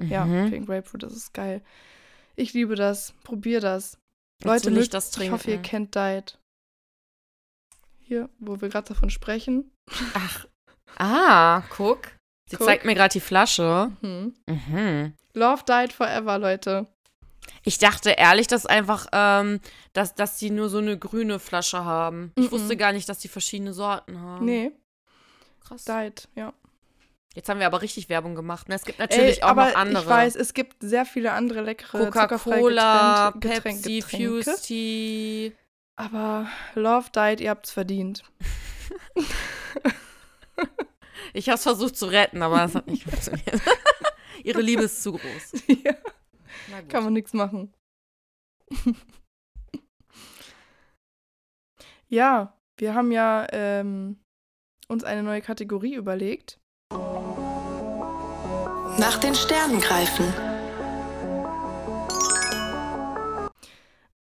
Mhm. 0.02 0.08
Ja, 0.08 0.24
Pink 0.24 0.66
Grapefruit, 0.66 1.02
das 1.02 1.12
ist 1.12 1.34
geil. 1.34 1.62
Ich 2.34 2.54
liebe 2.54 2.74
das. 2.74 3.12
Probier 3.22 3.60
das. 3.60 3.98
Jetzt 4.42 4.64
Leute, 4.64 4.80
ich, 4.80 4.88
das 4.88 5.16
ich 5.18 5.30
hoffe, 5.30 5.50
ihr 5.50 5.58
kennt 5.58 5.94
Diet 5.94 6.38
hier, 8.12 8.28
wo 8.38 8.60
wir 8.60 8.68
gerade 8.68 8.88
davon 8.88 9.10
sprechen. 9.10 9.70
Ach. 10.14 10.46
Ah, 10.96 11.62
guck. 11.70 12.10
Sie 12.52 12.58
guck. 12.58 12.66
zeigt 12.66 12.84
mir 12.84 12.94
gerade 12.94 13.14
die 13.14 13.20
Flasche. 13.20 13.92
Mhm. 14.02 14.34
Mhm. 14.46 15.14
Love 15.32 15.62
Died 15.66 15.90
Forever, 15.90 16.38
Leute. 16.38 16.86
Ich 17.64 17.78
dachte 17.78 18.10
ehrlich, 18.10 18.46
dass 18.46 18.66
einfach, 18.66 19.06
ähm, 19.10 19.60
dass, 19.94 20.14
dass 20.14 20.36
die 20.36 20.50
nur 20.50 20.68
so 20.68 20.76
eine 20.76 20.98
grüne 20.98 21.38
Flasche 21.38 21.86
haben. 21.86 22.30
Ich 22.36 22.48
mhm. 22.48 22.50
wusste 22.50 22.76
gar 22.76 22.92
nicht, 22.92 23.08
dass 23.08 23.20
die 23.20 23.28
verschiedene 23.28 23.72
Sorten 23.72 24.20
haben. 24.20 24.44
Nee. 24.44 24.70
Krass. 25.66 25.86
Diet, 25.86 26.28
ja. 26.34 26.52
Jetzt 27.34 27.48
haben 27.48 27.58
wir 27.58 27.64
aber 27.64 27.80
richtig 27.80 28.10
Werbung 28.10 28.34
gemacht. 28.34 28.68
Ne? 28.68 28.74
Es 28.74 28.84
gibt 28.84 28.98
natürlich 28.98 29.38
Ey, 29.38 29.44
auch 29.44 29.54
noch 29.54 29.74
andere. 29.74 30.02
Ich 30.02 30.08
weiß, 30.10 30.36
es 30.36 30.52
gibt 30.52 30.76
sehr 30.80 31.06
viele 31.06 31.32
andere 31.32 31.62
leckere 31.62 32.04
Coca-Cola, 32.04 33.30
Pepsi, 33.40 34.02
Fuse 34.02 34.60
Tea. 34.60 35.52
Aber 35.96 36.48
Love 36.74 37.08
Died, 37.16 37.40
ihr 37.40 37.48
habt's 37.48 37.70
verdient. 37.70 38.22
ich 41.32 41.48
hab's 41.48 41.62
versucht 41.62 41.96
zu 41.96 42.06
retten, 42.06 42.42
aber 42.42 42.64
es 42.64 42.74
hat 42.74 42.86
nicht 42.86 43.04
funktioniert. 43.04 43.60
Ihre 44.44 44.60
Liebe 44.60 44.82
ist 44.84 45.02
zu 45.02 45.12
groß. 45.12 45.62
Ja. 45.84 46.82
Kann 46.82 47.04
man 47.04 47.12
nichts 47.12 47.32
machen. 47.32 47.74
ja, 52.08 52.56
wir 52.78 52.94
haben 52.94 53.10
ja 53.10 53.46
ähm, 53.52 54.20
uns 54.88 55.02
eine 55.04 55.22
neue 55.22 55.42
Kategorie 55.42 55.94
überlegt. 55.94 56.60
Nach 58.98 59.18
den 59.18 59.34
Sternen 59.34 59.80
greifen. 59.80 60.32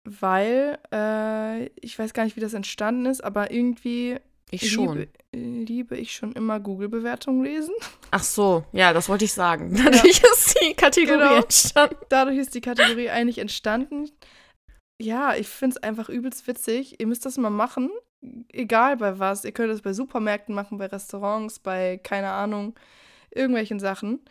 weil 0.04 0.80
äh, 0.94 1.66
ich 1.80 1.98
weiß 1.98 2.14
gar 2.14 2.24
nicht, 2.24 2.36
wie 2.36 2.42
das 2.42 2.54
entstanden 2.54 3.06
ist, 3.06 3.24
aber 3.24 3.52
irgendwie 3.52 4.20
ich 4.52 4.72
schon. 4.72 4.98
Liebe, 4.98 5.64
liebe 5.64 5.98
ich 5.98 6.14
schon 6.14 6.34
immer 6.34 6.60
Google-Bewertungen 6.60 7.44
lesen. 7.44 7.74
Ach 8.12 8.24
so, 8.24 8.64
ja, 8.72 8.94
das 8.94 9.10
wollte 9.10 9.26
ich 9.26 9.34
sagen. 9.34 9.76
Dadurch 9.76 10.22
ja. 10.22 10.30
ist 10.34 10.60
die 10.62 10.74
Kategorie 10.74 11.18
genau. 11.18 11.36
entstanden. 11.36 11.96
Dadurch 12.10 12.38
ist 12.38 12.54
die 12.54 12.62
Kategorie 12.62 13.10
eigentlich 13.10 13.40
entstanden. 13.40 14.10
Ja, 15.02 15.36
ich 15.36 15.48
finde 15.48 15.78
es 15.78 15.84
einfach 15.84 16.10
übelst 16.10 16.46
witzig. 16.48 17.00
Ihr 17.00 17.08
müsst 17.08 17.26
das 17.26 17.38
mal 17.38 17.50
machen. 17.50 17.90
Egal 18.52 18.98
bei 18.98 19.18
was. 19.18 19.46
Ihr 19.46 19.52
könnt 19.52 19.72
das 19.72 19.82
bei 19.82 19.94
Supermärkten 19.94 20.54
machen, 20.54 20.78
bei 20.78 20.86
Restaurants, 20.86 21.60
bei, 21.60 21.98
keine 21.98 22.30
Ahnung, 22.30 22.76
irgendwelchen 23.32 23.80
Sachen. 23.80 24.24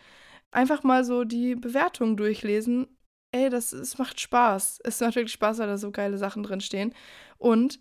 Einfach 0.52 0.84
mal 0.84 1.04
so 1.04 1.24
die 1.24 1.56
Bewertungen 1.56 2.16
durchlesen 2.16 2.86
ey, 3.32 3.48
das 3.48 3.72
es 3.72 3.98
macht 3.98 4.20
Spaß. 4.20 4.80
Es 4.84 5.00
macht 5.00 5.16
wirklich 5.16 5.32
Spaß, 5.32 5.58
weil 5.58 5.66
da 5.66 5.78
so 5.78 5.90
geile 5.90 6.18
Sachen 6.18 6.42
drin 6.42 6.60
stehen. 6.60 6.94
Und 7.38 7.80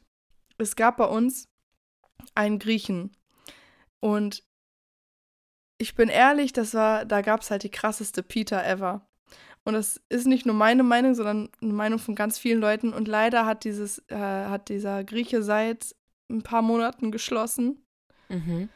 es 0.58 0.75
gab 0.75 0.97
bei 0.97 1.06
uns 1.06 1.48
einen 2.36 2.60
Griechen. 2.60 3.12
Und 3.99 4.43
ich 5.77 5.95
bin 5.95 6.10
ehrlich, 6.10 6.53
das 6.53 6.73
war, 6.73 7.05
da 7.05 7.21
gab 7.21 7.41
es 7.41 7.51
halt 7.51 7.63
die 7.63 7.71
krasseste 7.71 8.23
Peter 8.23 8.65
ever. 8.65 9.08
Und 9.63 9.73
das 9.73 10.01
ist 10.10 10.25
nicht 10.25 10.45
nur 10.45 10.55
meine 10.55 10.84
Meinung, 10.84 11.15
sondern 11.15 11.49
eine 11.62 11.73
Meinung 11.73 11.99
von 11.99 12.15
ganz 12.15 12.38
vielen 12.38 12.60
Leuten. 12.60 12.93
Und 12.93 13.08
leider 13.08 13.45
hat 13.45 13.63
dieses, 13.63 13.99
äh, 14.10 14.15
hat 14.15 14.69
dieser 14.69 15.03
Grieche 15.03 15.43
seit 15.43 15.95
ein 16.29 16.41
paar 16.41 16.62
Monaten 16.62 17.12
geschlossen. 17.12 17.84
Mhm. 18.29 18.69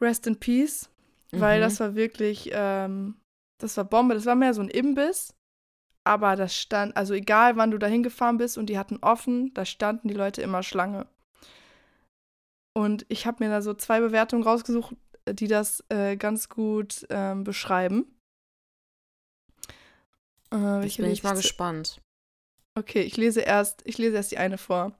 Rest 0.00 0.26
in 0.26 0.38
Peace. 0.38 0.90
Mhm. 1.32 1.40
Weil 1.40 1.60
das 1.60 1.80
war 1.80 1.94
wirklich, 1.94 2.50
ähm, 2.52 3.16
das 3.58 3.76
war 3.76 3.84
Bombe. 3.84 4.14
Das 4.14 4.26
war 4.26 4.34
mehr 4.34 4.54
so 4.54 4.62
ein 4.62 4.68
Imbiss 4.68 5.34
aber 6.04 6.36
das 6.36 6.56
stand, 6.56 6.96
also 6.96 7.14
egal 7.14 7.56
wann 7.56 7.70
du 7.70 7.78
da 7.78 7.86
hingefahren 7.86 8.38
bist 8.38 8.58
und 8.58 8.66
die 8.66 8.78
hatten 8.78 8.98
offen, 9.02 9.52
da 9.54 9.64
standen 9.64 10.08
die 10.08 10.14
Leute 10.14 10.42
immer 10.42 10.62
Schlange. 10.62 11.06
Und 12.74 13.04
ich 13.08 13.26
habe 13.26 13.44
mir 13.44 13.50
da 13.50 13.62
so 13.62 13.74
zwei 13.74 14.00
Bewertungen 14.00 14.42
rausgesucht, 14.42 14.94
die 15.28 15.48
das 15.48 15.84
äh, 15.88 16.16
ganz 16.16 16.48
gut 16.48 17.06
ähm, 17.10 17.44
beschreiben. 17.44 18.16
Äh, 20.50 20.56
welche 20.56 21.02
bin 21.02 21.10
ich 21.10 21.22
mal 21.22 21.34
gespannt. 21.34 22.00
Okay, 22.78 23.02
ich 23.02 23.16
lese 23.16 23.40
erst, 23.40 23.82
ich 23.84 23.98
lese 23.98 24.16
erst 24.16 24.30
die 24.32 24.38
eine 24.38 24.58
vor. 24.58 24.92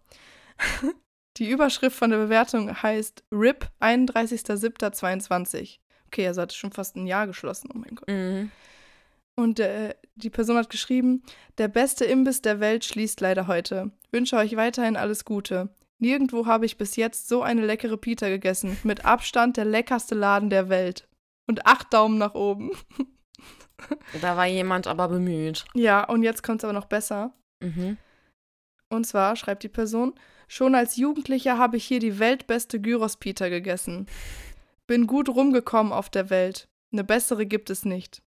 Die 1.37 1.49
Überschrift 1.49 1.97
von 1.97 2.11
der 2.11 2.19
Bewertung 2.19 2.83
heißt 2.83 3.25
RIP 3.33 3.71
31.07.22. 3.81 5.79
Okay, 6.07 6.27
also 6.27 6.43
hat 6.43 6.53
schon 6.53 6.73
fast 6.73 6.97
ein 6.97 7.07
Jahr 7.07 7.27
geschlossen, 7.27 7.71
oh 7.73 7.79
mein 7.79 7.95
Gott. 7.95 8.09
Mhm. 8.09 8.51
Und 9.37 9.61
äh, 9.61 9.95
die 10.17 10.29
Person 10.29 10.57
hat 10.57 10.69
geschrieben, 10.69 11.23
der 11.57 11.69
beste 11.69 12.05
Imbiss 12.05 12.43
der 12.43 12.61
Welt 12.61 12.85
schließt 12.85 13.21
leider 13.21 13.47
heute. 13.47 13.91
Wünsche 14.11 14.37
euch 14.37 14.57
weiterhin 14.57 14.97
alles 14.97 15.25
Gute. 15.25 15.71
Nirgendwo 16.01 16.47
habe 16.47 16.67
ich 16.67 16.79
bis 16.79 16.97
jetzt 16.97 17.29
so 17.29 17.43
eine 17.43 17.65
leckere 17.65 17.97
Pita 17.97 18.29
gegessen. 18.29 18.77
Mit 18.83 19.05
Abstand 19.05 19.57
der 19.57 19.67
leckerste 19.67 20.15
Laden 20.15 20.51
der 20.51 20.69
Welt. 20.69 21.07
Und 21.47 21.67
acht 21.67 21.93
Daumen 21.93 22.19
nach 22.19 22.35
oben. 22.35 22.73
Da 24.21 24.37
war 24.37 24.45
jemand 24.45 24.87
aber 24.87 25.09
bemüht. 25.09 25.65
Ja, 25.73 26.05
und 26.05 26.23
jetzt 26.23 26.43
kommt 26.43 26.61
es 26.61 26.65
aber 26.65 26.75
noch 26.75 26.85
besser. 26.85 27.33
Mhm. 27.61 27.97
Und 28.91 29.07
zwar 29.07 29.37
schreibt 29.37 29.63
die 29.63 29.71
Person, 29.71 30.13
schon 30.49 30.75
als 30.75 30.97
Jugendlicher 30.97 31.57
habe 31.57 31.79
ich 31.79 31.87
hier 31.87 31.99
die 31.99 32.19
weltbeste 32.19 32.79
Gyros-Pita 32.79 33.49
gegessen. 33.49 34.07
Bin 34.87 35.07
gut 35.07 35.31
rumgekommen 35.31 35.95
auf 35.95 36.11
der 36.11 36.29
Welt. 36.29 36.69
Eine 36.93 37.05
bessere 37.05 37.47
gibt 37.47 37.71
es 37.71 37.87
nicht. 37.87 38.23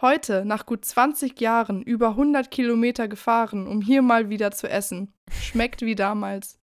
Heute, 0.00 0.44
nach 0.44 0.66
gut 0.66 0.84
20 0.84 1.40
Jahren, 1.40 1.82
über 1.82 2.10
100 2.10 2.50
Kilometer 2.50 3.08
gefahren, 3.08 3.66
um 3.66 3.80
hier 3.80 4.02
mal 4.02 4.28
wieder 4.28 4.50
zu 4.50 4.68
essen. 4.68 5.14
Schmeckt 5.30 5.80
wie 5.80 5.94
damals. 5.94 6.60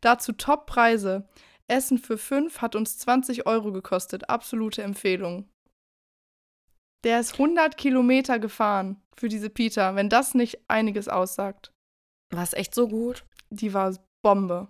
Dazu 0.00 0.32
Top-Preise. 0.32 1.28
Essen 1.66 1.98
für 1.98 2.18
5 2.18 2.60
hat 2.60 2.76
uns 2.76 2.98
20 2.98 3.46
Euro 3.46 3.72
gekostet. 3.72 4.28
Absolute 4.28 4.82
Empfehlung. 4.82 5.48
Der 7.04 7.20
ist 7.20 7.34
100 7.34 7.76
Kilometer 7.76 8.38
gefahren 8.38 9.00
für 9.16 9.28
diese 9.28 9.50
Pita, 9.50 9.94
wenn 9.94 10.08
das 10.08 10.34
nicht 10.34 10.58
einiges 10.68 11.08
aussagt. 11.08 11.72
War 12.30 12.42
es 12.42 12.54
echt 12.54 12.74
so 12.74 12.88
gut? 12.88 13.24
Die 13.50 13.74
war 13.74 13.94
Bombe. 14.22 14.68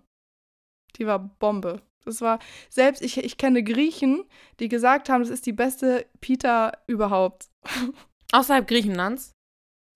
Die 0.96 1.06
war 1.06 1.18
Bombe. 1.18 1.82
Das 2.04 2.20
war, 2.20 2.38
selbst 2.68 3.02
ich, 3.02 3.18
ich 3.18 3.38
kenne 3.38 3.62
Griechen, 3.64 4.24
die 4.60 4.68
gesagt 4.68 5.08
haben, 5.08 5.22
das 5.22 5.30
ist 5.30 5.46
die 5.46 5.52
beste 5.52 6.06
Pita 6.20 6.72
überhaupt. 6.86 7.48
Außerhalb 8.32 8.66
Griechenlands? 8.66 9.32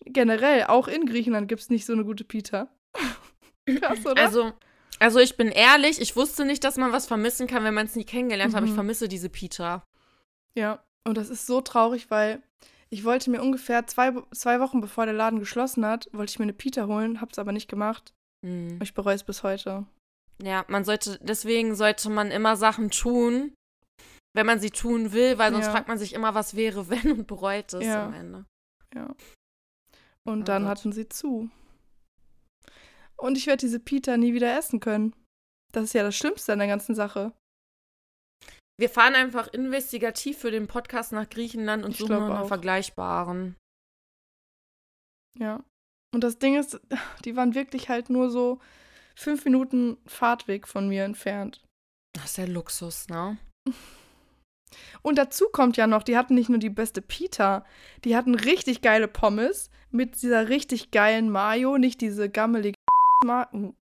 Generell, 0.05 0.65
auch 0.65 0.89
in 0.89 1.07
Griechenland 1.07 1.49
gibt 1.49 1.61
es 1.61 1.71
nicht 1.71 1.85
so 1.85 1.93
eine 1.93 2.05
gute 2.05 2.25
Pita. 2.25 2.69
Krass, 3.67 4.07
oder? 4.07 4.23
Also, 4.23 4.53
also 5.01 5.19
ich 5.19 5.37
bin 5.37 5.49
ehrlich, 5.49 6.01
ich 6.01 6.17
wusste 6.17 6.45
nicht, 6.45 6.65
dass 6.65 6.77
man 6.77 6.93
was 6.93 7.07
vermissen 7.07 7.47
kann, 7.47 7.65
wenn 7.65 7.75
man 7.75 7.87
es 7.87 7.97
nie 7.97 8.05
kennengelernt 8.05 8.53
hat, 8.55 8.59
aber 8.59 8.67
ich 8.67 8.73
Mhm. 8.73 8.77
vermisse 8.77 9.09
diese 9.09 9.29
Pita. 9.29 9.83
ja, 10.55 10.83
und 11.07 11.17
das 11.17 11.31
ist 11.31 11.47
so 11.47 11.61
traurig, 11.61 12.11
weil 12.11 12.43
ich 12.91 13.05
wollte 13.05 13.31
mir 13.31 13.41
ungefähr 13.43 13.87
zwei, 13.87 14.13
zwei 14.33 14.61
Wochen 14.61 14.81
bevor 14.81 15.05
der 15.07 15.15
Laden 15.15 15.39
geschlossen 15.39 15.85
hat, 15.87 16.09
wollte 16.13 16.31
ich 16.31 16.39
mir 16.39 16.45
eine 16.45 16.53
Pita 16.53 16.87
holen, 16.87 17.21
hab's 17.21 17.39
aber 17.39 17.53
nicht 17.53 17.69
gemacht. 17.69 18.13
Mhm. 18.47 18.79
Ich 18.83 18.95
bereue 18.95 19.15
es 19.15 19.25
bis 19.25 19.43
heute. 19.43 19.87
Ja, 20.43 20.65
man 20.69 20.85
sollte, 20.85 21.19
deswegen 21.23 21.75
sollte 21.75 22.11
man 22.11 22.31
immer 22.31 22.57
Sachen 22.57 22.91
tun, 22.91 23.53
wenn 24.35 24.47
man 24.47 24.61
sie 24.61 24.71
tun 24.71 25.13
will, 25.13 25.37
weil 25.39 25.53
sonst 25.53 25.67
Ja. 25.67 25.73
fragt 25.73 25.89
man 25.89 25.99
sich 25.99 26.13
immer, 26.15 26.35
was 26.35 26.55
wäre, 26.57 26.89
wenn 26.91 27.13
und 27.13 27.27
bereut 27.27 27.73
es 27.73 27.85
Ja. 27.87 28.07
am 28.07 28.15
Ende. 28.15 28.45
Ja. 28.95 29.15
Und 30.25 30.43
Oh 30.43 30.45
dann 30.45 30.63
Gott. 30.65 30.71
hatten 30.71 30.93
sie 30.93 31.09
zu. 31.09 31.51
Und 33.21 33.37
ich 33.37 33.47
werde 33.47 33.61
diese 33.61 33.81
Pita 33.81 34.17
nie 34.17 34.33
wieder 34.35 34.57
essen 34.57 34.81
können. 34.81 35.15
Das 35.73 35.85
ist 35.85 35.93
ja 35.93 36.03
das 36.03 36.17
Schlimmste 36.17 36.53
an 36.53 36.61
der 36.61 36.69
ganzen 36.69 36.95
Sache. 36.95 37.33
Wir 38.79 38.89
fahren 38.89 39.15
einfach 39.15 39.49
investigativ 39.49 40.39
für 40.39 40.53
den 40.53 40.69
Podcast 40.69 41.13
nach 41.13 41.29
Griechenland 41.29 41.85
und 41.85 41.93
Ich 41.93 41.99
suchen 41.99 42.29
nach 42.29 42.47
vergleichbaren. 42.47 43.57
Ja. 45.39 45.65
Und 46.15 46.23
das 46.23 46.39
Ding 46.39 46.57
ist, 46.57 46.81
die 47.25 47.37
waren 47.37 47.55
wirklich 47.55 47.89
halt 47.89 48.09
nur 48.09 48.31
so 48.31 48.61
fünf 49.17 49.45
Minuten 49.45 49.99
Fahrtweg 50.07 50.69
von 50.69 50.89
mir 50.89 51.05
entfernt. 51.05 51.65
Das 52.15 52.27
ist 52.27 52.39
ja 52.39 52.45
Luxus, 52.45 53.09
ne? 53.09 53.39
Und 55.03 55.17
dazu 55.17 55.47
kommt 55.51 55.79
ja 55.79 55.87
noch, 55.87 56.03
die 56.03 56.17
hatten 56.17 56.35
nicht 56.35 56.51
nur 56.51 56.59
die 56.59 56.69
beste 56.69 57.01
Pita, 57.01 57.65
die 58.05 58.15
hatten 58.15 58.35
richtig 58.35 58.83
geile 58.83 59.09
Pommes 59.09 59.71
mit 59.91 60.21
dieser 60.21 60.51
richtig 60.51 60.91
geilen 60.91 61.31
Mayo, 61.31 61.79
nicht 61.79 62.03
diese 62.03 62.29
gammelige 62.29 62.78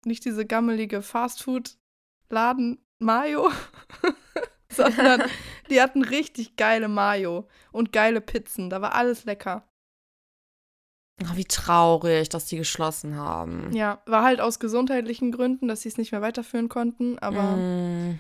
nicht 0.06 0.26
diese 0.26 0.46
gammelige 0.46 1.02
Fastfood-Laden 1.02 2.80
Mayo, 3.00 3.50
sondern 4.72 5.24
die 5.70 5.82
hatten 5.82 6.04
richtig 6.04 6.56
geile 6.56 6.88
Mayo 6.88 7.48
und 7.72 7.92
geile 7.92 8.22
Pizzen. 8.22 8.70
Da 8.70 8.82
war 8.82 8.94
alles 8.94 9.24
lecker. 9.26 9.68
Ach, 11.24 11.36
wie 11.36 11.46
traurig, 11.46 12.30
dass 12.30 12.46
die 12.48 12.58
geschlossen 12.58 13.16
haben. 13.16 13.72
Ja, 13.74 14.02
war 14.06 14.24
halt 14.24 14.42
aus 14.42 14.60
gesundheitlichen 14.60 15.32
Gründen, 15.32 15.68
dass 15.68 15.82
sie 15.82 15.90
es 15.90 15.98
nicht 15.98 16.12
mehr 16.12 16.22
weiterführen 16.22 16.68
konnten, 16.68 17.20
aber 17.20 17.58
Mm, 17.58 18.20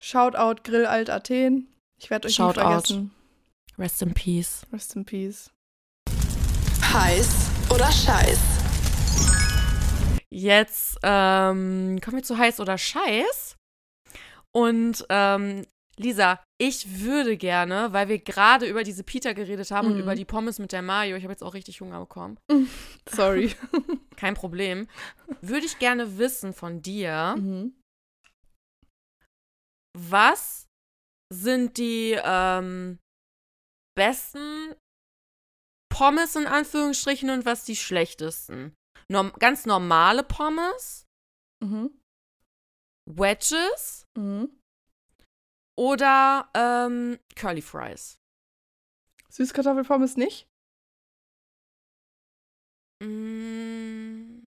Shoutout 0.00 0.62
Grill 0.64 0.86
Alt 0.86 1.10
Athen. 1.10 1.68
Ich 1.98 2.08
werde 2.10 2.28
euch 2.28 2.34
Shoutout. 2.34 2.60
nie 2.60 2.66
vergessen. 2.66 3.10
rest 3.78 4.02
in 4.02 4.14
peace. 4.14 4.66
Rest 4.72 4.96
in 4.96 5.04
peace. 5.04 5.50
Heiß 6.92 7.50
oder 7.70 7.90
Scheiß? 7.92 8.38
Jetzt 10.38 10.98
ähm, 11.02 12.00
kommen 12.00 12.16
wir 12.18 12.22
zu 12.22 12.38
heiß 12.38 12.60
oder 12.60 12.78
scheiß. 12.78 13.56
Und 14.54 15.04
ähm, 15.08 15.66
Lisa, 15.96 16.40
ich 16.60 17.00
würde 17.00 17.36
gerne, 17.36 17.92
weil 17.92 18.08
wir 18.08 18.18
gerade 18.20 18.66
über 18.66 18.84
diese 18.84 19.02
Pita 19.02 19.32
geredet 19.32 19.72
haben 19.72 19.88
und 19.88 19.94
Mhm. 19.94 20.00
über 20.00 20.14
die 20.14 20.24
Pommes 20.24 20.60
mit 20.60 20.70
der 20.70 20.82
Mayo, 20.82 21.16
ich 21.16 21.24
habe 21.24 21.32
jetzt 21.32 21.42
auch 21.42 21.54
richtig 21.54 21.80
Hunger 21.80 21.98
bekommen. 21.98 22.38
Sorry. 23.10 23.52
Kein 24.16 24.34
Problem. 24.34 24.86
Würde 25.40 25.66
ich 25.66 25.80
gerne 25.80 26.18
wissen 26.18 26.52
von 26.52 26.82
dir, 26.82 27.34
mhm. 27.36 27.74
was 29.96 30.66
sind 31.34 31.76
die 31.78 32.16
ähm, 32.22 32.98
besten 33.96 34.74
Pommes 35.92 36.36
in 36.36 36.46
Anführungsstrichen 36.46 37.28
und 37.30 37.44
was 37.44 37.64
die 37.64 37.76
schlechtesten? 37.76 38.74
Norm 39.10 39.32
ganz 39.38 39.64
normale 39.66 40.22
Pommes, 40.22 41.06
Mhm. 41.62 41.90
Wedges 43.06 44.06
Mhm. 44.16 44.50
oder 45.76 46.48
ähm, 46.54 47.18
Curly 47.34 47.62
Fries? 47.62 48.18
Süßkartoffelpommes 49.30 50.16
nicht? 50.16 50.46
Mm, 53.02 54.42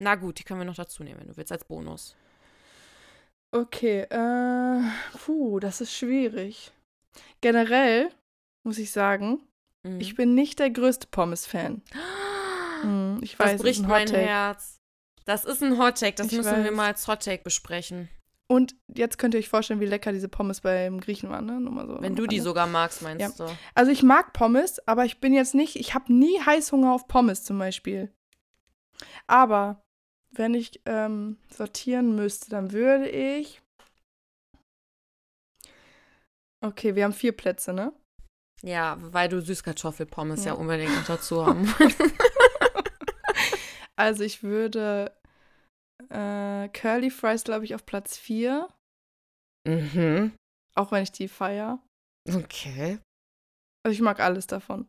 na 0.00 0.14
gut, 0.16 0.38
die 0.38 0.44
können 0.44 0.60
wir 0.60 0.64
noch 0.64 0.74
dazu 0.74 1.02
nehmen, 1.04 1.20
wenn 1.20 1.28
du 1.28 1.36
willst, 1.36 1.52
als 1.52 1.64
Bonus. 1.64 2.16
Okay, 3.54 4.02
äh, 4.10 4.80
puh, 5.18 5.60
das 5.60 5.80
ist 5.82 5.92
schwierig. 5.94 6.72
Generell 7.42 8.10
muss 8.64 8.78
ich 8.78 8.90
sagen, 8.90 9.46
Mhm. 9.84 10.00
ich 10.00 10.14
bin 10.14 10.34
nicht 10.34 10.58
der 10.58 10.70
größte 10.70 11.06
Pommes-Fan. 11.08 11.82
Mhm, 12.82 13.18
ich 13.22 13.38
weiß, 13.38 13.52
das 13.52 13.62
bricht 13.62 13.82
ein 13.82 13.88
mein. 13.88 14.08
Herz. 14.08 14.78
Das 15.24 15.44
ist 15.44 15.62
ein 15.62 15.78
Hottake, 15.78 16.16
das 16.16 16.26
Ich 16.28 16.32
müssen 16.38 16.56
wir 16.64 16.70
weiß. 16.70 16.76
mal 16.76 16.86
als 16.86 17.06
Hottake 17.06 17.42
besprechen. 17.44 18.08
Und 18.48 18.74
jetzt 18.92 19.16
könnt 19.18 19.34
ihr 19.34 19.38
euch 19.38 19.48
vorstellen, 19.48 19.80
wie 19.80 19.86
lecker 19.86 20.12
diese 20.12 20.28
Pommes 20.28 20.60
beim 20.60 21.00
Griechen 21.00 21.30
waren, 21.30 21.46
ne? 21.46 21.58
Nur 21.60 21.72
mal 21.72 21.86
so 21.86 22.02
Wenn 22.02 22.16
du 22.16 22.26
die 22.26 22.40
sogar 22.40 22.66
magst, 22.66 23.00
meinst 23.00 23.40
du? 23.40 23.46
Also 23.74 23.90
ich 23.92 24.02
mag 24.02 24.32
Pommes, 24.34 24.86
aber 24.86 25.04
ich 25.06 25.20
bin 25.20 25.32
jetzt 25.32 25.54
nicht, 25.54 25.76
ich 25.76 25.94
habe 25.94 26.12
nie 26.12 26.38
Heißhunger 26.40 26.92
auf 26.92 27.06
Pommes 27.08 27.44
zum 27.44 27.58
Beispiel. 27.58 28.12
Aber 29.26 29.82
wenn 30.32 30.54
ich 30.54 30.82
ähm, 30.86 31.38
sortieren 31.50 32.14
müsste, 32.16 32.50
dann 32.50 32.72
würde 32.72 33.08
ich. 33.08 33.62
Okay, 36.60 36.94
wir 36.94 37.04
haben 37.04 37.12
vier 37.12 37.32
Plätze, 37.32 37.72
ne? 37.72 37.92
Ja, 38.62 38.96
weil 39.00 39.28
du 39.28 39.40
Süßkartoffelpommes 39.40 40.44
ja, 40.44 40.52
Ja. 40.52 40.58
unbedingt 40.58 40.92
dazu 41.08 41.44
haben. 41.46 41.66
Also 43.96 44.24
ich 44.24 44.42
würde 44.42 45.14
äh, 46.10 46.68
Curly 46.68 47.10
Fries, 47.10 47.44
glaube 47.44 47.64
ich, 47.64 47.74
auf 47.74 47.86
Platz 47.86 48.16
4. 48.16 48.68
mhm. 49.66 50.32
Auch 50.74 50.90
wenn 50.92 51.02
ich 51.02 51.12
die 51.12 51.28
feier. 51.28 51.78
Okay. 52.28 52.98
Also 53.84 53.94
ich 53.94 54.00
mag 54.00 54.20
alles 54.20 54.46
davon. 54.46 54.86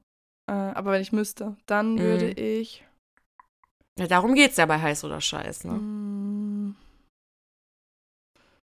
Äh, 0.47 0.54
aber 0.54 0.91
wenn 0.91 1.01
ich 1.01 1.12
müsste, 1.12 1.58
dann 1.66 1.95
Mhm. 1.95 1.99
würde 1.99 2.32
ich. 2.32 2.86
Ja, 3.99 4.08
darum 4.08 4.34
geht's 4.34 4.58
ja 4.58 4.66
bei 4.66 4.80
heiß 4.82 5.04
oder 5.04 5.22
scheiß, 5.22 5.66
ne? 5.66 5.74
Mm, 5.74 6.76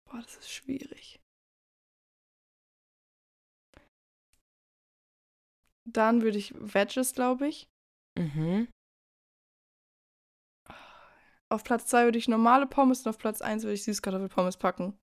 boah, 0.05 0.21
das 0.21 0.37
ist 0.37 0.51
schwierig. 0.51 1.19
Dann 5.85 6.21
würde 6.21 6.37
ich 6.37 6.53
Veggies, 6.55 7.13
glaube 7.13 7.47
ich. 7.47 7.67
Mhm. 8.17 8.67
Auf 11.49 11.63
Platz 11.63 11.85
2 11.87 12.05
würde 12.05 12.17
ich 12.17 12.27
normale 12.27 12.67
Pommes 12.67 13.01
und 13.05 13.09
auf 13.09 13.17
Platz 13.17 13.41
1 13.41 13.63
würde 13.63 13.73
ich 13.73 13.83
Süßkartoffelpommes 13.83 14.57
packen. 14.57 14.97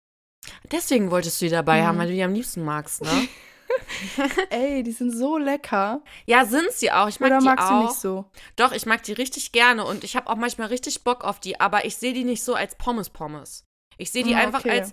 Deswegen 0.70 1.10
wolltest 1.10 1.40
du 1.40 1.46
die 1.46 1.50
dabei 1.50 1.84
haben, 1.84 1.96
Mhm. 1.96 2.00
weil 2.00 2.06
du 2.08 2.12
die 2.14 2.22
am 2.22 2.34
liebsten 2.34 2.62
magst, 2.64 3.02
ne? 3.02 3.26
Ey, 4.50 4.82
die 4.82 4.92
sind 4.92 5.10
so 5.10 5.38
lecker. 5.38 6.02
Ja, 6.26 6.44
sind 6.44 6.70
sie 6.72 6.92
auch. 6.92 7.08
Ich 7.08 7.18
mag 7.18 7.30
Oder 7.30 7.38
die 7.38 7.44
magst 7.46 7.70
du 7.70 7.74
auch. 7.74 7.82
nicht 7.82 7.94
so? 7.94 8.30
Doch, 8.56 8.72
ich 8.72 8.84
mag 8.84 9.02
die 9.04 9.14
richtig 9.14 9.52
gerne 9.52 9.86
und 9.86 10.04
ich 10.04 10.16
habe 10.16 10.28
auch 10.28 10.36
manchmal 10.36 10.68
richtig 10.68 11.02
Bock 11.02 11.24
auf 11.24 11.40
die, 11.40 11.58
aber 11.60 11.86
ich 11.86 11.96
sehe 11.96 12.12
die 12.12 12.24
nicht 12.24 12.44
so 12.44 12.54
als 12.54 12.76
Pommes-Pommes. 12.76 13.64
Ich 13.96 14.12
sehe 14.12 14.22
die 14.24 14.34
Ah, 14.34 14.38
einfach 14.40 14.60
okay. 14.60 14.70
als 14.70 14.92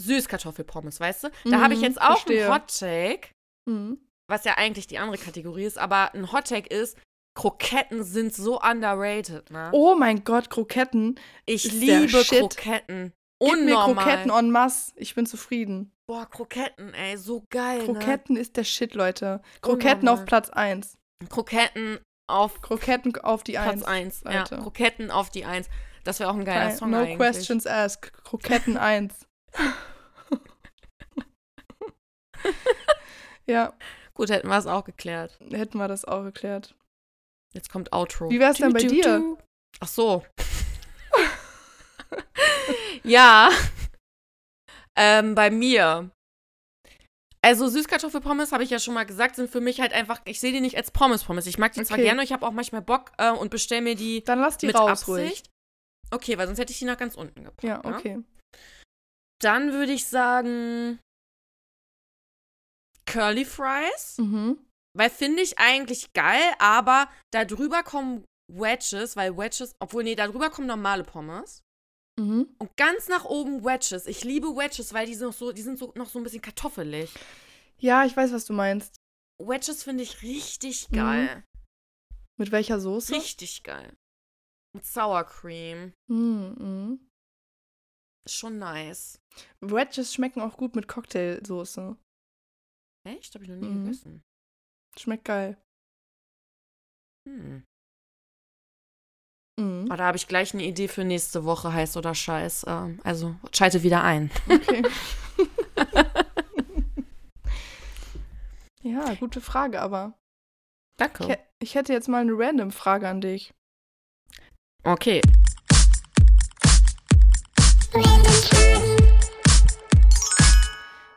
Süßkartoffelpommes, 0.00 0.98
weißt 0.98 1.24
du? 1.24 1.30
Da 1.44 1.60
habe 1.60 1.74
ich 1.74 1.80
Mhm, 1.80 1.84
jetzt 1.86 2.00
auch 2.00 2.16
verstehe. 2.22 2.44
einen 2.46 2.54
Hot-Take, 2.54 3.28
Mhm. 3.68 3.98
was 4.28 4.44
ja 4.44 4.54
eigentlich 4.56 4.88
die 4.88 4.98
andere 4.98 5.18
Kategorie 5.18 5.64
ist, 5.64 5.78
aber 5.78 6.12
ein 6.14 6.32
Hot-Take 6.32 6.68
ist, 6.74 6.98
Kroketten 7.34 8.04
sind 8.04 8.34
so 8.34 8.60
underrated, 8.60 9.50
ne? 9.50 9.70
Oh 9.72 9.94
mein 9.94 10.24
Gott, 10.24 10.50
Kroketten. 10.50 11.18
ich 11.46 11.72
liebe. 11.72 12.22
Kroketten. 12.22 13.12
Gib 13.40 13.52
mir 13.64 13.78
Unnormal. 13.78 14.04
Kroketten 14.04 14.30
en 14.30 14.50
masse. 14.50 14.92
Ich 14.96 15.14
bin 15.14 15.26
zufrieden. 15.26 15.92
Boah, 16.06 16.28
Kroketten, 16.28 16.92
ey, 16.94 17.16
so 17.16 17.44
geil, 17.50 17.78
ne? 17.78 17.84
Kroketten 17.86 18.36
ist 18.36 18.56
der 18.56 18.64
Shit, 18.64 18.94
Leute. 18.94 19.40
Kroketten 19.62 20.08
auf 20.08 20.20
Unnormal. 20.20 20.26
Platz 20.26 20.50
1. 20.50 20.98
Kroketten 21.30 21.98
auf 22.28 22.60
Kroketten 22.60 23.16
auf 23.18 23.42
die 23.42 23.52
Platz 23.52 23.82
1. 23.82 24.24
1. 24.26 24.50
Ja. 24.50 24.58
Kroketten 24.58 25.10
auf 25.10 25.30
die 25.30 25.44
1. 25.44 25.68
Das 26.04 26.20
wäre 26.20 26.30
auch 26.30 26.34
ein 26.34 26.44
geiler 26.44 26.68
Kein- 26.68 26.76
Song 26.76 26.90
no 26.90 26.98
eigentlich. 26.98 27.16
questions 27.16 27.66
asked. 27.66 28.12
Kroketten 28.24 28.76
1. 28.76 29.26
ja, 33.46 33.72
Gut, 34.14 34.28
hätten 34.30 34.48
wir 34.48 34.58
es 34.58 34.66
auch 34.66 34.84
geklärt. 34.84 35.38
hätten 35.50 35.78
wir 35.78 35.88
das 35.88 36.04
auch 36.04 36.22
geklärt. 36.22 36.74
Jetzt 37.52 37.70
kommt 37.70 37.92
Outro. 37.92 38.30
Wie 38.30 38.40
wär's 38.40 38.58
denn 38.58 38.72
bei 38.72 38.80
dir? 38.80 39.36
Ach 39.80 39.88
so. 39.88 40.24
ja. 43.04 43.50
Ähm, 44.96 45.34
bei 45.34 45.50
mir. 45.50 46.10
Also 47.44 47.66
Süßkartoffelpommes, 47.68 48.52
habe 48.52 48.62
ich 48.62 48.70
ja 48.70 48.78
schon 48.78 48.94
mal 48.94 49.04
gesagt, 49.04 49.34
sind 49.34 49.50
für 49.50 49.60
mich 49.60 49.80
halt 49.80 49.92
einfach, 49.92 50.20
ich 50.24 50.38
sehe 50.38 50.52
die 50.52 50.60
nicht 50.60 50.76
als 50.76 50.92
Pommes-Pommes. 50.92 51.46
Ich 51.46 51.58
mag 51.58 51.72
die 51.72 51.82
zwar 51.82 51.96
Okay. 51.96 52.06
gerne, 52.06 52.22
ich 52.22 52.32
habe 52.32 52.46
auch 52.46 52.52
manchmal 52.52 52.82
Bock 52.82 53.10
äh, 53.18 53.32
und 53.32 53.50
bestelle 53.50 53.82
mir 53.82 53.96
die 53.96 54.22
Dann 54.22 54.38
lass 54.38 54.58
die 54.58 54.66
mit 54.66 54.76
raus 54.76 55.08
ruhig. 55.08 55.24
Absicht. 55.24 55.50
Okay, 56.12 56.38
weil 56.38 56.46
sonst 56.46 56.58
hätte 56.60 56.72
ich 56.72 56.78
die 56.78 56.84
nach 56.84 56.98
ganz 56.98 57.16
unten 57.16 57.42
gepackt. 57.42 57.64
Ja, 57.64 57.78
ne? 57.78 57.96
okay. 57.96 58.22
Dann 59.40 59.72
würde 59.72 59.92
ich 59.92 60.06
sagen 60.06 61.00
Curly 63.06 63.44
Fries. 63.44 64.18
Mhm. 64.18 64.58
Weil 64.94 65.10
finde 65.10 65.42
ich 65.42 65.58
eigentlich 65.58 66.12
geil, 66.12 66.52
aber 66.58 67.08
da 67.32 67.44
drüber 67.44 67.82
kommen 67.82 68.24
Wedges, 68.52 69.16
weil 69.16 69.36
Wedges, 69.36 69.74
obwohl, 69.80 70.04
nee, 70.04 70.14
da 70.14 70.26
drüber 70.26 70.50
kommen 70.50 70.66
normale 70.66 71.04
Pommes. 71.04 71.62
Mhm. 72.20 72.54
Und 72.58 72.76
ganz 72.76 73.08
nach 73.08 73.24
oben 73.24 73.64
Wedges. 73.64 74.06
Ich 74.06 74.22
liebe 74.22 74.48
Wedges, 74.48 74.92
weil 74.92 75.06
die 75.06 75.14
sind 75.14 75.28
noch 75.28 75.32
so, 75.34 75.52
die 75.52 75.62
sind 75.62 75.78
so, 75.78 75.92
noch 75.96 76.08
so 76.10 76.18
ein 76.18 76.24
bisschen 76.24 76.42
kartoffelig. 76.42 77.10
Ja, 77.78 78.04
ich 78.04 78.14
weiß, 78.16 78.32
was 78.32 78.44
du 78.44 78.52
meinst. 78.52 78.96
Wedges 79.42 79.82
finde 79.82 80.02
ich 80.02 80.22
richtig 80.22 80.90
Mhm. 80.90 80.94
geil. 80.96 81.44
Mit 82.38 82.52
welcher 82.52 82.78
Soße? 82.80 83.14
Richtig 83.14 83.62
geil. 83.62 83.96
Mit 84.74 84.84
Sour 84.84 85.24
Cream. 85.24 85.94
Mhm. 86.08 86.54
mhm. 86.58 87.08
Schon 88.28 88.58
nice. 88.58 89.18
Wedges 89.60 90.12
schmecken 90.14 90.42
auch 90.42 90.56
gut 90.56 90.76
mit 90.76 90.86
Cocktailsoße. 90.86 91.96
Echt? 93.08 93.34
Hab 93.34 93.42
ich 93.42 93.48
noch 93.48 93.56
nie 93.56 93.66
Mhm. 93.66 93.84
gegessen. 93.84 94.22
Schmeckt 94.98 95.24
geil. 95.24 95.56
Hm. 97.28 97.64
Mhm. 99.58 99.84
Aber 99.86 99.96
da 99.96 100.06
habe 100.06 100.16
ich 100.16 100.28
gleich 100.28 100.54
eine 100.54 100.64
Idee 100.64 100.88
für 100.88 101.04
nächste 101.04 101.44
Woche, 101.44 101.72
heiß 101.72 101.96
oder 101.96 102.14
scheiß. 102.14 102.64
Ähm, 102.68 103.00
also 103.04 103.34
schalte 103.52 103.82
wieder 103.82 104.02
ein. 104.02 104.30
Okay. 104.48 104.82
ja, 108.82 109.14
gute 109.14 109.40
Frage, 109.40 109.80
aber 109.80 110.18
Danke. 110.96 111.24
ich, 111.24 111.38
ich 111.68 111.74
hätte 111.74 111.92
jetzt 111.92 112.08
mal 112.08 112.22
eine 112.22 112.32
random 112.34 112.70
Frage 112.70 113.08
an 113.08 113.20
dich. 113.20 113.52
Okay. 114.84 115.20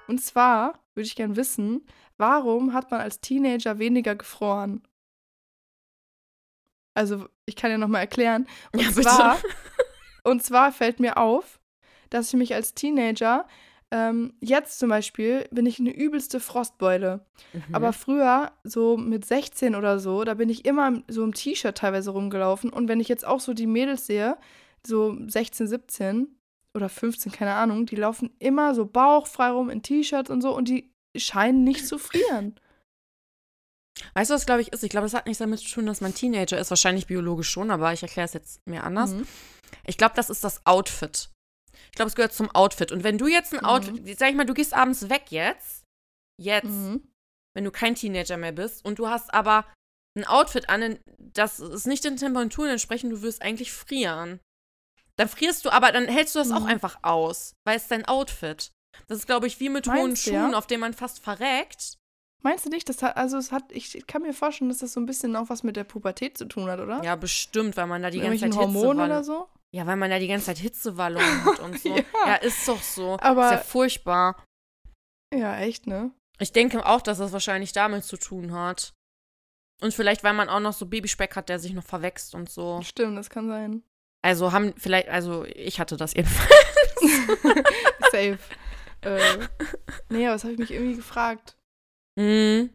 Und 0.07 0.21
zwar 0.21 0.80
würde 0.93 1.07
ich 1.07 1.15
gern 1.15 1.36
wissen, 1.36 1.86
warum 2.18 2.74
hat 2.74 2.91
man 2.91 3.01
als 3.01 3.22
Teenager 3.22 3.80
weniger 3.80 4.16
gefroren? 4.16 4.82
Also, 6.93 7.28
ich 7.45 7.55
kann 7.55 7.72
ja 7.72 7.78
nochmal 7.78 8.01
erklären. 8.01 8.47
Und 8.72 8.82
Ja, 8.82 8.91
zwar, 8.91 9.38
und 10.24 10.43
zwar 10.43 10.72
fällt 10.72 10.99
mir 10.99 11.18
auf, 11.18 11.59
dass 12.09 12.30
ich 12.30 12.36
mich 12.36 12.53
als 12.55 12.74
Teenager, 12.74 13.45
ähm, 13.91 14.34
jetzt 14.39 14.80
zum 14.80 14.89
Beispiel, 14.89 15.47
bin 15.51 15.66
ich 15.66 15.80
eine 15.80 15.93
übelste 15.93 16.39
Frostbeule. 16.39 17.26
Mhm. 17.53 17.76
Aber 17.76 17.93
früher, 17.93 18.51
so 18.63 18.97
mit 18.97 19.26
16 19.26 19.76
oder 19.76 19.99
so, 19.99 20.24
da 20.24 20.34
bin 20.34 20.49
ich 20.49 20.66
immer 20.66 21.03
so 21.07 21.24
im 21.24 21.34
T-Shirt 21.34 21.78
teilweise 21.78 22.11
rumgelaufen. 22.11 22.72
Und 22.72 22.88
wenn 22.88 22.99
ich 22.99 23.09
jetzt 23.09 23.28
auch 23.28 23.41
so 23.41 23.53
die 23.53 23.68
Mädels 23.68 24.07
sehe, 24.07 24.38
so 24.86 25.18
16, 25.28 25.68
17 25.68 26.28
oder 26.74 26.89
15, 26.89 27.32
keine 27.32 27.53
Ahnung, 27.55 27.86
die 27.86 27.95
laufen 27.95 28.32
immer 28.39 28.74
so 28.74 28.86
bauchfrei 28.86 29.49
rum 29.49 29.70
in 29.70 29.82
T-Shirts 29.82 30.30
und 30.30 30.41
so 30.41 30.55
und 30.55 30.70
die 30.70 30.95
scheinen 31.20 31.63
nicht 31.63 31.88
zu 31.88 31.97
frieren. 31.97 32.59
Weißt 34.13 34.30
du, 34.30 34.34
was 34.36 34.45
glaube 34.45 34.61
ich 34.61 34.74
ist? 34.74 34.84
Ich 34.84 34.89
glaube, 34.89 35.05
das 35.05 35.13
hat 35.13 35.26
nichts 35.26 35.39
damit 35.39 35.59
zu 35.59 35.70
tun, 35.70 35.86
dass 35.86 36.01
man 36.01 36.13
Teenager 36.13 36.57
ist. 36.59 36.70
Wahrscheinlich 36.70 37.07
biologisch 37.07 37.49
schon, 37.49 37.72
aber 37.72 37.93
ich 37.93 38.03
erkläre 38.03 38.26
es 38.26 38.34
jetzt 38.34 38.59
mir 38.68 38.84
anders. 38.84 39.11
Mhm. 39.11 39.28
Ich 39.86 39.97
glaube, 39.97 40.16
das 40.16 40.30
ist 40.30 40.43
das 40.43 40.66
Outfit. 40.66 41.30
Ich 41.88 41.91
glaube, 41.93 42.09
es 42.09 42.16
gehört 42.16 42.34
zum 42.34 42.49
Outfit. 42.53 42.91
Und 42.91 43.03
wenn 43.03 43.18
du 43.18 43.28
jetzt 43.28 43.53
ein 43.53 43.59
Mhm. 43.59 43.66
Outfit, 43.66 44.20
sag 44.20 44.30
ich 44.30 44.36
mal, 44.36 44.45
du 44.45 44.53
gehst 44.53 44.74
abends 44.74 45.09
weg 45.09 45.26
jetzt, 45.30 45.84
jetzt, 46.41 46.66
Mhm. 46.66 47.07
wenn 47.55 47.63
du 47.63 47.72
kein 47.72 47.95
Teenager 47.95 48.38
mehr 48.38 48.51
bist, 48.51 48.84
und 48.86 48.99
du 48.99 49.07
hast 49.07 49.34
aber 49.34 49.66
ein 50.18 50.26
Outfit 50.26 50.70
an, 50.70 50.99
das 51.18 51.59
ist 51.59 51.88
nicht 51.88 52.03
den 52.03 52.18
Temperaturen 52.18 52.70
entsprechend, 52.72 53.11
du 53.13 53.22
wirst 53.22 53.41
eigentlich 53.41 53.72
frieren. 53.72 54.39
Dann 55.18 55.30
frierst 55.30 55.63
du, 55.63 55.70
aber 55.70 55.93
dann 55.93 56.07
hältst 56.07 56.36
du 56.36 56.39
das 56.39 56.51
auch 56.51 56.61
Mhm. 56.61 56.68
einfach 56.68 56.99
aus, 57.01 57.53
weil 57.66 57.78
es 57.78 57.88
dein 57.88 58.05
Outfit. 58.05 58.72
Das 59.08 59.20
ist, 59.20 59.28
glaube 59.28 59.48
ich, 59.48 59.60
wie 59.60 59.70
mit 59.70 59.88
hohen 59.88 59.96
Meinst 59.96 60.24
Schuhen, 60.24 60.34
ja? 60.52 60.58
auf 60.58 60.68
denen 60.68 60.82
man 60.82 60.93
fast 60.93 61.24
verreckt. 61.24 61.98
Meinst 62.43 62.66
du 62.66 62.70
nicht, 62.70 62.88
das 62.88 63.02
hat, 63.02 63.18
also 63.18 63.38
es 63.38 63.52
hat, 63.52 63.64
ich 63.72 64.06
kann 64.06 64.22
mir 64.22 64.34
vorstellen, 64.34 64.70
dass 64.70 64.78
das 64.80 64.93
so 64.93 65.00
ein 65.00 65.08
bisschen 65.08 65.36
auch 65.36 65.50
was 65.50 65.64
mit 65.64 65.76
der 65.76 65.84
Pubertät 65.84 66.38
zu 66.38 66.46
tun 66.46 66.70
hat, 66.70 66.80
oder? 66.80 67.04
Ja, 67.04 67.16
bestimmt, 67.16 67.76
weil 67.76 67.88
man 67.88 68.04
da 68.04 68.12
die 68.12 68.20
ganze 68.20 68.39
Zeit 68.50 68.54
Hitzewallung 68.54 69.00
oder 69.00 69.24
so? 69.24 69.50
Ja, 69.74 69.88
weil 69.88 69.96
man 69.96 70.10
da 70.12 70.20
die 70.20 70.28
ganze 70.28 70.46
Zeit 70.46 70.60
Hitzewallungen 70.60 71.43
hat 71.46 71.60
und 71.64 71.80
so. 71.80 71.89
Ja. 71.89 72.04
ja. 72.28 72.36
ist 72.36 72.68
doch 72.68 72.82
so. 72.82 73.18
Aber- 73.20 73.46
ist 73.46 73.52
ja 73.52 73.58
furchtbar. 73.58 74.43
Ja, 75.34 75.58
echt, 75.58 75.88
ne? 75.88 76.12
Ich 76.39 76.52
denke 76.52 76.86
auch, 76.86 77.02
dass 77.02 77.18
das 77.18 77.32
wahrscheinlich 77.32 77.72
damit 77.74 78.04
zu 78.04 78.18
tun 78.18 78.54
hat. 78.54 78.93
Und 79.82 79.93
vielleicht, 79.93 80.24
weil 80.24 80.34
man 80.34 80.48
auch 80.50 80.60
noch 80.60 80.74
so 80.74 80.86
Babyspeck 80.86 81.36
hat, 81.36 81.50
der 81.50 81.60
sich 81.60 81.74
noch 81.74 81.84
verwächst 81.84 82.36
und 82.36 82.50
so. 82.50 82.82
Stimmt, 82.84 83.18
das 83.18 83.30
kann 83.30 83.48
sein. 83.48 83.84
Also 84.22 84.52
haben 84.52 84.74
vielleicht, 84.78 85.10
also 85.10 85.46
ich 85.46 85.80
hatte 85.80 85.98
das 85.98 86.14
jedenfalls. 86.14 86.50
Safe. 88.12 88.38
Äh, 89.06 89.47
nee, 90.10 90.26
aber 90.26 90.36
das 90.36 90.43
habe 90.43 90.53
ich 90.53 90.60
mich 90.60 90.72
irgendwie 90.72 90.95
gefragt. 90.95 91.58
Mhm. 92.18 92.72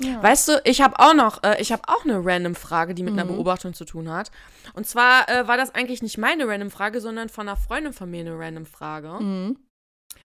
Ja. 0.00 0.22
Weißt 0.22 0.46
du, 0.48 0.60
ich 0.64 0.80
habe 0.80 0.98
auch 1.00 1.12
noch, 1.14 1.42
äh, 1.42 1.60
ich 1.60 1.72
habe 1.72 1.82
auch 1.88 2.04
eine 2.04 2.24
random 2.24 2.54
Frage, 2.54 2.94
die 2.94 3.02
mit 3.02 3.14
einer 3.14 3.24
Mhm. 3.24 3.34
Beobachtung 3.36 3.74
zu 3.74 3.84
tun 3.84 4.08
hat. 4.10 4.30
Und 4.74 4.86
zwar 4.86 5.28
äh, 5.28 5.48
war 5.48 5.56
das 5.56 5.74
eigentlich 5.74 6.02
nicht 6.02 6.18
meine 6.18 6.46
random 6.46 6.70
Frage, 6.70 7.00
sondern 7.00 7.28
von 7.28 7.48
einer 7.48 7.56
Freundin 7.56 7.92
von 7.92 8.08
mir 8.08 8.20
eine 8.20 8.38
random 8.38 8.66
Frage. 8.66 9.10
Mhm. 9.20 9.58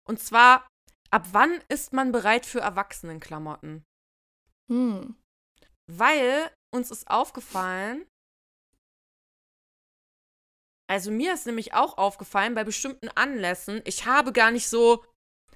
Und 0.08 0.20
zwar, 0.20 0.68
ab 1.10 1.28
wann 1.32 1.60
ist 1.70 1.92
man 1.92 2.12
bereit 2.12 2.46
für 2.46 2.60
Erwachsenenklamotten? 2.60 3.84
Hm. 4.72 5.16
Weil 5.88 6.52
uns 6.72 6.92
ist 6.92 7.10
aufgefallen, 7.10 8.06
also 10.90 11.12
mir 11.12 11.34
ist 11.34 11.46
nämlich 11.46 11.74
auch 11.74 11.98
aufgefallen, 11.98 12.56
bei 12.56 12.64
bestimmten 12.64 13.10
Anlässen, 13.10 13.82
ich 13.86 14.06
habe 14.06 14.32
gar 14.32 14.52
nicht 14.52 14.68
so 14.68 15.04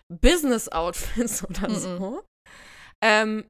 Business-Outfits 0.10 1.44
oder 1.50 1.70
so. 1.70 2.24
Ähm, 3.04 3.46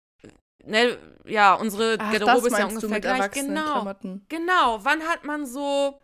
ne, 0.66 0.98
ja, 1.26 1.54
unsere 1.54 1.98
Ach, 2.00 2.12
Garderobe 2.12 2.48
ist 2.48 2.58
ja 2.58 2.66
ungefähr 2.68 3.00
gleich. 3.00 3.32
Genau, 3.32 3.74
Klamotten. 3.74 4.26
genau. 4.28 4.84
Wann 4.84 5.04
hat 5.04 5.24
man 5.24 5.46
so 5.46 6.00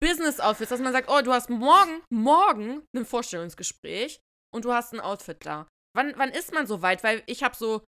Business-Outfits, 0.00 0.70
dass 0.70 0.80
man 0.80 0.92
sagt, 0.92 1.10
oh, 1.10 1.20
du 1.22 1.32
hast 1.32 1.50
morgen, 1.50 2.00
morgen 2.10 2.82
ein 2.96 3.04
Vorstellungsgespräch 3.04 4.20
und 4.54 4.64
du 4.64 4.72
hast 4.72 4.94
ein 4.94 5.00
Outfit 5.00 5.44
da. 5.44 5.66
Wann, 5.96 6.14
wann 6.16 6.30
ist 6.30 6.52
man 6.54 6.66
so 6.66 6.80
weit? 6.82 7.02
Weil 7.02 7.22
ich 7.26 7.42
habe 7.42 7.56
so 7.56 7.82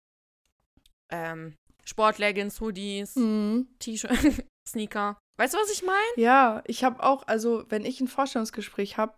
ähm, 1.11 1.55
Sportleggings, 1.85 2.59
Hoodies, 2.59 3.15
Mhm. 3.15 3.67
T-Shirt, 3.79 4.11
Sneaker. 4.67 5.17
Weißt 5.39 5.53
du, 5.53 5.57
was 5.57 5.71
ich 5.71 5.83
meine? 5.83 5.97
Ja, 6.17 6.61
ich 6.67 6.83
habe 6.83 7.01
auch, 7.01 7.25
also 7.27 7.63
wenn 7.69 7.85
ich 7.85 8.01
ein 8.01 8.07
Vorstellungsgespräch 8.09 8.97
habe, 8.97 9.13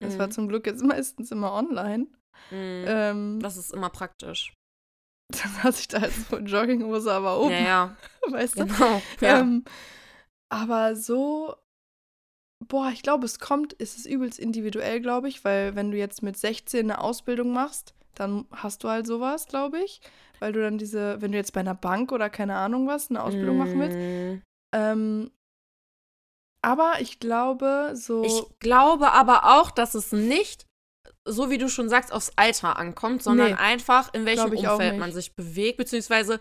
das 0.00 0.18
war 0.18 0.26
Mhm. 0.26 0.32
zum 0.32 0.48
Glück 0.48 0.66
jetzt 0.66 0.82
meistens 0.84 1.30
immer 1.30 1.52
online, 1.52 2.06
Mhm. 2.50 2.84
ähm, 2.88 3.40
Das 3.40 3.56
ist 3.56 3.72
immer 3.72 3.88
praktisch. 3.90 4.54
dann 5.30 5.52
saß 5.62 5.78
ich 5.80 5.88
da 5.88 5.98
als 5.98 6.26
Jogginghose 6.30 7.12
aber 7.12 7.38
oben, 7.40 7.52
Ja, 7.52 7.60
ja, 7.60 7.96
weißt 8.30 8.58
du? 8.58 8.66
genau. 8.66 9.00
Ja. 9.20 9.40
Ähm, 9.40 9.64
aber 10.50 10.96
so, 10.96 11.54
boah, 12.66 12.90
ich 12.92 13.02
glaube, 13.02 13.24
es 13.24 13.38
kommt, 13.38 13.76
es 13.80 13.96
ist 13.96 14.06
übelst 14.06 14.38
individuell, 14.38 15.00
glaube 15.00 15.28
ich, 15.28 15.44
weil 15.44 15.76
wenn 15.76 15.90
du 15.92 15.96
jetzt 15.96 16.22
mit 16.22 16.36
16 16.36 16.90
eine 16.90 17.00
Ausbildung 17.00 17.52
machst, 17.52 17.94
dann 18.14 18.46
hast 18.50 18.84
du 18.84 18.88
halt 18.88 19.06
sowas, 19.06 19.46
glaube 19.46 19.78
ich. 19.80 20.00
Weil 20.40 20.52
du 20.52 20.60
dann 20.60 20.76
diese, 20.76 21.22
wenn 21.22 21.30
du 21.32 21.38
jetzt 21.38 21.52
bei 21.52 21.60
einer 21.60 21.74
Bank 21.76 22.10
oder 22.12 22.28
keine 22.28 22.56
Ahnung 22.56 22.86
was, 22.88 23.08
eine 23.10 23.22
Ausbildung 23.22 23.56
machen 23.56 23.80
willst. 23.80 23.96
Mm. 23.96 24.42
Ähm, 24.74 25.30
aber 26.62 26.94
ich 27.00 27.20
glaube, 27.20 27.90
so. 27.94 28.24
Ich 28.24 28.42
glaube 28.60 29.12
aber 29.12 29.58
auch, 29.58 29.70
dass 29.70 29.94
es 29.94 30.12
nicht, 30.12 30.66
so 31.24 31.50
wie 31.50 31.58
du 31.58 31.68
schon 31.68 31.88
sagst, 31.88 32.12
aufs 32.12 32.32
Alter 32.36 32.76
ankommt, 32.78 33.22
sondern 33.22 33.52
Nee. 33.52 33.56
einfach, 33.58 34.12
in 34.14 34.24
welchem 34.24 34.52
Umfeld 34.52 34.98
man 34.98 35.12
sich 35.12 35.34
bewegt, 35.34 35.76
beziehungsweise 35.78 36.40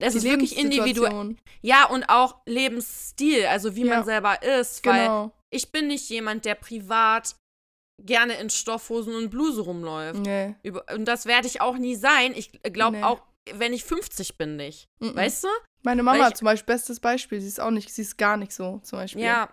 es 0.00 0.14
ist 0.16 0.24
wirklich 0.24 0.56
individuell. 0.58 1.36
Ja, 1.60 1.84
und 1.88 2.04
auch 2.08 2.40
Lebensstil, 2.46 3.46
also 3.46 3.76
wie 3.76 3.84
Ja. 3.86 3.94
man 3.96 4.04
selber 4.04 4.42
ist, 4.42 4.84
weil 4.84 5.02
Genau. 5.06 5.32
ich 5.50 5.70
bin 5.70 5.86
nicht 5.88 6.08
jemand, 6.10 6.44
der 6.44 6.56
privat 6.56 7.36
gerne 8.04 8.34
in 8.34 8.50
Stoffhosen 8.50 9.14
und 9.14 9.30
Bluse 9.30 9.60
rumläuft. 9.60 10.20
Nee. 10.20 10.56
Und 10.92 11.04
das 11.04 11.26
werde 11.26 11.46
ich 11.46 11.60
auch 11.60 11.76
nie 11.76 11.94
sein. 11.94 12.32
Ich 12.34 12.50
glaube 12.62 12.96
Nee. 12.96 13.02
auch, 13.04 13.22
wenn 13.54 13.72
ich 13.72 13.84
50 13.84 14.36
bin, 14.38 14.56
nicht. 14.56 14.88
Mhm. 15.00 15.14
Weißt 15.16 15.44
du? 15.44 15.48
Meine 15.82 16.02
Mama 16.02 16.28
ich- 16.28 16.34
zum 16.34 16.46
Beispiel, 16.46 16.74
bestes 16.74 17.00
Beispiel, 17.00 17.40
sie 17.40 17.48
ist 17.48 17.60
auch 17.60 17.70
nicht, 17.70 17.92
sie 17.92 18.02
ist 18.02 18.16
gar 18.18 18.36
nicht 18.36 18.52
so, 18.52 18.78
zum 18.84 18.98
Beispiel. 18.98 19.22
Ja. 19.22 19.48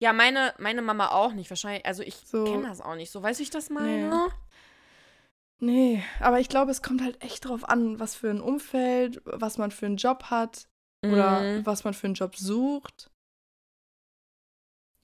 Ja, 0.00 0.12
meine, 0.12 0.52
meine 0.58 0.82
Mama 0.82 1.08
auch 1.10 1.32
nicht. 1.32 1.48
Wahrscheinlich, 1.48 1.86
also 1.86 2.02
ich 2.02 2.16
So. 2.16 2.44
kenne 2.44 2.66
das 2.68 2.80
auch 2.80 2.96
nicht 2.96 3.10
so. 3.12 3.22
Weißt 3.22 3.38
du, 3.38 3.40
wie 3.40 3.44
ich 3.44 3.50
das 3.50 3.70
meine? 3.70 4.28
Nee, 5.60 6.02
aber 6.18 6.40
ich 6.40 6.48
glaube, 6.48 6.72
es 6.72 6.82
kommt 6.82 7.00
halt 7.02 7.22
echt 7.22 7.44
drauf 7.46 7.68
an, 7.68 8.00
was 8.00 8.16
für 8.16 8.28
ein 8.28 8.40
Umfeld, 8.40 9.22
was 9.24 9.58
man 9.58 9.70
für 9.70 9.86
einen 9.86 9.96
Job 9.96 10.24
hat 10.24 10.66
oder 11.04 11.40
Mhm. 11.40 11.66
was 11.66 11.84
man 11.84 11.94
für 11.94 12.06
einen 12.08 12.14
Job 12.14 12.34
sucht. 12.34 13.10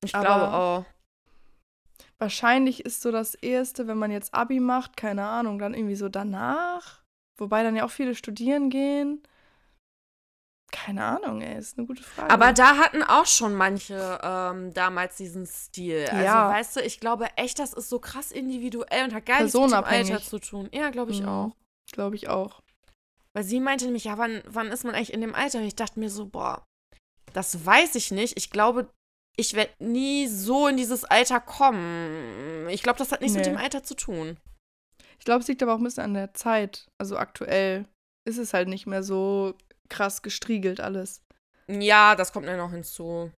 Ich 0.05 0.15
aber- 0.17 0.25
glaube 0.25 0.53
auch. 0.53 0.85
Wahrscheinlich 2.19 2.85
ist 2.85 3.01
so 3.01 3.13
das 3.13 3.37
Erste, 3.37 3.87
wenn 3.87 3.99
man 3.99 4.11
jetzt 4.11 4.35
Abi 4.35 4.59
macht, 4.59 4.97
keine 4.97 5.25
Ahnung, 5.27 5.61
dann 5.61 5.75
irgendwie 5.75 5.95
so 5.97 6.09
danach. 6.09 6.98
Wobei 7.39 7.63
dann 7.63 7.77
ja 7.77 7.85
auch 7.85 7.91
viele 7.91 8.15
studieren 8.15 8.69
gehen. 8.71 9.23
Keine 10.71 11.03
Ahnung, 11.03 11.41
ey, 11.41 11.59
ist 11.59 11.79
eine 11.79 11.87
gute 11.87 12.03
Frage. 12.03 12.31
Aber 12.31 12.53
da 12.53 12.77
hatten 12.77 13.03
auch 13.03 13.25
schon 13.25 13.55
manche 13.55 14.19
ähm, 14.23 14.75
damals 14.75 15.17
diesen 15.17 15.47
Stil. 15.47 16.07
Also, 16.11 16.23
Ja. 16.25 16.51
weißt 16.51 16.77
du, 16.77 16.81
ich 16.81 17.01
glaube 17.01 17.27
echt, 17.37 17.59
das 17.59 17.73
ist 17.73 17.89
so 17.89 17.99
krass 17.99 18.31
individuell 18.33 19.05
und 19.05 19.15
hat 19.15 19.25
gar 19.25 19.43
nichts 19.43 19.55
mit 19.59 19.71
dem. 19.71 19.85
Alter 19.85 20.21
zu 20.21 20.39
tun. 20.39 20.69
Ja, 20.73 20.91
glaube 20.91 21.13
ich 21.13 21.23
Mhm. 21.23 21.29
auch. 21.29 21.57
Glaube 21.91 22.17
ich 22.17 22.29
auch. 22.29 22.61
Weil 23.33 23.45
sie 23.45 23.61
meinte 23.61 23.87
nämlich, 23.87 24.05
ja, 24.05 24.19
wann, 24.19 24.43
wann 24.47 24.69
ist 24.69 24.85
man 24.85 24.95
eigentlich 24.95 25.13
in 25.15 25.23
dem 25.23 25.35
Alter? 25.35 25.59
Und 25.59 25.65
ich 25.65 25.77
dachte 25.77 25.99
mir 26.01 26.11
so, 26.11 26.27
boah, 26.27 26.65
das 27.33 27.65
weiß 27.65 27.95
ich 27.95 28.11
nicht. 28.11 28.37
Ich 28.37 28.51
glaube, 28.51 28.91
ich 29.37 29.55
werde 29.55 29.73
nie 29.79 30.27
so 30.27 30.67
in 30.69 30.77
dieses 30.77 31.05
Alter 31.05 31.41
kommen. 31.41 32.69
Ich 32.69 32.83
glaube, 32.83 32.99
das 32.99 33.11
hat 33.13 33.21
nichts 33.23 33.37
mit 33.37 33.47
Nee. 33.47 33.53
dem 33.53 33.59
Alter 33.59 33.85
zu 33.85 33.95
tun. 33.95 34.37
Ich 35.19 35.25
glaube, 35.25 35.41
es 35.43 35.49
liegt 35.49 35.63
aber 35.63 35.75
auch 35.75 35.79
ein 35.79 35.85
bisschen 35.85 36.05
an 36.05 36.15
der 36.15 36.35
Zeit. 36.35 36.87
Also 36.99 37.17
aktuell 37.17 37.87
ist 38.25 38.39
es 38.39 38.55
halt 38.55 38.69
nicht 38.69 38.87
mehr 38.87 39.03
so 39.03 39.55
krass 39.89 40.23
gestriegelt 40.23 40.81
alles. 40.81 41.23
Ja, 41.69 42.15
das 42.15 42.33
kommt 42.33 42.47
dann 42.47 42.57
noch 42.59 42.71
hinzu. 42.71 43.31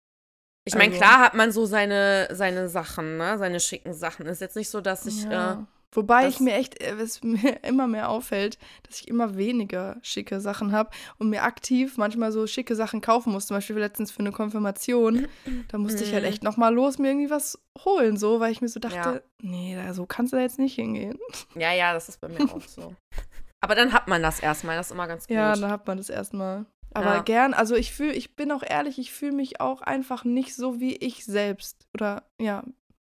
Ich 0.66 0.74
meine, 0.74 0.92
Also- 0.94 0.98
klar 1.04 1.20
hat 1.20 1.34
man 1.34 1.52
so 1.52 1.64
seine, 1.66 2.28
seine 2.32 2.68
Sachen, 2.68 3.16
ne? 3.16 3.38
Seine 3.38 3.60
schicken 3.60 3.94
Sachen. 3.94 4.26
Ist 4.26 4.40
jetzt 4.40 4.56
nicht 4.56 4.68
so, 4.70 4.80
dass 4.80 5.06
ich. 5.06 5.24
Ja. 5.24 5.52
Äh, 5.52 5.79
Wobei 5.92 6.22
das- 6.24 6.34
ich 6.34 6.40
mir 6.40 6.54
echt, 6.54 6.80
äh, 6.82 6.94
es 7.00 7.22
mir 7.22 7.36
immer 7.64 7.86
mehr 7.86 8.08
auffällt, 8.08 8.58
dass 8.84 9.00
ich 9.00 9.08
immer 9.08 9.36
weniger 9.36 9.96
schicke 10.02 10.40
Sachen 10.40 10.72
habe 10.72 10.90
und 11.18 11.30
mir 11.30 11.42
aktiv 11.42 11.96
manchmal 11.96 12.30
so 12.32 12.46
schicke 12.46 12.76
Sachen 12.76 13.00
kaufen 13.00 13.32
muss. 13.32 13.46
Zum 13.46 13.56
Beispiel 13.56 13.76
letztens 13.78 14.10
für 14.12 14.20
eine 14.20 14.32
Konfirmation. 14.32 15.26
Da 15.68 15.78
musste 15.78 16.04
ich 16.04 16.12
halt 16.12 16.22
Mhm. 16.22 16.28
echt 16.28 16.42
nochmal 16.44 16.72
los 16.74 16.98
mir 16.98 17.08
irgendwie 17.08 17.30
was 17.30 17.58
holen, 17.84 18.16
so, 18.16 18.38
weil 18.40 18.52
ich 18.52 18.60
mir 18.60 18.68
so 18.68 18.78
dachte, 18.80 18.96
Ja. 18.96 19.20
nee, 19.42 19.74
da, 19.74 19.92
so 19.94 20.06
kannst 20.06 20.32
du 20.32 20.36
da 20.36 20.42
jetzt 20.42 20.58
nicht 20.58 20.74
hingehen. 20.76 21.18
ja, 21.56 21.72
ja, 21.72 21.92
das 21.92 22.08
ist 22.08 22.20
bei 22.20 22.28
mir 22.28 22.40
auch 22.52 22.60
so. 22.62 22.94
Aber 23.60 23.74
dann 23.74 23.92
hat 23.92 24.08
man 24.08 24.22
das 24.22 24.40
erstmal. 24.40 24.76
Das 24.76 24.86
ist 24.86 24.92
immer 24.92 25.06
ganz 25.08 25.26
gut. 25.26 25.36
Ja, 25.36 25.54
dann 25.54 25.70
hat 25.70 25.86
man 25.86 25.98
das 25.98 26.08
erstmal. 26.08 26.66
Aber 26.92 27.16
Ja. 27.16 27.22
gern, 27.22 27.52
also 27.54 27.76
ich 27.76 27.92
fühle, 27.92 28.14
ich 28.14 28.34
bin 28.34 28.50
auch 28.52 28.62
ehrlich, 28.66 28.98
ich 28.98 29.12
fühle 29.12 29.32
mich 29.32 29.60
auch 29.60 29.80
einfach 29.82 30.24
nicht 30.24 30.54
so 30.56 30.80
wie 30.80 30.96
ich 30.96 31.24
selbst. 31.24 31.86
Oder 31.94 32.24
ja, 32.40 32.64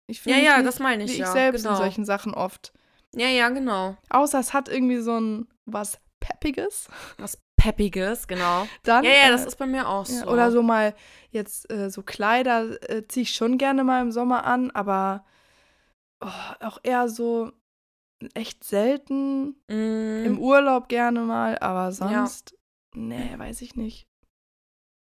ich 0.09 0.21
fühle 0.21 0.35
ja, 0.35 0.41
mich 0.41 0.49
ja, 0.49 0.57
nicht 0.57 0.67
das 0.67 0.79
meine 0.79 1.03
ich 1.03 1.13
wie 1.13 1.17
ja. 1.17 1.25
ich 1.25 1.31
selbst 1.31 1.63
genau. 1.63 1.75
in 1.75 1.81
solchen 1.81 2.05
Sachen 2.05 2.33
oft. 2.33 2.73
Ja, 3.15 3.27
ja, 3.27 3.49
genau. 3.49 3.97
Außer 4.09 4.39
es 4.39 4.53
hat 4.53 4.69
irgendwie 4.69 4.99
so 4.99 5.19
ein 5.19 5.47
was 5.65 5.99
Peppiges. 6.19 6.87
Was 7.17 7.37
Peppiges, 7.55 8.27
genau. 8.27 8.67
Dann, 8.83 9.03
ja, 9.03 9.11
ja, 9.11 9.31
das 9.31 9.43
äh, 9.43 9.47
ist 9.47 9.57
bei 9.57 9.65
mir 9.65 9.87
auch 9.87 10.07
ja, 10.07 10.15
so. 10.15 10.27
Oder 10.27 10.51
so 10.51 10.63
mal 10.63 10.95
jetzt 11.29 11.71
äh, 11.71 11.89
so 11.89 12.01
Kleider 12.03 12.77
äh, 12.89 13.05
ziehe 13.07 13.23
ich 13.23 13.31
schon 13.31 13.57
gerne 13.57 13.83
mal 13.83 14.01
im 14.01 14.11
Sommer 14.11 14.45
an, 14.45 14.71
aber 14.71 15.25
oh, 16.21 16.27
auch 16.61 16.79
eher 16.83 17.09
so 17.09 17.51
echt 18.33 18.63
selten. 18.63 19.55
Mm, 19.67 20.25
Im 20.25 20.39
Urlaub 20.39 20.89
gerne 20.89 21.21
mal, 21.21 21.57
aber 21.59 21.91
sonst, 21.91 22.55
nee, 22.93 23.37
weiß 23.37 23.61
ich 23.61 23.75
nicht. 23.75 24.08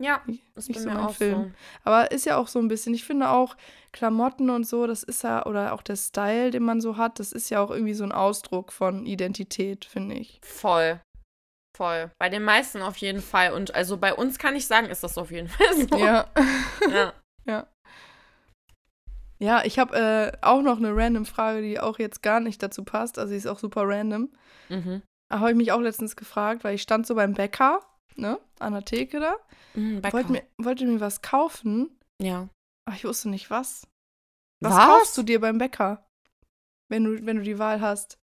Ja, 0.02 0.22
ist 0.56 0.70
nicht 0.70 0.80
so 0.80 0.90
mir 0.90 0.96
mein 0.96 1.06
auch 1.06 1.14
Film. 1.14 1.54
Aber 1.84 2.12
ist 2.12 2.26
ja 2.26 2.38
auch 2.38 2.48
so 2.48 2.60
ein 2.60 2.68
bisschen, 2.68 2.94
ich 2.94 3.04
finde 3.04 3.30
auch 3.30 3.56
Klamotten 3.92 4.50
und 4.50 4.66
so, 4.66 4.88
das 4.88 5.04
ist 5.04 5.24
ja, 5.24 5.46
oder 5.46 5.74
auch 5.74 5.82
der 5.82 5.96
Style, 5.96 6.52
den 6.52 6.64
man 6.64 6.82
so 6.82 6.98
hat, 6.98 7.20
das 7.20 7.32
ist 7.32 7.50
ja 7.50 7.62
auch 7.62 7.72
irgendwie 7.72 7.94
so 7.94 8.04
ein 8.04 8.12
Ausdruck 8.12 8.72
von 8.72 9.06
Identität, 9.06 9.86
finde 9.86 10.16
ich. 10.16 10.40
so. 10.44 10.60
Voll. 10.60 11.02
Voll. 11.76 12.12
Bei 12.20 12.30
den 12.30 12.44
meisten 12.44 12.82
auf 12.82 12.98
jeden 12.98 13.22
Fall. 13.22 13.54
Und 13.54 13.74
also 13.74 13.98
bei 13.98 14.14
uns 14.14 14.38
kann 14.38 14.56
ich 14.56 14.68
sagen, 14.68 14.88
ist 14.88 15.04
das 15.04 15.18
auf 15.18 15.32
jeden 15.32 15.48
Fall 15.48 15.68
so. 15.74 15.98
Ja. 15.98 16.28
ja. 16.90 17.14
ja. 17.46 17.68
Ja, 19.40 19.66
ich 19.66 19.80
habe 19.80 19.98
äh, 19.98 20.38
auch 20.42 20.62
noch 20.62 20.78
eine 20.78 20.96
random 20.96 21.26
Frage, 21.26 21.62
die 21.62 21.80
auch 21.80 22.00
jetzt 22.00 22.22
gar 22.22 22.40
nicht 22.40 22.62
dazu 22.64 22.84
passt. 22.84 23.20
Also, 23.20 23.32
die 23.32 23.38
ist 23.38 23.48
auch 23.48 23.60
super 23.60 23.82
random. 23.86 24.30
Mhm. 24.70 25.02
Habe 25.32 25.50
ich 25.50 25.58
mich 25.58 25.72
auch 25.72 25.82
letztens 25.82 26.16
gefragt, 26.16 26.64
weil 26.64 26.76
ich 26.76 26.82
stand 26.82 27.06
so 27.08 27.16
beim 27.16 27.34
Bäcker, 27.34 27.82
ne, 28.16 28.40
an 28.60 28.74
der 28.74 28.86
Theke 28.86 29.20
da, 29.20 29.38
Bäcker. 29.74 30.14
wollte 30.14 30.32
mir, 30.32 30.44
wollte 30.58 30.86
mir 30.86 31.00
was 31.00 31.22
kaufen, 31.22 31.98
ja. 32.22 32.50
aber 32.88 32.96
ich 32.96 33.04
wusste 33.06 33.30
nicht 33.30 33.50
was. 33.50 33.88
Was, 34.64 34.74
Was? 34.74 34.86
kaufst 34.86 35.18
du 35.18 35.24
dir 35.24 35.42
beim 35.42 35.58
Bäcker, 35.58 36.06
wenn 36.90 37.04
du, 37.04 37.26
wenn 37.26 37.38
du 37.38 37.44
die 37.44 37.60
Wahl 37.60 37.82
hast? 37.82 38.18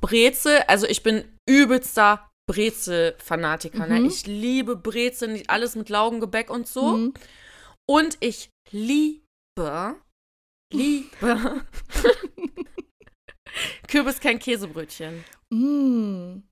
Brezel, 0.00 0.62
also 0.66 0.86
ich 0.86 1.02
bin 1.02 1.24
übelster 1.48 2.28
Brezel-Fanatiker. 2.50 3.86
Ne? 3.86 4.00
Mhm. 4.00 4.06
Ich 4.06 4.26
liebe 4.26 4.76
Brezel, 4.76 5.42
alles 5.46 5.76
mit 5.76 5.88
Laugengebäck 5.88 6.50
und 6.50 6.66
so. 6.66 6.96
Mhm. 6.96 7.14
Und 7.88 8.16
ich 8.20 8.50
liebe, 8.70 9.96
liebe 10.72 11.64
Kürbis 13.88 14.20
kein 14.20 14.38
Käsebrötchen. 14.38 15.24
Mm. 15.50 16.42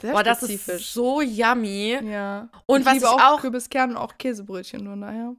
Sehr 0.00 0.12
Boah, 0.12 0.22
das 0.22 0.42
ist 0.42 0.66
so 0.92 1.20
yummy. 1.20 1.98
ja. 2.02 2.48
Und 2.66 2.80
ich 2.80 2.86
was 2.86 2.94
liebe 2.94 3.06
ich 3.06 3.10
auch, 3.10 3.20
auch, 3.20 3.40
Kürbiskern 3.40 3.90
und 3.90 3.96
auch 3.96 4.16
Käsebrötchen, 4.18 4.86
von 4.86 5.00
daher. 5.00 5.36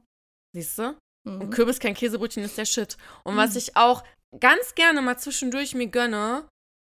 siehst 0.54 0.78
du? 0.78 0.96
Mhm. 1.24 1.40
Und 1.42 1.50
Kürbis 1.50 1.78
kein 1.80 1.94
Käsebrötchen 1.94 2.42
ist 2.44 2.56
der 2.58 2.64
Shit. 2.64 2.96
Und 3.24 3.34
Mhm. 3.34 3.38
was 3.38 3.56
ich 3.56 3.76
auch 3.76 4.04
ganz 4.40 4.74
gerne 4.74 5.02
mal 5.02 5.18
zwischendurch 5.18 5.74
mir 5.74 5.86
gönne, 5.88 6.48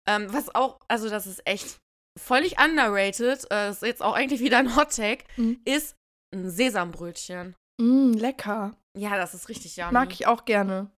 ähm, 0.09 0.33
was 0.33 0.55
auch, 0.55 0.79
also 0.89 1.09
das 1.09 1.27
ist 1.27 1.47
echt 1.47 1.79
völlig 2.19 2.59
underrated, 2.61 3.47
äh, 3.51 3.71
ist 3.71 3.83
jetzt 3.83 4.03
auch 4.03 4.15
eigentlich 4.15 4.41
wieder 4.41 4.59
ein 4.59 4.77
Hottag, 4.77 5.25
Mhm. 5.37 5.61
ist 5.65 5.95
ein 6.35 6.51
Sesambrötchen. 6.51 7.55
Mm, 7.81 8.13
lecker. 8.13 8.77
Ja, 8.97 9.17
das 9.17 9.35
ist 9.35 9.49
richtig 9.49 9.77
yummy. 9.77 9.93
Mag 9.93 10.13
ich 10.13 10.27
auch 10.27 10.45
gerne. 10.45 10.91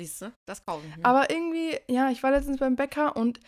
Siehst 0.00 0.22
du? 0.22 0.32
Das 0.48 0.64
kaufe 0.64 0.86
ich 0.88 0.96
mir. 0.96 1.04
Aber 1.04 1.28
irgendwie, 1.30 1.78
ja, 1.86 2.08
ich 2.10 2.22
war 2.22 2.30
letztens 2.30 2.58
beim 2.58 2.76
Bäcker 2.76 3.14
und 3.14 3.38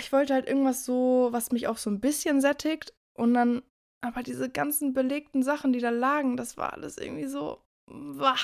ich 0.00 0.12
wollte 0.12 0.34
halt 0.34 0.46
irgendwas 0.46 0.84
so, 0.84 1.28
was 1.30 1.52
mich 1.52 1.68
auch 1.68 1.78
so 1.78 1.90
ein 1.90 2.00
bisschen 2.00 2.40
sättigt. 2.40 2.92
Und 3.16 3.34
dann, 3.34 3.62
aber 4.04 4.22
diese 4.22 4.50
ganzen 4.50 4.92
belegten 4.92 5.42
Sachen, 5.42 5.72
die 5.72 5.80
da 5.80 5.90
lagen, 5.90 6.36
das 6.36 6.56
war 6.56 6.72
alles 6.72 6.98
irgendwie 6.98 7.26
so, 7.26 7.62
wah, 7.86 8.36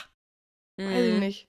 weiß 0.79 1.07
ich 1.07 1.13
Mhm. 1.15 1.19
nicht. 1.21 1.49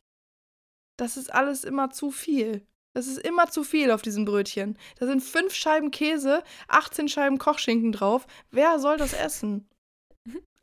Das 0.97 1.15
ist 1.17 1.31
alles 1.33 1.63
immer 1.63 1.89
zu 1.91 2.11
viel. 2.11 2.65
Das 2.95 3.05
ist 3.05 3.19
immer 3.19 3.49
zu 3.51 3.63
viel 3.63 3.91
auf 3.91 4.01
diesen 4.01 4.25
Brötchen. 4.25 4.77
Da 4.97 5.05
sind 5.05 5.21
fünf 5.21 5.53
Scheiben 5.53 5.91
Käse, 5.91 6.43
18 6.67 7.07
Scheiben 7.07 7.37
Kochschinken 7.37 7.91
drauf. 7.91 8.25
Wer 8.49 8.79
soll 8.79 8.97
das 8.97 9.13
essen? 9.13 9.69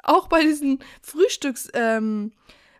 Auch 0.02 0.26
bei 0.28 0.42
diesen 0.42 0.80
Frühstücks, 1.02 1.68
ähm, 1.74 2.32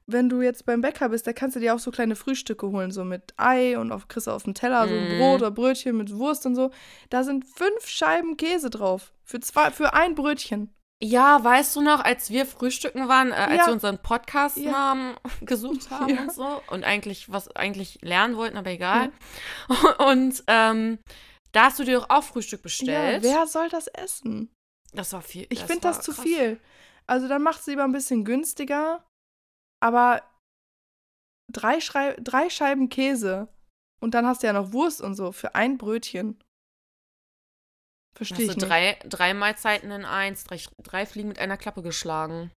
wenn 0.07 0.29
du 0.29 0.43
jetzt 0.43 0.67
beim 0.67 0.81
Bäcker 0.83 1.09
bist, 1.09 1.27
da 1.27 1.33
kannst 1.33 1.57
du 1.57 1.61
dir 1.61 1.75
auch 1.75 1.79
so 1.79 1.91
kleine 1.91 2.17
Frühstücke 2.17 2.69
holen, 2.69 2.91
so 2.91 3.05
mit 3.05 3.33
Ei 3.39 3.79
und 3.79 3.91
auf, 3.93 4.07
kriegst 4.09 4.27
du 4.27 4.33
auf 4.33 4.43
dem 4.43 4.55
Teller 4.55 4.87
so 4.87 4.95
ein 4.95 5.15
Mhm. 5.15 5.19
Brot 5.19 5.41
oder 5.41 5.51
Brötchen 5.51 5.97
mit 5.97 6.15
Wurst 6.17 6.45
und 6.47 6.55
so. 6.55 6.71
Da 7.11 7.25
sind 7.25 7.45
fünf 7.47 7.87
Scheiben 7.87 8.37
Käse 8.37 8.69
drauf. 8.71 9.13
Für, 9.25 9.41
zwei, 9.41 9.71
für 9.71 9.95
ein 9.95 10.15
Brötchen. 10.15 10.71
Ja, 11.03 11.43
weißt 11.43 11.75
du 11.77 11.81
noch, 11.83 12.05
als 12.05 12.31
wir 12.31 12.47
frühstücken 12.47 13.09
waren, 13.09 13.31
äh, 13.33 13.35
als 13.35 13.57
Ja. 13.57 13.67
wir 13.67 13.73
unseren 13.73 13.99
Podcast-Namen 13.99 15.15
gesucht 15.41 15.91
haben 15.91 16.09
Ja. 16.15 16.23
und 16.23 16.33
so 16.33 16.63
und 16.71 16.85
eigentlich 16.85 17.31
was 17.33 17.49
eigentlich 17.57 17.99
lernen 18.03 18.37
wollten, 18.37 18.57
aber 18.57 18.71
egal. 18.71 19.11
Und 19.99 20.45
ähm, 20.47 20.99
da 21.53 21.65
hast 21.65 21.79
du 21.79 21.85
dir 21.85 21.99
doch 21.99 22.11
auch 22.11 22.25
Frühstück 22.25 22.61
Ja, 22.61 22.63
bestellt. 22.63 23.23
wer 23.23 23.47
soll 23.47 23.69
das 23.69 23.87
essen? 23.89 24.51
das 24.93 25.13
war 25.13 25.23
viel. 25.23 25.47
Ich 25.51 25.61
finde 25.65 25.81
das 25.83 25.97
war 25.97 26.03
zu 26.05 26.13
krass. 26.13 26.23
viel. 26.25 26.61
Also 27.07 27.27
dann 27.29 27.43
macht 27.43 27.61
es 27.61 27.67
lieber 27.67 27.83
ein 27.85 27.93
bisschen 27.93 28.25
günstiger, 28.25 29.05
aber 29.85 30.23
drei, 31.53 31.79
Schrei 31.81 32.17
drei 32.19 32.49
Scheiben 32.49 32.89
Käse 32.89 33.49
Und 34.01 34.15
dann 34.15 34.27
hast 34.27 34.43
du 34.43 34.47
ja 34.47 34.55
noch 34.55 34.73
Wurst 34.73 35.03
und 35.03 35.15
so 35.15 35.31
für 35.31 35.55
ein 35.55 35.77
Brötchen. 35.77 36.39
Verstehe 38.17 38.47
ich 38.47 38.57
nicht. 38.57 38.69
drei, 38.69 38.99
drei 39.05 39.35
Mahlzeiten 39.35 39.91
in 39.91 40.05
eins, 40.05 40.45
drei, 40.45 40.59
drei 40.79 41.05
Fliegen 41.05 41.29
mit 41.29 41.39
einer 41.39 41.57
Klappe 41.57 41.83
geschlagen. 41.83 42.51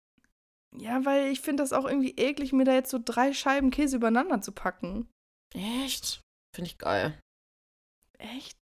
Ja, 0.77 1.05
weil 1.05 1.31
ich 1.31 1.41
finde 1.41 1.63
das 1.63 1.73
auch 1.73 1.85
irgendwie 1.85 2.17
eklig, 2.17 2.53
mir 2.53 2.65
da 2.65 2.75
jetzt 2.75 2.91
so 2.91 2.99
drei 3.03 3.33
Scheiben 3.33 3.71
Käse 3.71 3.97
übereinander 3.97 4.41
zu 4.43 4.53
packen. 4.53 5.09
Echt? 5.55 6.21
Finde 6.55 6.71
ich 6.71 6.79
geil. 6.79 7.19
Echt? 8.19 8.59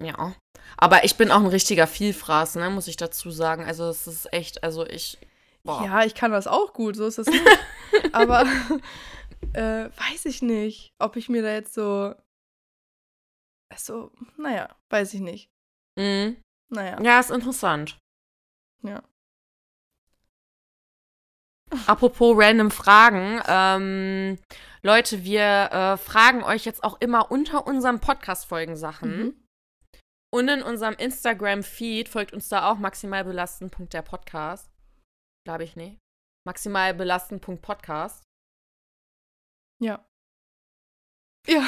Ja. 0.00 0.34
Aber 0.76 1.04
ich 1.04 1.16
bin 1.16 1.30
auch 1.30 1.40
ein 1.40 1.46
richtiger 1.46 1.86
Vielfraß, 1.86 2.56
ne, 2.56 2.68
muss 2.70 2.88
ich 2.88 2.96
dazu 2.96 3.30
sagen. 3.30 3.64
Also 3.64 3.84
es 3.88 4.06
ist 4.06 4.32
echt, 4.32 4.64
also 4.64 4.84
ich. 4.86 5.18
Boah. 5.66 5.84
Ja, 5.84 6.04
ich 6.04 6.14
kann 6.14 6.32
das 6.32 6.46
auch 6.46 6.72
gut, 6.72 6.96
so 6.96 7.06
ist 7.06 7.18
das 7.18 7.26
nicht. 7.26 7.44
Aber 8.12 8.46
äh, 9.52 9.90
weiß 9.90 10.24
ich 10.26 10.42
nicht, 10.42 10.94
ob 10.98 11.16
ich 11.16 11.28
mir 11.28 11.42
da 11.42 11.52
jetzt 11.52 11.74
so. 11.74 12.14
Also, 13.68 14.12
naja, 14.36 14.74
weiß 14.90 15.14
ich 15.14 15.20
nicht. 15.20 15.50
Mhm. 15.98 16.36
Naja. 16.68 17.00
Ja, 17.02 17.20
ist 17.20 17.30
interessant. 17.30 17.98
Ja. 18.82 19.02
Apropos 21.86 22.36
random 22.38 22.70
Fragen. 22.70 23.42
Ähm, 23.48 24.38
Leute, 24.82 25.24
wir 25.24 25.42
äh, 25.42 25.96
fragen 25.96 26.44
euch 26.44 26.64
jetzt 26.64 26.84
auch 26.84 27.00
immer 27.00 27.30
unter 27.30 27.66
unseren 27.66 27.98
Podcast-Folgen 27.98 28.76
Sachen. 28.76 29.16
Mhm. 29.16 29.46
Und 30.32 30.48
in 30.48 30.62
unserem 30.62 30.94
Instagram-Feed 30.94 32.08
folgt 32.08 32.32
uns 32.32 32.48
da 32.48 32.70
auch 32.70 32.78
maximalbelasten.der 32.78 34.02
Podcast. 34.02 34.70
Glaube 35.46 35.62
ich, 35.62 35.76
nee. 35.76 35.96
Maximalbelasten.podcast. 36.44 38.24
Ja. 39.80 40.04
Ja. 41.48 41.64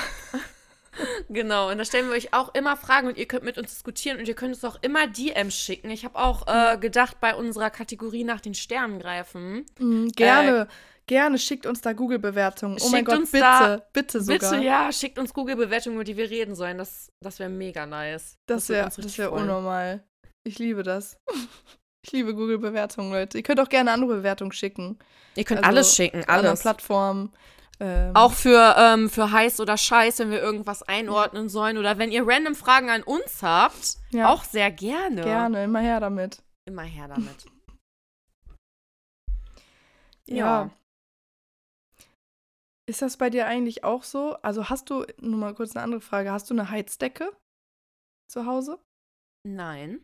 Genau, 1.28 1.70
und 1.70 1.78
da 1.78 1.84
stellen 1.84 2.08
wir 2.08 2.14
euch 2.16 2.34
auch 2.34 2.52
immer 2.56 2.76
Fragen 2.76 3.06
und 3.06 3.16
ihr 3.16 3.28
könnt 3.28 3.44
mit 3.44 3.56
uns 3.58 3.70
diskutieren 3.70 4.18
und 4.18 4.26
ihr 4.26 4.34
könnt 4.34 4.52
uns 4.56 4.64
auch 4.64 4.76
immer 4.82 5.06
DMs 5.06 5.54
schicken. 5.54 5.88
Ich 5.90 6.04
habe 6.04 6.18
auch 6.18 6.48
äh, 6.48 6.76
gedacht, 6.78 7.20
bei 7.20 7.36
unserer 7.36 7.70
Kategorie 7.70 8.24
nach 8.24 8.40
den 8.40 8.54
Sternen 8.54 8.98
greifen. 8.98 9.64
Mhm, 9.78 10.08
gerne, 10.16 10.66
gerne 11.06 11.38
schickt 11.38 11.64
uns 11.66 11.80
da 11.80 11.92
Google-Bewertungen. 11.92 12.78
Oh 12.80 12.88
mein 12.88 13.02
Äh, 13.02 13.04
Gott, 13.04 13.20
bitte, 13.26 13.38
da- 13.38 13.86
bitte 13.92 14.20
sogar. 14.20 14.50
Bitte, 14.50 14.64
ja, 14.64 14.90
schickt 14.90 15.20
uns 15.20 15.32
Google-Bewertungen, 15.32 15.94
über 15.94 16.02
die 16.04 16.16
wir 16.16 16.28
reden 16.28 16.56
sollen. 16.56 16.76
Das, 16.78 17.12
das 17.22 17.38
wäre 17.38 17.50
mega 17.50 17.86
nice. 17.86 18.34
Das 18.48 18.68
wäre 18.68 18.86
das 18.90 19.16
wär 19.16 19.28
freuen. 19.28 19.42
unnormal. 19.42 20.04
Ich 20.42 20.58
liebe 20.58 20.82
das. 20.82 21.16
Ich 22.04 22.12
liebe 22.12 22.34
Google-Bewertungen, 22.34 23.10
Leute. 23.10 23.38
Ihr 23.38 23.42
könnt 23.42 23.60
auch 23.60 23.68
gerne 23.68 23.92
andere 23.92 24.16
Bewertungen 24.16 24.52
schicken. 24.52 24.98
Ihr 25.34 25.44
könnt 25.44 25.58
Also, 25.60 25.68
alles 25.70 25.94
schicken, 25.94 26.20
Auf 26.22 26.28
alles. 26.28 26.60
Plattformen. 26.60 27.32
Ähm, 27.80 28.10
Auch 28.14 28.32
für, 28.32 28.74
ähm, 28.76 29.08
für 29.08 29.30
heiß 29.30 29.60
oder 29.60 29.76
scheiß, 29.76 30.18
wenn 30.18 30.30
wir 30.30 30.40
irgendwas 30.40 30.82
einordnen 30.82 31.48
sollen. 31.48 31.78
Oder 31.78 31.98
wenn 31.98 32.10
ihr 32.10 32.26
random 32.26 32.54
Fragen 32.56 32.90
an 32.90 33.02
uns 33.04 33.42
habt, 33.42 33.98
Ja. 34.10 34.32
auch 34.32 34.42
sehr 34.44 34.70
gerne. 34.72 35.22
gerne, 35.22 35.64
immer 35.64 35.80
her 35.80 36.00
damit. 36.00 36.42
Immer 36.68 36.82
her 36.82 37.08
damit. 37.08 37.46
Ja. 40.30 40.70
Ist 42.86 43.00
das 43.00 43.16
bei 43.16 43.30
dir 43.30 43.46
eigentlich 43.46 43.82
auch 43.82 44.02
so? 44.02 44.34
Also 44.42 44.68
hast 44.68 44.90
du, 44.90 45.06
nur 45.20 45.38
mal 45.38 45.54
kurz 45.54 45.74
eine 45.74 45.82
andere 45.82 46.02
Frage, 46.02 46.30
hast 46.32 46.50
du 46.50 46.54
eine 46.54 46.68
Heizdecke 46.68 47.32
zu 48.30 48.44
Hause? 48.44 48.78
Nein. 49.46 50.02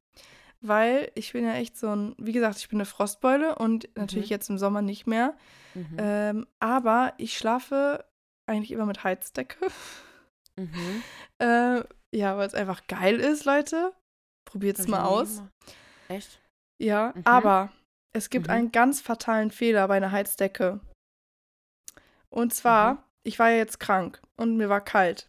Weil 0.66 1.10
ich 1.14 1.32
bin 1.32 1.44
ja 1.44 1.52
echt 1.54 1.76
so 1.76 1.94
ein, 1.94 2.14
wie 2.18 2.32
gesagt, 2.32 2.56
ich 2.58 2.68
bin 2.70 2.78
eine 2.78 2.86
Frostbeule 2.86 3.56
und 3.56 3.88
natürlich 3.96 4.30
Mhm. 4.30 4.34
jetzt 4.34 4.48
im 4.48 4.56
Sommer 4.58 4.80
nicht 4.80 5.06
mehr. 5.06 5.36
Mhm. 5.74 5.96
Ähm, 5.98 6.46
aber 6.58 7.12
ich 7.18 7.36
schlafe 7.36 8.04
eigentlich 8.46 8.70
immer 8.72 8.86
mit 8.86 9.04
Heizdecke. 9.04 9.58
Mhm. 10.56 11.02
Äh, 11.40 11.82
ja, 12.14 12.36
weil 12.38 12.46
es 12.46 12.54
einfach 12.54 12.86
geil 12.86 13.18
ist, 13.18 13.44
Leute. 13.44 13.92
Probiert's 14.44 14.80
Hab 14.80 14.86
ich 14.86 14.90
mal 14.92 15.04
aus. 15.04 15.36
gemacht. 15.38 15.52
Echt? 16.08 16.40
Ja, 16.80 17.12
Mhm. 17.16 17.22
aber 17.24 17.72
es 18.12 18.30
gibt 18.30 18.46
Mhm. 18.46 18.52
einen 18.52 18.72
ganz 18.72 19.00
fatalen 19.00 19.50
Fehler 19.50 19.88
bei 19.88 19.96
einer 19.96 20.12
Heizdecke. 20.12 20.80
Und 22.30 22.54
zwar, 22.54 22.94
Mhm. 22.94 22.98
ich 23.24 23.38
war 23.40 23.50
ja 23.50 23.56
jetzt 23.56 23.80
krank 23.80 24.22
und 24.36 24.56
mir 24.56 24.68
war 24.68 24.80
kalt. 24.80 25.28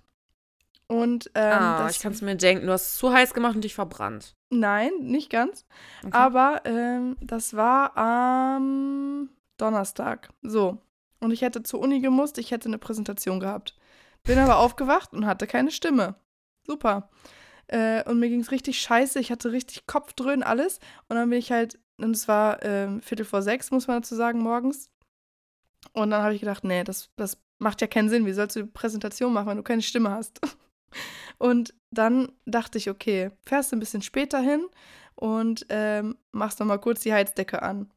Und 0.88 1.32
ähm, 1.34 1.60
ah, 1.60 1.88
ich 1.90 2.00
kann 2.00 2.12
es 2.12 2.22
mir 2.22 2.36
denken. 2.36 2.68
Du 2.68 2.74
hast 2.74 2.88
es 2.88 2.98
zu 2.98 3.12
heiß 3.12 3.34
gemacht 3.34 3.56
und 3.56 3.64
dich 3.64 3.74
verbrannt. 3.74 4.36
nein, 4.52 4.92
nicht 5.00 5.30
ganz. 5.32 5.66
Okay. 6.04 6.16
Aber 6.16 6.62
ähm, 6.66 7.18
das 7.22 7.56
war 7.56 7.98
am 7.98 9.30
Donnerstag. 9.58 10.30
So. 10.44 10.78
Und 11.20 11.32
ich 11.32 11.42
hätte 11.42 11.64
zur 11.64 11.80
Uni 11.80 12.02
gemusst, 12.02 12.38
ich 12.38 12.52
hätte 12.52 12.68
eine 12.68 12.78
Präsentation 12.78 13.40
gehabt. 13.40 13.76
Bin 14.24 14.38
aber 14.38 14.58
aufgewacht 14.58 15.14
und 15.14 15.26
hatte 15.26 15.48
keine 15.48 15.72
Stimme. 15.72 16.16
Super. 16.68 17.10
Äh, 17.68 18.08
und 18.10 18.20
mir 18.20 18.30
ging 18.30 18.42
es 18.42 18.52
richtig 18.52 18.80
scheiße. 18.80 19.20
Ich 19.20 19.32
hatte 19.32 19.52
richtig 19.52 19.88
Kopfdröhnen, 19.88 20.44
alles. 20.44 20.80
Und 21.08 21.16
dann 21.16 21.30
bin 21.30 21.40
ich 21.40 21.52
halt, 21.52 21.80
und 21.98 22.16
es 22.16 22.28
war 22.28 22.64
ähm, 22.64 23.02
Viertel 23.02 23.26
vor 23.26 23.42
sechs, 23.42 23.72
muss 23.72 23.88
man 23.88 24.02
dazu 24.02 24.16
sagen, 24.16 24.40
morgens. 24.40 24.90
Und 25.94 26.12
dann 26.12 26.22
habe 26.22 26.34
ich 26.34 26.42
gedacht, 26.42 26.64
nee, 26.64 26.84
das, 26.84 27.10
das 27.16 27.38
macht 27.58 27.82
ja 27.82 27.88
keinen 27.88 28.10
Sinn. 28.10 28.26
Wie 28.26 28.34
sollst 28.34 28.56
du 28.56 28.64
die 28.64 28.72
Präsentation 28.72 29.34
machen, 29.34 29.48
wenn 29.48 29.58
du 29.58 29.64
keine 29.64 29.82
Stimme 29.82 30.12
hast? 30.12 30.40
Und 31.38 31.74
dann 31.92 32.32
dachte 32.46 32.78
ich, 32.78 32.90
okay, 32.90 33.32
fährst 33.46 33.72
du 33.72 33.76
ein 33.76 33.80
bisschen 33.80 34.02
später 34.02 34.40
hin 34.40 34.66
und 35.16 35.66
ähm, 35.70 36.18
machst 36.32 36.60
noch 36.60 36.68
mal 36.68 36.78
kurz 36.78 37.02
die 37.02 37.14
Heizdecke 37.14 37.62
an. 37.62 37.92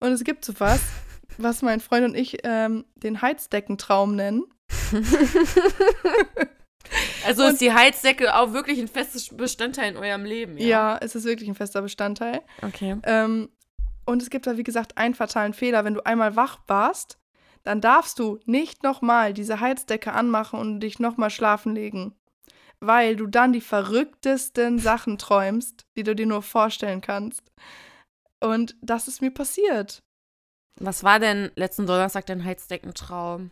Und 0.00 0.12
es 0.12 0.24
gibt 0.24 0.44
so 0.44 0.52
was, 0.58 0.80
was 1.38 1.62
mein 1.62 1.80
Freund 1.80 2.04
und 2.04 2.14
ich 2.14 2.38
ähm, 2.44 2.84
den 2.96 3.22
Heizdeckentraum 3.22 4.16
nennen. 4.16 4.44
also 7.26 7.44
und- 7.44 7.52
ist 7.52 7.60
die 7.60 7.72
Heizdecke 7.72 8.34
auch 8.34 8.52
wirklich 8.52 8.78
ein 8.78 8.88
festes 8.88 9.34
Bestandteil 9.36 9.92
in 9.92 9.96
eurem 9.96 10.24
Leben, 10.24 10.58
ja? 10.58 10.66
Ja, 10.66 10.98
es 11.00 11.14
ist 11.14 11.24
wirklich 11.24 11.48
ein 11.48 11.54
fester 11.54 11.82
Bestandteil. 11.82 12.42
Okay. 12.62 12.96
Ähm, 13.04 13.48
und 14.06 14.20
es 14.22 14.30
gibt 14.30 14.46
da, 14.46 14.56
wie 14.56 14.64
gesagt, 14.64 14.98
einen 14.98 15.14
fatalen 15.14 15.54
Fehler. 15.54 15.84
Wenn 15.84 15.94
du 15.94 16.04
einmal 16.04 16.36
wach 16.36 16.58
warst, 16.66 17.18
dann 17.64 17.80
darfst 17.80 18.18
du 18.18 18.38
nicht 18.44 18.82
nochmal 18.82 19.32
diese 19.32 19.60
Heizdecke 19.60 20.12
anmachen 20.12 20.58
und 20.58 20.80
dich 20.80 20.98
nochmal 20.98 21.30
schlafen 21.30 21.74
legen. 21.74 22.14
Weil 22.80 23.16
du 23.16 23.26
dann 23.26 23.52
die 23.52 23.62
verrücktesten 23.62 24.78
Sachen 24.78 25.18
träumst, 25.18 25.86
die 25.96 26.02
du 26.02 26.14
dir 26.14 26.26
nur 26.26 26.42
vorstellen 26.42 27.00
kannst. 27.00 27.50
Und 28.40 28.76
das 28.82 29.08
ist 29.08 29.22
mir 29.22 29.30
passiert. 29.30 30.02
Was 30.78 31.02
war 31.02 31.18
denn 31.18 31.50
letzten 31.54 31.86
Donnerstag 31.86 32.26
dein 32.26 32.44
Heizdeckentraum? 32.44 33.50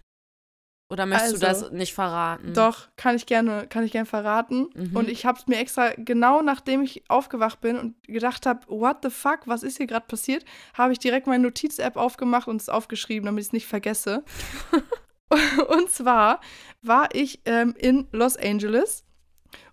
Oder 0.93 1.07
möchtest 1.07 1.43
du 1.43 1.47
Also, 1.47 1.63
das 1.65 1.73
nicht 1.73 1.95
verraten? 1.95 2.53
Doch, 2.53 2.89
kann 2.97 3.17
ich 3.17 3.25
gerne, 3.25 3.67
kann 3.67 3.83
ich 3.83 3.93
gerne 3.93 4.05
verraten. 4.07 4.69
Mhm. 4.75 4.95
Und 4.95 5.09
ich 5.09 5.25
habe 5.25 5.39
es 5.39 5.47
mir 5.47 5.57
extra, 5.57 5.93
genau 5.97 6.43
nachdem 6.43 6.83
ich 6.83 7.03
aufgewacht 7.09 7.63
bin 7.63 7.79
und 7.79 8.03
gedacht 8.07 8.45
habe, 8.45 8.61
what 8.69 8.99
the 9.03 9.09
fuck, 9.09 9.41
was 9.47 9.63
ist 9.63 9.79
hier 9.79 9.87
gerade 9.87 10.07
passiert, 10.07 10.45
habe 10.75 10.93
ich 10.93 10.99
direkt 10.99 11.27
meine 11.27 11.43
Notiz-App 11.45 11.97
aufgemacht 11.97 12.47
und 12.47 12.61
es 12.61 12.69
aufgeschrieben, 12.69 13.25
damit 13.25 13.41
ich 13.41 13.49
es 13.49 13.53
nicht 13.55 13.67
vergesse. 13.67 14.23
und 15.69 15.91
zwar 15.91 16.41
war 16.83 17.09
ich 17.15 17.41
ähm, 17.47 17.75
in 17.79 18.07
Los 18.13 18.37
Angeles 18.37 19.05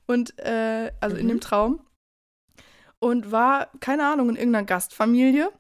und 0.08 0.40
äh, 0.40 0.92
also 1.02 1.18
in 1.18 1.26
Mhm. 1.26 1.30
dem 1.30 1.42
Traum 1.42 1.86
und 3.00 3.32
war, 3.32 3.70
keine 3.82 4.08
Ahnung, 4.08 4.30
in 4.30 4.36
irgendeiner 4.38 4.66
Gastfamilie. 4.66 5.52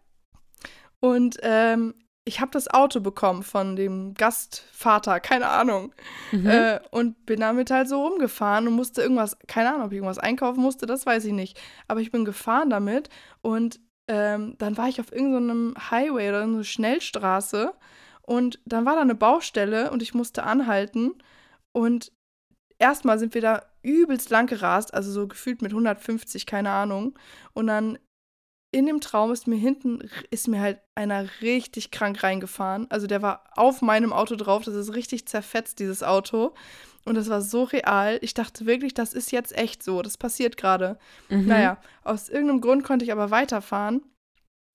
Und 1.01 1.37
ähm, 1.41 1.93
ich 2.29 2.39
habe 2.39 2.51
das 2.51 2.67
Auto 2.67 2.99
bekommen 2.99 3.41
von 3.41 3.75
dem 3.75 4.13
Gastvater, 4.13 5.19
keine 5.19 5.47
Ahnung. 5.47 5.95
Mhm. 6.31 6.45
Äh, 6.45 6.79
und 6.91 7.25
bin 7.25 7.39
damit 7.39 7.71
halt 7.71 7.89
so 7.89 8.05
rumgefahren 8.05 8.67
und 8.67 8.75
musste 8.75 9.01
irgendwas, 9.01 9.35
keine 9.47 9.69
Ahnung, 9.69 9.87
ob 9.87 9.91
ich 9.91 9.97
irgendwas 9.97 10.19
einkaufen 10.19 10.61
musste, 10.61 10.85
das 10.85 11.07
weiß 11.07 11.25
ich 11.25 11.33
nicht. 11.33 11.59
Aber 11.87 12.01
ich 12.01 12.11
bin 12.11 12.25
gefahren 12.25 12.69
damit 12.69 13.09
und 13.41 13.79
ähm, 14.07 14.53
dann 14.59 14.77
war 14.77 14.87
ich 14.87 14.99
auf 15.01 15.11
irgendeinem 15.11 15.73
Highway 15.89 16.29
oder 16.29 16.43
eine 16.43 16.63
Schnellstraße 16.63 17.73
und 18.21 18.59
dann 18.65 18.85
war 18.85 18.93
da 18.93 19.01
eine 19.01 19.15
Baustelle 19.15 19.89
und 19.89 20.03
ich 20.03 20.13
musste 20.13 20.43
anhalten 20.43 21.15
und 21.71 22.11
erstmal 22.77 23.17
sind 23.17 23.33
wir 23.33 23.41
da 23.41 23.65
übelst 23.81 24.29
lang 24.29 24.45
gerast, 24.45 24.93
also 24.93 25.11
so 25.11 25.27
gefühlt 25.27 25.63
mit 25.63 25.71
150, 25.71 26.45
keine 26.45 26.69
Ahnung. 26.69 27.17
Und 27.53 27.67
dann 27.67 27.97
in 28.71 28.85
dem 28.85 29.01
Traum 29.01 29.31
ist 29.31 29.47
mir 29.47 29.55
hinten, 29.57 30.07
ist 30.29 30.47
mir 30.47 30.59
halt 30.61 30.79
einer 30.95 31.25
richtig 31.41 31.91
krank 31.91 32.21
reingefahren. 32.23 32.85
Also 32.89 33.07
der 33.07 33.21
war 33.21 33.43
auf 33.55 33.81
meinem 33.81 34.13
Auto 34.13 34.35
drauf, 34.35 34.63
das 34.63 34.75
ist 34.75 34.93
richtig 34.93 35.27
zerfetzt, 35.27 35.79
dieses 35.79 36.03
Auto. 36.03 36.53
Und 37.05 37.15
das 37.15 37.29
war 37.29 37.41
so 37.41 37.63
real. 37.63 38.19
Ich 38.21 38.33
dachte 38.35 38.65
wirklich, 38.65 38.93
das 38.93 39.13
ist 39.13 39.31
jetzt 39.31 39.57
echt 39.57 39.81
so, 39.81 40.01
das 40.01 40.17
passiert 40.17 40.57
gerade. 40.57 40.99
Mhm. 41.29 41.47
Naja, 41.47 41.77
aus 42.03 42.29
irgendeinem 42.29 42.61
Grund 42.61 42.83
konnte 42.83 43.05
ich 43.05 43.11
aber 43.11 43.31
weiterfahren. 43.31 44.03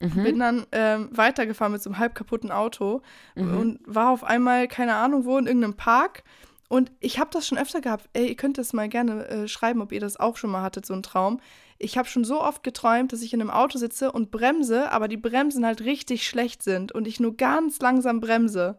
Mhm. 0.01 0.23
Bin 0.25 0.39
dann 0.41 0.67
ähm, 0.73 1.09
weitergefahren 1.13 1.73
mit 1.73 1.83
so 1.83 1.91
einem 1.91 1.99
halb 1.99 2.15
kaputten 2.17 2.51
Auto 2.51 3.03
Mhm. 3.37 3.57
und 3.57 3.81
war 3.87 4.11
auf 4.11 4.25
einmal, 4.25 4.67
keine 4.67 4.95
Ahnung 4.97 5.25
wo, 5.25 5.39
in 5.39 5.47
irgendeinem 5.47 5.77
Park. 5.77 6.25
Und 6.69 6.91
ich 6.99 7.21
habe 7.21 7.31
das 7.33 7.47
schon 7.47 7.59
öfter 7.59 7.81
gehabt. 7.81 8.09
Ey, 8.15 8.29
ihr 8.29 8.37
könnt 8.37 8.59
das 8.59 8.73
mal 8.73 8.89
gerne 8.89 9.29
äh, 9.29 9.49
schreiben, 9.49 9.81
ob 9.83 9.93
ihr 9.93 10.01
das 10.01 10.19
auch 10.19 10.37
schon 10.37 10.51
mal 10.51 10.63
hattet, 10.63 10.85
so 10.87 10.95
einen 10.95 11.05
Traum. 11.05 11.41
Ich 11.79 11.99
habe 11.99 12.09
schon 12.09 12.25
so 12.25 12.41
oft 12.41 12.63
geträumt, 12.63 13.13
dass 13.13 13.23
ich 13.23 13.33
in 13.33 13.41
einem 13.41 13.51
Auto 13.51 13.79
sitze 13.79 14.13
und 14.13 14.31
bremse, 14.31 14.91
aber 14.91 15.09
die 15.09 15.17
Bremsen 15.17 15.67
halt 15.67 15.83
richtig 15.83 16.27
schlecht 16.27 16.63
sind 16.63 16.93
und 16.93 17.07
ich 17.07 17.21
nur 17.21 17.37
ganz 17.37 17.81
langsam 17.81 18.21
bremse. 18.21 18.79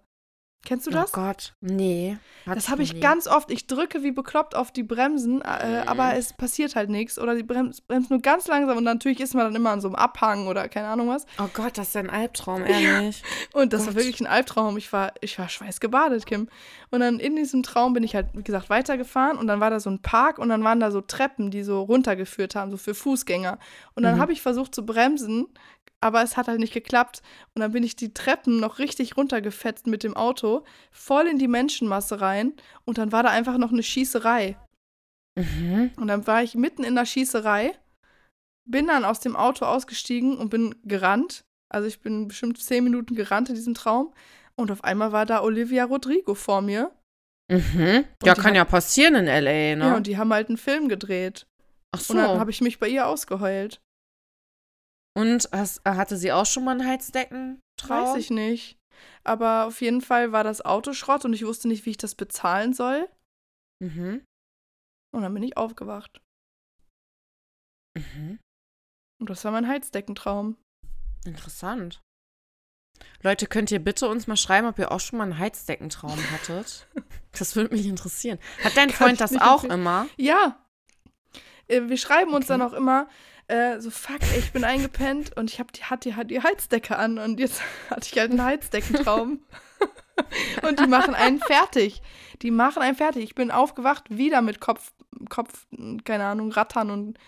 Kennst 0.66 0.88
du 0.88 0.92
Oh 0.92 0.94
das? 0.96 1.12
Gott, 1.14 1.54
nee. 1.62 2.18
Das 2.46 2.70
habe 2.70 2.84
ich 2.84 2.94
nie. 2.94 3.00
ganz 3.00 3.28
oft. 3.28 3.50
Ich 3.50 3.66
drücke 3.68 4.04
wie 4.04 4.12
bekloppt 4.12 4.56
auf 4.56 4.72
die 4.72 4.84
Bremsen, 4.84 5.42
äh, 5.42 5.82
Mhm. 5.84 5.88
aber 5.88 6.16
es 6.16 6.34
passiert 6.34 6.76
halt 6.76 6.90
nichts. 6.90 7.18
Oder 7.18 7.34
die 7.36 7.44
Brems 7.44 7.82
bremst 7.82 8.10
nur 8.12 8.20
ganz 8.22 8.48
langsam 8.48 8.78
und 8.78 8.84
natürlich 8.84 9.20
ist 9.20 9.34
man 9.34 9.46
dann 9.46 9.56
immer 9.56 9.72
an 9.72 9.82
so 9.82 9.88
einem 9.88 9.96
Abhang 9.96 10.48
oder 10.48 10.68
keine 10.68 10.88
Ahnung 10.90 11.08
was. 11.08 11.26
Oh 11.40 11.48
Gott, 11.54 11.78
das 11.78 11.88
ist 11.88 11.94
ja 11.96 12.02
ein 12.02 12.10
Albtraum, 12.10 12.66
ehrlich. 12.66 13.24
Und 13.54 13.74
das 13.74 13.82
war 13.82 13.94
Gott. 13.94 13.96
wirklich 14.04 14.20
ein 14.22 14.28
Albtraum. 14.28 14.78
Ich 14.78 14.92
war, 14.94 15.14
ich 15.22 15.40
war 15.40 15.50
schweißgebadet, 15.50 16.26
Kim. 16.26 16.50
Und 16.92 17.00
dann 17.00 17.20
in 17.20 17.36
diesem 17.36 17.64
Traum 17.64 17.94
bin 17.94 18.04
ich 18.04 18.14
halt, 18.16 18.28
wie 18.34 18.44
gesagt, 18.44 18.70
weitergefahren 18.70 19.38
und 19.38 19.48
dann 19.48 19.60
war 19.60 19.70
da 19.70 19.80
so 19.80 19.90
ein 19.90 20.02
Park 20.02 20.38
und 20.38 20.50
dann 20.50 20.64
waren 20.64 20.80
da 20.80 20.92
so 20.92 21.02
Treppen, 21.02 21.52
die 21.52 21.64
so 21.64 21.82
runtergeführt 21.84 22.56
haben, 22.56 22.70
so 22.72 22.78
für 22.78 22.94
Fußgänger. 22.94 23.58
Und 23.96 24.04
dann 24.04 24.16
Mhm. 24.16 24.20
habe 24.20 24.34
ich 24.34 24.42
versucht 24.42 24.76
zu 24.76 24.86
bremsen, 24.86 25.48
aber 26.06 26.22
es 26.22 26.38
hat 26.38 26.48
halt 26.48 26.60
nicht 26.60 26.74
geklappt. 26.74 27.24
Und 27.56 27.62
dann 27.62 27.72
bin 27.72 27.84
ich 27.84 27.96
die 27.96 28.14
Treppen 28.14 28.60
noch 28.60 28.78
richtig 28.78 29.18
runtergefetzt 29.18 29.88
mit 29.88 30.04
dem 30.04 30.16
Auto, 30.16 30.64
voll 30.92 31.26
in 31.26 31.40
die 31.40 31.48
Menschenmasse 31.48 32.22
rein 32.22 32.54
und 32.86 33.00
dann 33.00 33.12
war 33.12 33.24
da 33.24 33.30
einfach 33.30 33.58
noch 33.58 33.72
eine 33.72 33.82
Schießerei. 33.82 34.56
Mhm. 35.36 35.90
Und 35.98 36.06
dann 36.08 36.28
war 36.28 36.44
ich 36.44 36.54
mitten 36.54 36.84
in 36.84 36.94
der 36.94 37.08
Schießerei, 37.08 37.74
bin 38.70 38.86
dann 38.86 39.04
aus 39.04 39.20
dem 39.20 39.36
Auto 39.36 39.66
ausgestiegen 39.66 40.38
und 40.38 40.50
bin 40.50 40.76
gerannt. 40.84 41.44
Also 41.74 41.88
ich 41.88 42.00
bin 42.02 42.28
bestimmt 42.28 42.62
zehn 42.62 42.84
Minuten 42.84 43.16
gerannt 43.16 43.50
in 43.50 43.56
diesem 43.56 43.74
Traum. 43.74 44.14
Und 44.56 44.70
auf 44.70 44.84
einmal 44.84 45.12
war 45.12 45.26
da 45.26 45.42
Olivia 45.42 45.86
Rodrigo 45.86 46.36
vor 46.36 46.62
mir. 46.62 46.92
Mhm. 47.52 48.06
Ja, 48.24 48.36
kann 48.36 48.46
hat- 48.46 48.56
ja 48.56 48.66
passieren 48.66 49.16
in 49.16 49.28
L.A., 49.28 49.76
ne? 49.76 49.86
Ja, 49.86 49.96
und 49.96 50.06
die 50.06 50.18
haben 50.18 50.32
halt 50.32 50.50
einen 50.50 50.58
Film 50.58 50.88
gedreht. 50.88 51.48
Ach 51.96 52.00
so. 52.00 52.14
Und 52.14 52.20
dann 52.20 52.40
habe 52.40 52.52
ich 52.52 52.62
mich 52.62 52.80
bei 52.80 52.88
ihr 52.88 53.08
ausgeheult. 53.08 53.82
Und 55.18 55.50
hast, 55.52 55.84
hatte 55.86 56.18
sie 56.18 56.32
auch 56.32 56.46
schon 56.46 56.64
mal 56.66 56.72
einen 56.80 56.88
Heizdeckentraum? 56.88 57.60
Weiß 57.88 58.16
ich 58.18 58.30
nicht. 58.30 58.78
Aber 59.24 59.66
auf 59.66 59.82
jeden 59.82 60.02
Fall 60.02 60.32
war 60.32 60.44
das 60.44 60.64
Auto 60.64 60.94
Schrott 60.94 61.26
und 61.26 61.34
ich 61.34 61.46
wusste 61.46 61.68
nicht, 61.68 61.86
wie 61.86 61.92
ich 61.92 61.98
das 61.98 62.16
bezahlen 62.16 62.74
soll. 62.74 63.10
Mhm. 63.82 64.24
Und 65.14 65.22
dann 65.22 65.34
bin 65.34 65.44
ich 65.44 65.58
aufgewacht. 65.58 66.22
Mhm. 67.98 68.40
Und 69.20 69.30
das 69.30 69.44
war 69.46 69.52
mein 69.52 69.68
Heizdeckentraum. 69.68 70.58
Interessant. 71.26 72.02
Leute, 73.22 73.48
könnt 73.48 73.72
ihr 73.72 73.80
bitte 73.80 74.08
uns 74.08 74.28
mal 74.28 74.38
schreiben, 74.38 74.68
ob 74.68 74.78
ihr 74.80 74.92
auch 74.92 75.00
schon 75.00 75.18
mal 75.18 75.24
einen 75.26 75.40
Heizdeckentraum 75.40 76.18
hattet? 76.32 76.88
Das 77.32 77.56
würde 77.56 77.74
mich 77.76 77.86
interessieren. 77.86 78.40
Hat 78.64 78.76
dein 78.78 78.90
Freund 78.90 79.20
das 79.22 79.36
auch 79.38 79.64
immer? 79.64 80.08
Ja. 80.18 80.64
Äh, 81.68 81.84
Wir 81.90 81.98
schreiben 81.98 82.34
uns 82.34 82.46
Okay. 82.46 82.60
dann 82.60 82.62
auch 82.62 82.74
immer 82.74 83.08
äh, 83.48 83.80
so, 83.80 83.92
fuck, 83.92 84.22
ey, 84.34 84.40
ich 84.40 84.52
bin 84.52 84.64
eingepennt 84.64 85.38
und 85.38 85.52
ich 85.52 85.60
hab 85.60 85.72
die, 85.72 85.84
hatte 85.84 86.10
die, 86.10 86.28
die 86.28 86.42
Heizdecke 86.42 86.98
an 86.98 87.20
und 87.20 87.40
jetzt 87.40 87.62
hatte 87.90 88.08
ich 88.12 88.18
halt 88.18 88.32
einen 88.32 88.44
Heizdeckentraum. 88.44 89.40
und 90.68 90.80
die 90.80 90.88
machen 90.88 91.14
einen 91.14 91.40
fertig. 91.40 92.02
Die 92.42 92.52
machen 92.52 92.82
einen 92.82 92.96
fertig. 92.96 93.24
Ich 93.24 93.36
bin 93.36 93.52
aufgewacht, 93.52 94.06
wieder 94.10 94.42
mit 94.42 94.60
Kopf, 94.60 94.92
Kopf, 95.30 95.68
keine 96.04 96.26
Ahnung, 96.26 96.52
Rattern 96.52 96.90
und 96.90 97.20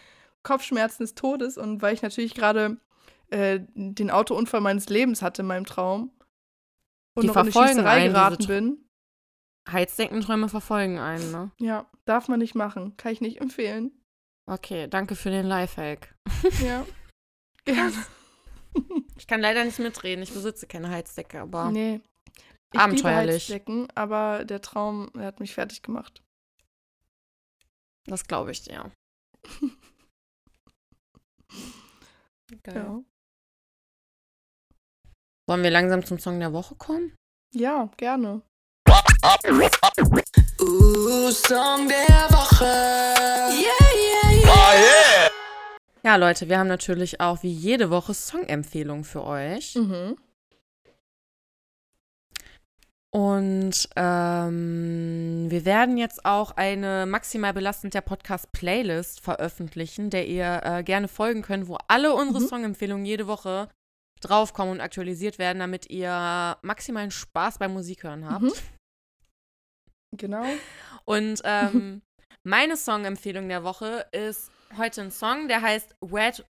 Kopfschmerzen 0.43 1.03
des 1.03 1.13
Todes 1.13 1.57
und 1.57 1.81
weil 1.81 1.93
ich 1.93 2.01
natürlich 2.01 2.33
gerade 2.33 2.77
äh, 3.29 3.59
den 3.75 4.09
Autounfall 4.09 4.61
meines 4.61 4.87
Lebens 4.87 5.21
hatte 5.21 5.41
in 5.41 5.47
meinem 5.47 5.65
Traum 5.65 6.11
und 7.13 7.23
Die 7.23 7.27
noch 7.27 7.35
in 7.35 7.41
eine 7.41 7.51
Schießerei 7.51 8.07
geraten 8.07 8.47
bin. 8.47 8.89
Heizdeckenträume 9.69 10.47
verfolgen 10.47 10.97
einen, 10.97 11.31
ne? 11.31 11.51
Ja, 11.59 11.85
darf 12.05 12.29
man 12.29 12.39
nicht 12.39 12.55
machen. 12.55 12.95
Kann 12.95 13.11
ich 13.11 13.19
nicht 13.19 13.41
empfehlen. 13.41 13.91
Okay, 14.49 14.87
danke 14.87 15.15
für 15.15 15.29
den 15.29 15.45
Lifehack. 15.45 16.15
Ja. 16.61 16.85
ja. 17.67 17.91
Ich 19.17 19.27
kann 19.27 19.41
leider 19.41 19.65
nicht 19.65 19.79
mitreden, 19.79 20.23
ich 20.23 20.33
besitze 20.33 20.67
keine 20.67 20.89
Heizdecke, 20.89 21.41
aber 21.41 21.69
Nee. 21.71 22.01
Ich 22.73 22.79
Abenteuerlich. 22.79 23.47
liebe 23.47 23.61
Heizdecken, 23.61 23.87
aber 23.95 24.45
der 24.45 24.61
Traum, 24.61 25.09
der 25.15 25.25
hat 25.25 25.39
mich 25.39 25.53
fertig 25.53 25.81
gemacht. 25.81 26.21
das 28.05 28.25
glaube 28.27 28.51
ich 28.51 28.63
dir. 28.63 28.91
Geil. 32.63 32.75
Ja. 32.75 33.01
Wollen 35.49 35.63
wir 35.63 35.71
langsam 35.71 36.05
zum 36.05 36.19
Song 36.19 36.39
der 36.39 36.51
Woche 36.53 36.75
kommen? 36.75 37.15
Ja, 37.53 37.89
gerne. 37.97 38.41
Uh, 40.59 41.31
Song 41.31 41.87
der 41.87 42.29
Woche. 42.31 42.65
Yeah, 43.55 43.86
yeah, 44.73 44.81
yeah. 44.81 45.29
Ja, 46.03 46.15
Leute, 46.15 46.47
wir 46.47 46.57
haben 46.59 46.67
natürlich 46.67 47.19
auch 47.19 47.43
wie 47.43 47.51
jede 47.51 47.89
Woche 47.89 48.13
Songempfehlungen 48.13 49.03
für 49.03 49.23
euch. 49.23 49.75
Mhm. 49.75 50.17
Und 53.09 53.89
ähm, 53.95 55.45
wir 55.49 55.65
werden 55.65 55.97
jetzt 55.97 56.23
auch 56.25 56.51
eine 56.51 57.05
maximal 57.05 57.53
belastend 57.53 57.93
der 57.93 58.01
Podcast-Playlist 58.01 59.21
veröffentlichen, 59.21 60.09
der 60.09 60.27
ihr 60.27 60.61
äh, 60.63 60.83
gerne 60.83 61.07
folgen 61.07 61.41
könnt, 61.41 61.67
wo 61.67 61.77
alle 61.87 62.13
unsere 62.13 62.41
Mhm. 62.43 62.47
Songempfehlungen 62.47 63.05
jede 63.05 63.27
Woche 63.27 63.69
draufkommen 64.21 64.73
und 64.73 64.81
aktualisiert 64.81 65.39
werden, 65.39 65.59
damit 65.59 65.89
ihr 65.89 66.57
maximalen 66.61 67.11
Spaß 67.11 67.57
beim 67.57 67.73
Musikhören 67.73 68.29
habt. 68.29 68.43
Mhm. 68.43 68.53
Genau. 70.13 70.45
Und 71.05 71.41
ähm, 71.43 72.01
meine 72.43 72.77
Songempfehlung 72.77 73.47
der 73.49 73.63
Woche 73.63 74.05
ist 74.11 74.51
heute 74.75 75.01
ein 75.01 75.11
Song, 75.11 75.47
der 75.47 75.61
heißt 75.61 75.95
Red 76.01 76.43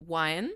Wine. 0.00 0.50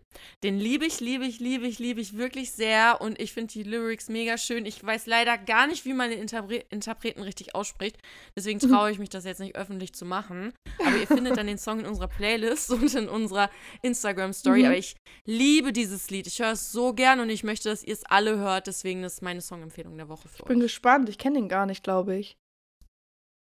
Den 0.44 0.58
liebe 0.58 0.86
ich, 0.86 1.00
liebe 1.00 1.24
ich, 1.26 1.40
liebe 1.40 1.66
ich, 1.66 1.80
liebe 1.80 2.00
ich 2.00 2.16
wirklich 2.16 2.52
sehr 2.52 3.00
und 3.00 3.20
ich 3.20 3.32
finde 3.32 3.52
die 3.52 3.64
Lyrics 3.64 4.08
mega 4.08 4.38
schön. 4.38 4.66
Ich 4.66 4.84
weiß 4.84 5.06
leider 5.06 5.36
gar 5.36 5.66
nicht, 5.66 5.84
wie 5.84 5.94
man 5.94 6.10
den 6.10 6.20
Interpre 6.20 6.58
Interpreten 6.70 7.22
richtig 7.22 7.54
ausspricht. 7.54 7.98
Deswegen 8.36 8.60
traue 8.60 8.92
ich 8.92 8.98
mich 9.00 9.08
das 9.08 9.24
jetzt 9.24 9.40
nicht 9.40 9.56
öffentlich 9.56 9.94
zu 9.94 10.04
machen. 10.04 10.52
Aber 10.78 10.96
ihr 10.96 11.08
findet 11.08 11.36
dann 11.36 11.48
den 11.48 11.58
Song 11.58 11.80
in 11.80 11.86
unserer 11.86 12.06
Playlist 12.08 12.70
und 12.72 12.94
in 12.94 13.08
unserer 13.08 13.50
Instagram-Story. 13.82 14.60
Mhm. 14.60 14.66
Aber 14.66 14.76
ich 14.76 14.96
liebe 15.26 15.72
dieses 15.72 16.08
Lied. 16.10 16.28
Ich 16.28 16.38
höre 16.38 16.52
es 16.52 16.70
so 16.70 16.92
gern 16.92 17.18
und 17.18 17.28
ich 17.28 17.42
möchte, 17.42 17.68
dass 17.68 17.82
ihr 17.82 17.94
es 17.94 18.04
alle 18.04 18.36
hört. 18.38 18.68
Deswegen 18.68 19.02
ist 19.02 19.22
meine 19.22 19.40
Songempfehlung 19.40 19.96
der 19.96 20.08
Woche 20.08 20.28
für 20.28 20.38
Ich 20.38 20.44
bin 20.44 20.58
euch. 20.58 20.64
gespannt. 20.64 21.08
Ich 21.08 21.18
kenne 21.18 21.40
den 21.40 21.48
gar 21.48 21.66
nicht, 21.66 21.82
glaube 21.82 22.16
ich. 22.16 22.36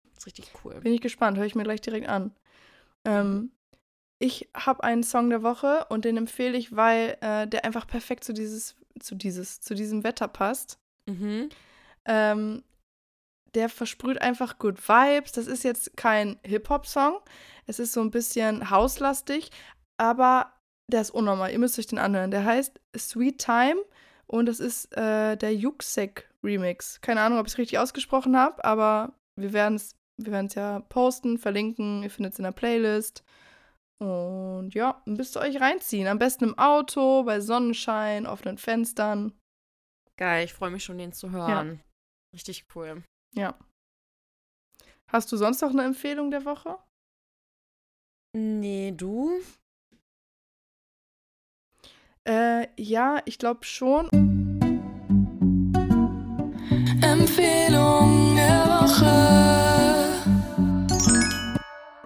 Das 0.09 0.19
ist 0.19 0.25
richtig 0.27 0.51
cool. 0.63 0.75
Bin 0.81 0.93
ich 0.93 1.01
gespannt. 1.01 1.38
Höre 1.38 1.45
ich 1.45 1.55
mir 1.55 1.63
gleich 1.63 1.81
direkt 1.81 2.07
an. 2.09 2.36
Ähm, 3.06 3.51
ich 4.20 4.49
habe 4.56 4.84
einen 4.84 5.03
Song 5.03 5.30
der 5.30 5.43
Woche 5.43 5.86
und 5.89 6.06
den 6.06 6.18
empfehle 6.18 6.58
ich, 6.58 6.76
weil 6.76 7.18
äh, 7.22 7.47
der 7.47 7.66
einfach 7.66 7.88
perfekt 7.88 8.24
zu 8.24 8.34
dieses, 8.34 8.76
zu 8.99 9.16
dieses, 9.16 9.62
zu 9.62 9.76
diesem 9.76 10.03
Wetter 10.03 10.28
passt. 10.28 10.80
Mhm. 11.08 11.49
Ähm, 12.06 12.64
der 13.53 13.70
versprüht 13.70 14.22
einfach 14.22 14.60
Good 14.60 14.88
Vibes. 14.88 15.32
Das 15.32 15.47
ist 15.47 15.64
jetzt 15.64 15.95
kein 15.97 16.39
Hip-Hop-Song. 16.43 17.20
Es 17.66 17.80
ist 17.80 17.93
so 17.93 18.01
ein 18.01 18.12
bisschen 18.12 18.70
hauslastig, 18.70 19.49
aber 19.97 20.53
der 20.91 21.01
ist 21.01 21.12
unnormal. 21.12 21.51
Ihr 21.51 21.60
müsst 21.60 21.80
euch 21.80 21.88
den 21.88 21.99
anhören. 21.99 22.32
Der 22.32 22.45
heißt 22.45 22.80
Sweet 22.97 23.39
Time 23.39 23.78
und 24.28 24.45
das 24.45 24.60
ist 24.60 24.95
äh, 24.97 25.36
der 25.36 25.56
Yuxek 25.56 26.30
Remix. 26.43 27.01
Keine 27.01 27.22
Ahnung, 27.22 27.39
ob 27.39 27.47
ich 27.47 27.53
es 27.53 27.58
richtig 27.58 27.80
ausgesprochen 27.80 28.38
habe, 28.38 28.64
aber 28.64 29.14
wir 29.36 29.53
werden 29.53 29.76
es 29.76 29.95
wir 30.18 30.32
werden's 30.32 30.55
ja 30.55 30.80
posten, 30.80 31.38
verlinken. 31.38 32.03
Ihr 32.03 32.09
findet 32.09 32.34
es 32.34 32.39
in 32.39 32.43
der 32.43 32.51
Playlist. 32.51 33.24
Und 33.99 34.72
ja, 34.74 35.01
müsst 35.05 35.38
ihr 35.38 35.41
euch 35.41 35.59
reinziehen. 35.59 36.07
Am 36.07 36.20
besten 36.20 36.45
im 36.45 36.57
Auto, 36.57 37.24
bei 37.24 37.39
Sonnenschein, 37.39 38.28
offenen 38.28 38.57
Fenstern. 38.57 39.34
Geil, 40.18 40.45
ich 40.45 40.53
freue 40.53 40.72
mich 40.72 40.84
schon, 40.84 40.97
den 40.97 41.13
zu 41.13 41.32
hören. 41.32 41.82
Richtig 42.34 42.66
cool. 42.76 43.03
Ja. 43.34 43.57
Hast 45.11 45.32
du 45.32 45.38
sonst 45.38 45.61
noch 45.61 45.72
eine 45.72 45.84
Empfehlung 45.84 46.32
der 46.32 46.45
Woche? 46.45 46.78
Nee, 48.34 48.91
du? 48.91 49.39
Äh, 52.28 52.68
ja, 52.82 53.22
ich 53.26 53.38
glaube 53.38 53.63
schon. 53.63 54.09
Empfehlung 57.01 57.74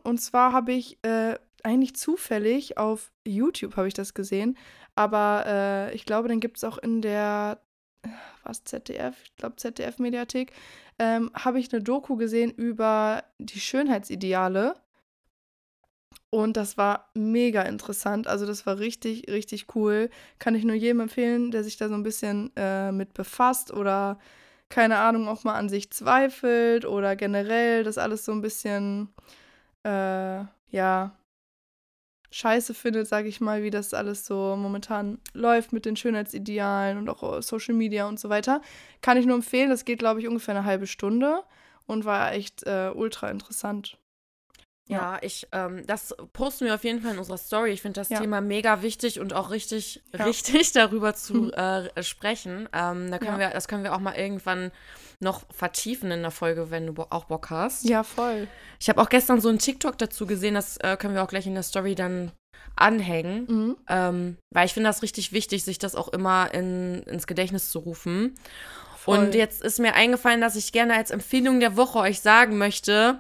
Und 0.10 0.18
zwar 0.18 0.54
habe 0.54 0.72
ich 0.72 0.98
äh, 1.04 1.36
eigentlich 1.62 1.96
zufällig 1.96 2.80
auf 2.80 3.12
YouTube 3.28 3.76
habe 3.76 3.88
ich 3.88 3.94
das 3.94 4.16
gesehen, 4.16 4.58
aber 4.96 5.44
äh, 5.46 5.94
ich 5.94 6.04
glaube, 6.04 6.28
den 6.28 6.40
gibt 6.40 6.58
es 6.58 6.64
auch 6.64 6.80
in 6.80 7.04
der 7.04 7.62
was 8.44 8.64
ZDF, 8.64 9.16
ich 9.24 9.36
glaube 9.36 9.58
ZDF 9.58 10.00
Mediathek, 10.00 10.52
ähm, 10.98 11.30
habe 11.36 11.60
ich 11.60 11.72
eine 11.72 11.84
Doku 11.84 12.16
gesehen 12.16 12.50
über 12.50 13.24
die 13.38 13.60
Schönheitsideale. 13.60 14.74
Und 16.32 16.58
das 16.58 16.76
war 16.76 17.12
mega 17.14 17.62
interessant. 17.62 18.26
Also 18.26 18.48
das 18.48 18.66
war 18.66 18.80
richtig, 18.80 19.30
richtig 19.30 19.76
cool. 19.76 20.10
Kann 20.40 20.56
ich 20.56 20.64
nur 20.64 20.76
jedem 20.76 21.02
empfehlen, 21.02 21.52
der 21.52 21.64
sich 21.64 21.78
da 21.78 21.88
so 21.88 21.94
ein 21.94 22.04
bisschen 22.04 22.52
äh, 22.56 22.92
mit 22.92 23.14
befasst 23.14 23.72
oder 23.72 24.18
keine 24.70 24.98
Ahnung, 24.98 25.28
auch 25.28 25.44
mal 25.44 25.56
an 25.56 25.70
sich 25.70 25.92
zweifelt 25.92 26.86
oder 26.86 27.16
generell 27.16 27.84
das 27.84 28.00
alles 28.00 28.26
so 28.26 28.32
ein 28.32 28.42
bisschen, 28.42 29.10
äh, 29.84 30.44
ja, 30.72 31.16
scheiße 32.32 32.74
findet, 32.76 33.08
sage 33.08 33.28
ich 33.28 33.42
mal, 33.42 33.64
wie 33.64 33.72
das 33.72 33.94
alles 33.94 34.26
so 34.26 34.56
momentan 34.56 35.20
läuft 35.34 35.74
mit 35.74 35.86
den 35.86 35.96
Schönheitsidealen 35.96 36.98
und 36.98 37.10
auch 37.10 37.38
äh, 37.38 37.42
Social 37.42 37.74
Media 37.74 38.08
und 38.08 38.20
so 38.20 38.30
weiter, 38.30 38.62
kann 39.02 39.18
ich 39.18 39.26
nur 39.26 39.36
empfehlen. 39.36 39.70
Das 39.70 39.84
geht, 39.86 40.00
glaube 40.00 40.20
ich, 40.20 40.28
ungefähr 40.28 40.56
eine 40.56 40.66
halbe 40.66 40.86
Stunde 40.86 41.44
und 41.88 42.06
war 42.06 42.34
echt 42.34 42.64
äh, 42.68 42.92
ultra 42.94 43.30
interessant. 43.32 43.98
Ja, 44.88 45.20
ich, 45.22 45.48
ähm, 45.52 45.86
das 45.86 46.16
posten 46.34 46.66
wir 46.66 46.74
auf 46.74 46.84
jeden 46.84 47.02
Fall 47.02 47.14
in 47.14 47.20
unserer 47.20 47.38
Story. 47.38 47.70
Ich 47.72 47.82
finde 47.84 48.00
das 48.00 48.10
Ja. 48.10 48.20
Thema 48.20 48.42
mega 48.42 48.82
wichtig 48.82 49.20
und 49.20 49.34
auch 49.34 49.52
richtig, 49.52 50.02
Ja. 50.18 50.26
richtig 50.26 50.72
darüber 50.74 51.14
zu 51.14 51.52
äh, 51.54 52.02
sprechen. 52.02 52.68
Ähm, 52.74 53.12
da 53.12 53.20
können 53.20 53.40
Ja. 53.40 53.40
wir, 53.40 53.50
das 53.52 53.68
können 53.68 53.84
wir 53.84 53.94
auch 53.94 54.00
mal 54.00 54.16
irgendwann 54.16 54.72
noch 55.22 55.44
vertiefen 55.52 56.12
in 56.12 56.22
der 56.22 56.32
Folge, 56.32 56.72
wenn 56.72 56.88
du 56.88 57.04
auch 57.10 57.26
Bock 57.26 57.50
hast. 57.50 57.84
Ja, 57.84 58.04
voll. 58.04 58.48
Ich 58.80 58.90
habe 58.90 59.02
auch 59.02 59.10
gestern 59.10 59.42
so 59.42 59.50
einen 59.50 59.60
TikTok 59.60 59.98
dazu 59.98 60.26
gesehen, 60.26 60.54
das 60.54 60.78
äh, 60.78 60.96
können 60.98 61.14
wir 61.14 61.24
auch 61.24 61.28
gleich 61.30 61.48
in 61.48 61.56
der 61.56 61.64
Story 61.64 61.96
dann 61.96 62.32
anhängen. 62.76 63.46
Mhm. 63.48 63.78
Ähm, 63.90 64.38
weil 64.54 64.66
ich 64.66 64.74
finde 64.74 64.90
das 64.90 65.02
richtig 65.02 65.32
wichtig, 65.32 65.64
sich 65.64 65.80
das 65.80 65.96
auch 65.96 66.08
immer 66.10 66.54
in, 66.54 67.04
ins 67.04 67.28
Gedächtnis 67.28 67.70
zu 67.70 67.80
rufen. 67.80 68.36
Voll. 68.98 69.18
Und 69.18 69.36
jetzt 69.36 69.62
ist 69.62 69.80
mir 69.80 69.94
eingefallen, 69.94 70.42
dass 70.42 70.56
ich 70.56 70.72
gerne 70.72 70.96
als 70.96 71.12
Empfehlung 71.12 71.60
der 71.60 71.76
Woche 71.76 72.00
euch 72.00 72.22
sagen 72.22 72.58
möchte, 72.58 73.20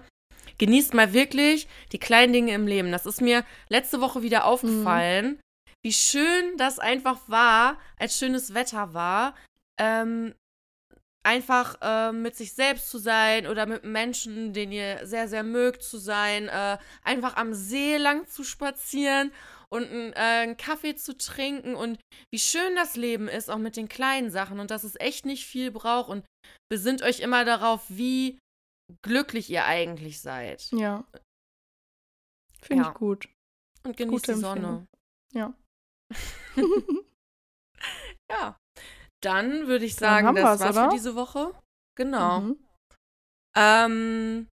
genießt 0.57 0.93
mal 0.93 1.13
wirklich 1.13 1.67
die 1.91 1.99
kleinen 1.99 2.33
Dinge 2.33 2.53
im 2.53 2.67
Leben. 2.67 2.91
Das 2.91 3.05
ist 3.05 3.21
mir 3.21 3.43
letzte 3.69 4.01
Woche 4.01 4.21
wieder 4.21 4.45
aufgefallen, 4.45 5.39
wie 5.83 5.93
schön 5.93 6.57
das 6.57 6.79
einfach 6.79 7.17
war, 7.27 7.77
als 7.97 8.17
schönes 8.17 8.53
Wetter 8.53 8.93
war. 8.93 9.35
Ähm, 9.79 10.35
einfach 11.23 11.77
äh, 11.81 12.11
mit 12.11 12.35
sich 12.35 12.53
selbst 12.53 12.89
zu 12.89 12.97
sein 12.97 13.45
oder 13.47 13.65
mit 13.65 13.83
Menschen, 13.83 14.53
den 14.53 14.71
ihr 14.71 15.05
sehr, 15.05 15.27
sehr 15.27 15.43
mögt, 15.43 15.83
zu 15.83 15.97
sein. 15.97 16.47
Äh, 16.47 16.77
einfach 17.03 17.35
am 17.35 17.53
See 17.53 17.97
lang 17.97 18.27
zu 18.27 18.43
spazieren 18.43 19.31
und 19.69 19.83
einen, 19.89 20.13
äh, 20.13 20.15
einen 20.15 20.57
Kaffee 20.57 20.95
zu 20.95 21.15
trinken 21.17 21.75
und 21.75 21.99
wie 22.33 22.39
schön 22.39 22.75
das 22.75 22.95
Leben 22.95 23.27
ist, 23.27 23.49
auch 23.49 23.57
mit 23.57 23.75
den 23.75 23.89
kleinen 23.89 24.31
Sachen 24.31 24.59
und 24.59 24.71
dass 24.71 24.83
es 24.83 24.95
echt 24.99 25.25
nicht 25.25 25.45
viel 25.45 25.71
braucht 25.71 26.09
und 26.09 26.25
besinnt 26.71 27.01
euch 27.03 27.19
immer 27.19 27.45
darauf, 27.45 27.83
wie 27.89 28.39
glücklich 29.03 29.49
ihr 29.49 29.65
eigentlich 29.65 30.21
seid. 30.21 30.69
Ja. 30.71 31.05
Finde 32.61 32.83
Ja. 32.83 32.89
ich 32.89 32.95
gut. 32.95 33.29
Und 33.85 33.95
genießt 33.97 34.25
Gute 34.25 34.33
die 34.33 34.39
Sonne. 34.39 34.87
Empfehlung. 34.87 34.87
Ja. 35.33 35.53
Ja. 38.31 38.58
Dann 39.21 39.67
würde 39.67 39.85
ich 39.85 39.95
sagen, 39.95 40.35
das 40.35 40.59
war's 40.59 40.61
oder? 40.61 40.89
für 40.89 40.95
diese 40.95 41.15
Woche. 41.15 41.53
Genau. 41.95 42.41
Mhm. 42.41 42.57
Ähm, 43.57 44.47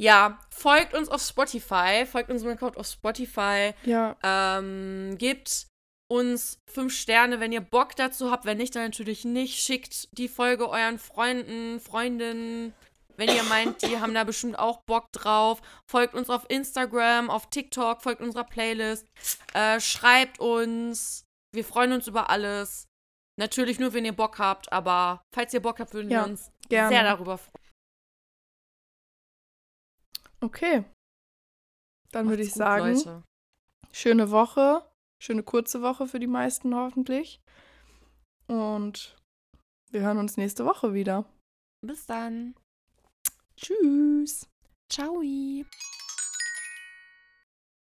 ja, 0.00 0.38
folgt 0.50 0.94
uns 0.94 1.08
auf 1.08 1.22
Spotify, 1.22 2.04
folgt 2.06 2.30
unserem 2.30 2.52
Account 2.52 2.76
auf 2.76 2.86
Spotify, 2.86 3.72
Ja, 3.84 4.16
ähm, 4.22 5.16
gebt 5.18 5.66
uns 6.08 6.58
fünf 6.70 6.94
Sterne, 6.94 7.40
wenn 7.40 7.52
ihr 7.52 7.60
Bock 7.60 7.96
dazu 7.96 8.30
habt. 8.30 8.44
Wenn 8.44 8.58
nicht, 8.58 8.76
dann 8.76 8.84
natürlich 8.84 9.24
nicht. 9.24 9.58
Schickt 9.60 10.08
die 10.12 10.28
Folge 10.28 10.68
euren 10.68 10.98
Freunden, 10.98 11.80
Freundinnen, 11.80 12.74
wenn 13.16 13.28
ihr 13.28 13.42
meint, 13.44 13.82
die 13.82 13.98
haben 13.98 14.14
da 14.14 14.24
bestimmt 14.24 14.58
auch 14.58 14.82
Bock 14.86 15.06
drauf. 15.12 15.62
Folgt 15.90 16.14
uns 16.14 16.28
auf 16.30 16.44
Instagram, 16.48 17.30
auf 17.30 17.48
TikTok, 17.50 18.02
folgt 18.02 18.20
unserer 18.20 18.44
Playlist. 18.44 19.06
Äh, 19.54 19.80
schreibt 19.80 20.40
uns. 20.40 21.24
Wir 21.54 21.64
freuen 21.64 21.92
uns 21.92 22.06
über 22.08 22.30
alles. 22.30 22.86
Natürlich 23.42 23.80
nur, 23.80 23.92
wenn 23.92 24.04
ihr 24.04 24.14
Bock 24.14 24.38
habt, 24.38 24.70
aber 24.72 25.24
falls 25.34 25.52
ihr 25.52 25.60
Bock 25.60 25.80
habt, 25.80 25.94
würden 25.94 26.08
Ja, 26.10 26.20
wir 26.24 26.30
uns 26.30 26.52
gerne. 26.68 26.90
sehr 26.90 27.02
darüber 27.02 27.38
freuen. 27.38 27.72
okay. 30.40 30.84
Dann 32.12 32.28
würde 32.28 32.42
ich 32.44 32.50
gut, 32.50 32.58
sagen, 32.58 32.94
Leute. 32.94 33.24
schöne 33.92 34.30
Woche. 34.30 34.88
Schöne 35.20 35.42
kurze 35.42 35.82
Woche 35.82 36.06
für 36.06 36.20
die 36.20 36.28
meisten 36.28 36.72
hoffentlich. 36.74 37.40
Und 38.46 39.16
wir 39.90 40.02
hören 40.02 40.18
uns 40.18 40.36
nächste 40.36 40.64
Woche 40.64 40.94
wieder. 40.94 41.24
Bis 41.84 42.06
dann. 42.06 42.54
Tschüss. 43.56 44.48
Ciao. 44.88 45.20